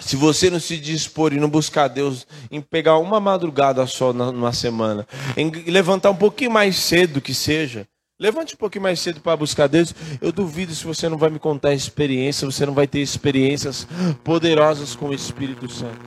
se 0.00 0.16
você 0.16 0.50
não 0.50 0.58
se 0.58 0.78
dispor 0.78 1.32
e 1.32 1.38
não 1.38 1.48
buscar 1.48 1.88
Deus, 1.88 2.26
em 2.50 2.60
pegar 2.60 2.98
uma 2.98 3.20
madrugada 3.20 3.86
só 3.86 4.12
numa 4.12 4.52
semana, 4.52 5.06
em 5.36 5.50
levantar 5.70 6.10
um 6.10 6.16
pouquinho 6.16 6.50
mais 6.50 6.76
cedo 6.76 7.20
que 7.20 7.32
seja, 7.32 7.86
levante 8.18 8.54
um 8.54 8.58
pouquinho 8.58 8.82
mais 8.82 8.98
cedo 8.98 9.20
para 9.20 9.36
buscar 9.36 9.68
Deus. 9.68 9.94
Eu 10.20 10.32
duvido 10.32 10.74
se 10.74 10.84
você 10.84 11.08
não 11.08 11.16
vai 11.16 11.30
me 11.30 11.38
contar 11.38 11.72
experiência, 11.72 12.50
você 12.50 12.66
não 12.66 12.74
vai 12.74 12.86
ter 12.86 13.00
experiências 13.00 13.86
poderosas 14.24 14.96
com 14.96 15.08
o 15.08 15.14
Espírito 15.14 15.68
Santo. 15.70 16.00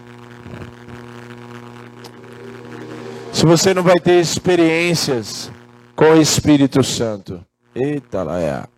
Se 3.31 3.45
você 3.45 3.73
não 3.73 3.83
vai 3.83 3.99
ter 3.99 4.19
experiências 4.19 5.51
com 5.95 6.05
o 6.05 6.21
Espírito 6.21 6.83
Santo. 6.83 7.45
Eita, 7.73 8.25
é. 8.39 8.74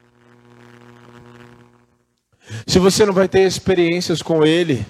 Se 2.66 2.80
você 2.80 3.06
não 3.06 3.14
vai 3.14 3.28
ter 3.28 3.42
experiências 3.42 4.22
com 4.22 4.46
Ele, 4.46 4.86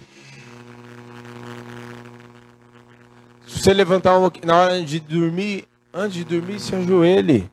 se 3.47 3.59
você 3.59 3.73
levantar 3.73 4.17
uma, 4.17 4.31
na 4.45 4.55
hora 4.55 4.81
de 4.83 4.99
dormir, 4.99 5.67
antes 5.93 6.13
de 6.17 6.23
dormir, 6.23 6.59
se 6.59 6.75
ajoelhe 6.75 7.51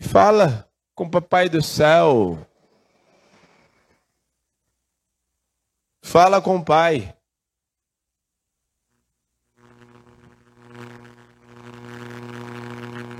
e 0.00 0.04
fala 0.04 0.68
com 0.94 1.04
o 1.04 1.10
Papai 1.10 1.48
do 1.48 1.62
Céu. 1.62 2.38
Fala 6.02 6.40
com 6.40 6.56
o 6.56 6.64
Pai. 6.64 7.14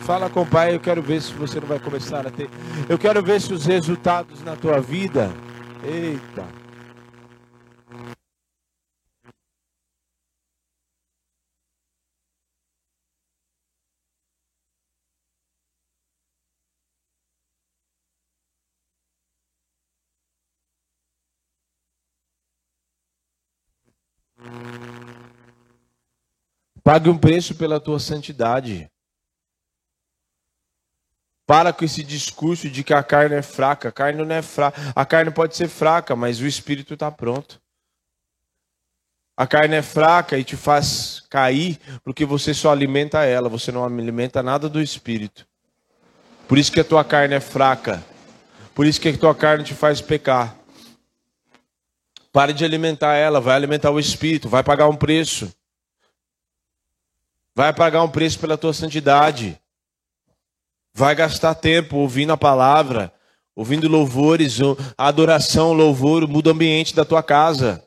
Fala 0.00 0.30
com 0.30 0.40
o 0.40 0.46
Pai, 0.46 0.74
eu 0.74 0.80
quero 0.80 1.02
ver 1.02 1.20
se 1.20 1.34
você 1.34 1.60
não 1.60 1.68
vai 1.68 1.78
começar 1.78 2.26
a 2.26 2.30
ter. 2.30 2.48
Eu 2.88 2.98
quero 2.98 3.22
ver 3.22 3.40
se 3.40 3.52
os 3.52 3.66
resultados 3.66 4.42
na 4.42 4.56
tua 4.56 4.80
vida. 4.80 5.30
Eita. 5.84 6.46
Pague 26.82 27.10
um 27.10 27.18
preço 27.18 27.54
pela 27.54 27.78
tua 27.78 28.00
santidade. 28.00 28.90
Para 31.48 31.72
com 31.72 31.82
esse 31.82 32.02
discurso 32.02 32.68
de 32.68 32.84
que 32.84 32.92
a 32.92 33.02
carne 33.02 33.34
é 33.36 33.40
fraca. 33.40 33.88
A 33.88 33.92
carne 33.92 34.22
não 34.22 34.34
é 34.34 34.42
fraca. 34.42 34.78
A 34.94 35.06
carne 35.06 35.30
pode 35.30 35.56
ser 35.56 35.66
fraca, 35.66 36.14
mas 36.14 36.40
o 36.40 36.46
espírito 36.46 36.92
está 36.92 37.10
pronto. 37.10 37.58
A 39.34 39.46
carne 39.46 39.76
é 39.76 39.80
fraca 39.80 40.36
e 40.36 40.44
te 40.44 40.56
faz 40.58 41.22
cair 41.30 41.80
porque 42.04 42.26
você 42.26 42.52
só 42.52 42.70
alimenta 42.70 43.24
ela, 43.24 43.48
você 43.48 43.72
não 43.72 43.82
alimenta 43.82 44.42
nada 44.42 44.68
do 44.68 44.78
espírito. 44.78 45.46
Por 46.46 46.58
isso 46.58 46.70
que 46.70 46.80
a 46.80 46.84
tua 46.84 47.02
carne 47.02 47.34
é 47.34 47.40
fraca. 47.40 48.04
Por 48.74 48.84
isso 48.84 49.00
que 49.00 49.08
a 49.08 49.16
tua 49.16 49.34
carne 49.34 49.64
te 49.64 49.72
faz 49.72 50.02
pecar. 50.02 50.54
Pare 52.30 52.52
de 52.52 52.62
alimentar 52.62 53.14
ela, 53.14 53.40
vai 53.40 53.56
alimentar 53.56 53.90
o 53.90 53.98
espírito, 53.98 54.50
vai 54.50 54.62
pagar 54.62 54.86
um 54.86 54.96
preço. 54.96 55.50
Vai 57.54 57.72
pagar 57.72 58.02
um 58.02 58.10
preço 58.10 58.38
pela 58.38 58.58
tua 58.58 58.74
santidade. 58.74 59.58
Vai 60.98 61.14
gastar 61.14 61.54
tempo 61.54 61.98
ouvindo 61.98 62.32
a 62.32 62.36
palavra, 62.36 63.14
ouvindo 63.54 63.86
louvores, 63.86 64.58
a 64.96 65.06
adoração, 65.06 65.72
louvor, 65.72 66.26
muda 66.26 66.48
o 66.48 66.52
ambiente 66.52 66.92
da 66.92 67.04
tua 67.04 67.22
casa. 67.22 67.86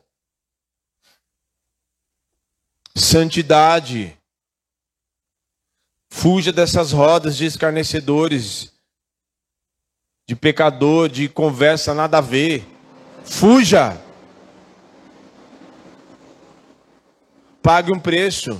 Santidade. 2.96 4.18
Fuja 6.10 6.50
dessas 6.50 6.90
rodas 6.90 7.36
de 7.36 7.44
escarnecedores, 7.44 8.72
de 10.26 10.34
pecador, 10.34 11.10
de 11.10 11.28
conversa 11.28 11.92
nada 11.92 12.16
a 12.16 12.22
ver. 12.22 12.66
Fuja. 13.26 14.02
Pague 17.60 17.94
um 17.94 18.00
preço. 18.00 18.58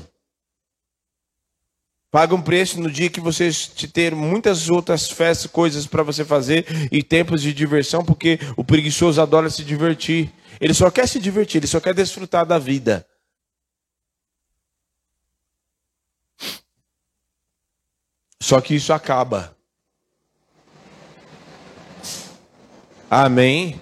Paga 2.13 2.35
um 2.35 2.43
preço 2.43 2.79
no 2.79 2.91
dia 2.91 3.09
que 3.09 3.23
você 3.23 3.51
te 3.51 3.89
ter 3.89 4.15
muitas 4.15 4.69
outras 4.69 5.11
festas, 5.11 5.51
coisas 5.51 5.87
para 5.87 6.03
você 6.03 6.23
fazer 6.27 6.67
e 6.93 7.03
tempos 7.03 7.41
de 7.41 7.55
diversão, 7.55 8.05
porque 8.05 8.39
o 8.55 8.63
preguiçoso 8.63 9.19
adora 9.19 9.49
se 9.49 9.65
divertir. 9.65 10.31
Ele 10.61 10.75
só 10.75 10.91
quer 10.91 11.09
se 11.09 11.19
divertir, 11.19 11.61
ele 11.61 11.67
só 11.67 11.81
quer 11.81 11.95
desfrutar 11.95 12.45
da 12.45 12.59
vida. 12.59 13.07
Só 18.43 18.61
que 18.61 18.75
isso 18.75 18.93
acaba. 18.93 19.57
Amém? 23.09 23.81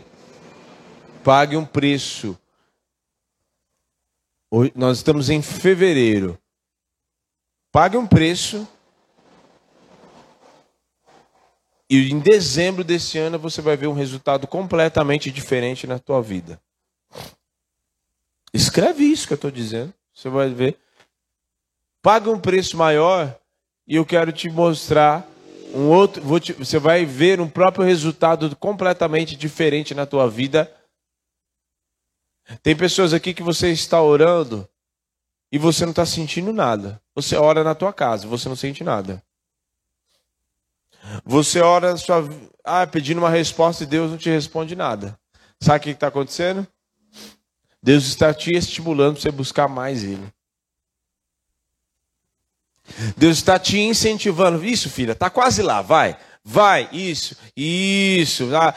Pague 1.24 1.56
um 1.56 1.66
preço. 1.66 2.38
Nós 4.76 4.98
estamos 4.98 5.30
em 5.30 5.42
fevereiro. 5.42 6.40
Pague 7.72 7.96
um 7.96 8.06
preço. 8.06 8.66
E 11.88 12.10
em 12.10 12.20
dezembro 12.20 12.84
desse 12.84 13.18
ano 13.18 13.38
você 13.38 13.60
vai 13.60 13.76
ver 13.76 13.86
um 13.86 13.92
resultado 13.92 14.46
completamente 14.46 15.30
diferente 15.30 15.86
na 15.86 15.98
tua 15.98 16.20
vida. 16.20 16.60
Escreve 18.52 19.04
isso 19.04 19.26
que 19.26 19.32
eu 19.32 19.36
estou 19.36 19.50
dizendo. 19.50 19.92
Você 20.14 20.28
vai 20.28 20.48
ver. 20.50 20.76
Pague 22.02 22.28
um 22.28 22.40
preço 22.40 22.76
maior 22.76 23.38
e 23.86 23.96
eu 23.96 24.06
quero 24.06 24.32
te 24.32 24.48
mostrar 24.48 25.26
um 25.74 25.88
outro. 25.88 26.40
Te, 26.40 26.52
você 26.52 26.78
vai 26.78 27.04
ver 27.04 27.40
um 27.40 27.48
próprio 27.48 27.84
resultado 27.84 28.54
completamente 28.56 29.36
diferente 29.36 29.94
na 29.94 30.06
tua 30.06 30.28
vida. 30.28 30.72
Tem 32.62 32.74
pessoas 32.74 33.14
aqui 33.14 33.32
que 33.32 33.42
você 33.42 33.70
está 33.70 34.02
orando 34.02 34.68
e 35.50 35.58
você 35.58 35.84
não 35.84 35.90
está 35.90 36.06
sentindo 36.06 36.52
nada. 36.52 37.00
Você 37.14 37.36
ora 37.36 37.64
na 37.64 37.74
tua 37.74 37.92
casa, 37.92 38.26
você 38.26 38.48
não 38.48 38.56
sente 38.56 38.84
nada. 38.84 39.22
Você 41.24 41.60
ora 41.60 41.96
sua, 41.96 42.28
ah, 42.64 42.86
pedindo 42.86 43.18
uma 43.18 43.30
resposta 43.30 43.84
e 43.84 43.86
Deus 43.86 44.10
não 44.10 44.18
te 44.18 44.30
responde 44.30 44.76
nada. 44.76 45.18
Sabe 45.60 45.78
o 45.78 45.82
que 45.82 45.90
está 45.90 46.06
acontecendo? 46.06 46.66
Deus 47.82 48.04
está 48.04 48.32
te 48.32 48.54
estimulando 48.54 49.14
para 49.14 49.22
você 49.22 49.30
buscar 49.30 49.68
mais 49.68 50.04
Ele. 50.04 50.32
Deus 53.16 53.36
está 53.38 53.58
te 53.58 53.78
incentivando. 53.78 54.64
Isso, 54.64 54.90
filha, 54.90 55.12
está 55.12 55.30
quase 55.30 55.62
lá, 55.62 55.80
vai. 55.80 56.16
Vai, 56.44 56.88
isso, 56.92 57.36
isso. 57.56 58.54
Ah, 58.56 58.74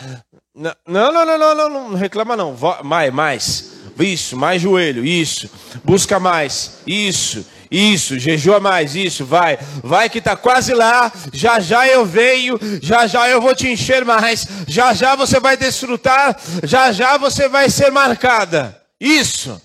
não, 0.54 0.74
não, 0.86 1.12
não, 1.12 1.38
não, 1.38 1.56
não, 1.56 1.70
não 1.90 1.98
reclama 1.98 2.36
não. 2.36 2.56
Vai, 2.56 3.10
mais. 3.10 3.73
Isso, 4.00 4.36
mais 4.36 4.62
joelho, 4.62 5.06
isso. 5.06 5.50
Busca 5.84 6.20
mais, 6.20 6.80
isso, 6.86 7.46
isso. 7.70 8.18
Jejua 8.18 8.60
mais, 8.60 8.96
isso. 8.96 9.26
Vai, 9.26 9.58
vai 9.84 10.10
que 10.10 10.22
tá 10.22 10.36
quase 10.36 10.74
lá. 10.74 11.12
Já 11.32 11.60
já 11.60 11.88
eu 11.88 12.06
venho, 12.06 12.60
já 12.82 13.06
já 13.06 13.30
eu 13.30 13.42
vou 13.42 13.56
te 13.56 13.68
encher 13.68 14.04
mais. 14.04 14.48
Já 14.68 14.94
já 14.94 15.16
você 15.16 15.40
vai 15.40 15.56
desfrutar, 15.56 16.40
já 16.64 16.92
já 16.92 17.18
você 17.18 17.48
vai 17.48 17.70
ser 17.70 17.92
marcada. 17.92 18.82
Isso. 19.00 19.62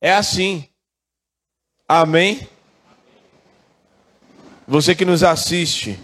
É 0.00 0.12
assim. 0.12 0.64
Amém. 1.88 2.48
Você 4.66 4.94
que 4.94 5.04
nos 5.04 5.24
assiste, 5.24 5.98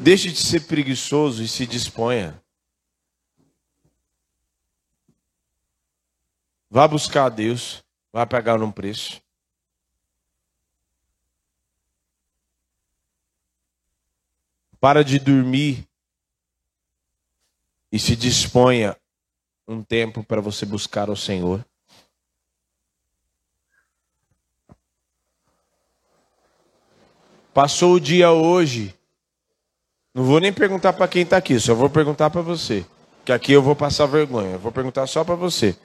deixe 0.00 0.30
de 0.30 0.38
ser 0.40 0.62
preguiçoso 0.62 1.42
e 1.42 1.46
se 1.46 1.64
disponha. 1.64 2.34
Vá 6.70 6.86
buscar 6.86 7.26
a 7.26 7.28
Deus, 7.28 7.82
vá 8.12 8.26
pegar 8.26 8.62
um 8.62 8.70
preço. 8.70 9.22
Para 14.78 15.02
de 15.02 15.18
dormir 15.18 15.88
e 17.90 17.98
se 17.98 18.14
disponha 18.14 18.96
um 19.66 19.82
tempo 19.82 20.22
para 20.22 20.40
você 20.40 20.64
buscar 20.64 21.10
o 21.10 21.16
Senhor. 21.16 21.64
Passou 27.52 27.94
o 27.94 28.00
dia 28.00 28.30
hoje. 28.30 28.94
Não 30.14 30.22
vou 30.22 30.38
nem 30.38 30.52
perguntar 30.52 30.92
para 30.92 31.08
quem 31.08 31.22
está 31.22 31.38
aqui, 31.38 31.58
só 31.58 31.74
vou 31.74 31.90
perguntar 31.90 32.30
para 32.30 32.40
você. 32.40 32.86
Que 33.24 33.32
aqui 33.32 33.52
eu 33.52 33.62
vou 33.62 33.74
passar 33.74 34.06
vergonha. 34.06 34.52
Eu 34.52 34.58
vou 34.58 34.70
perguntar 34.70 35.06
só 35.06 35.24
para 35.24 35.34
você. 35.34 35.76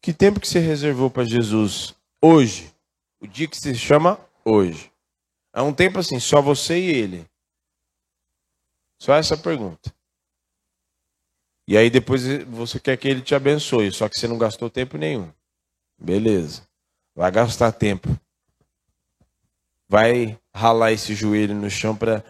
Que 0.00 0.12
tempo 0.12 0.40
que 0.40 0.48
você 0.48 0.60
reservou 0.60 1.10
para 1.10 1.24
Jesus 1.24 1.94
hoje? 2.22 2.72
O 3.20 3.26
dia 3.26 3.48
que 3.48 3.56
se 3.56 3.74
chama 3.74 4.18
hoje. 4.44 4.92
É 5.52 5.60
um 5.60 5.74
tempo 5.74 5.98
assim, 5.98 6.20
só 6.20 6.40
você 6.40 6.78
e 6.78 6.90
ele. 6.90 7.26
Só 9.00 9.14
essa 9.14 9.36
pergunta. 9.36 9.92
E 11.66 11.76
aí 11.76 11.90
depois 11.90 12.22
você 12.44 12.80
quer 12.80 12.96
que 12.96 13.08
ele 13.08 13.20
te 13.20 13.34
abençoe, 13.34 13.92
só 13.92 14.08
que 14.08 14.18
você 14.18 14.26
não 14.26 14.38
gastou 14.38 14.70
tempo 14.70 14.96
nenhum. 14.96 15.30
Beleza. 15.98 16.62
Vai 17.14 17.30
gastar 17.30 17.72
tempo. 17.72 18.08
Vai 19.88 20.38
ralar 20.54 20.92
esse 20.92 21.14
joelho 21.14 21.54
no 21.54 21.68
chão 21.68 21.94
para 21.96 22.24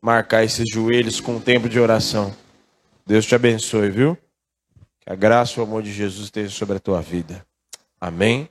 marcar 0.00 0.42
esses 0.42 0.68
joelhos 0.70 1.20
com 1.20 1.36
o 1.36 1.40
tempo 1.40 1.68
de 1.68 1.78
oração. 1.78 2.34
Deus 3.06 3.26
te 3.26 3.34
abençoe, 3.34 3.90
viu? 3.90 4.18
Que 5.04 5.12
a 5.12 5.16
graça 5.16 5.58
e 5.58 5.60
o 5.60 5.64
amor 5.64 5.82
de 5.82 5.92
Jesus 5.92 6.24
esteja 6.24 6.50
sobre 6.50 6.76
a 6.76 6.80
tua 6.80 7.02
vida. 7.02 7.44
Amém. 8.00 8.48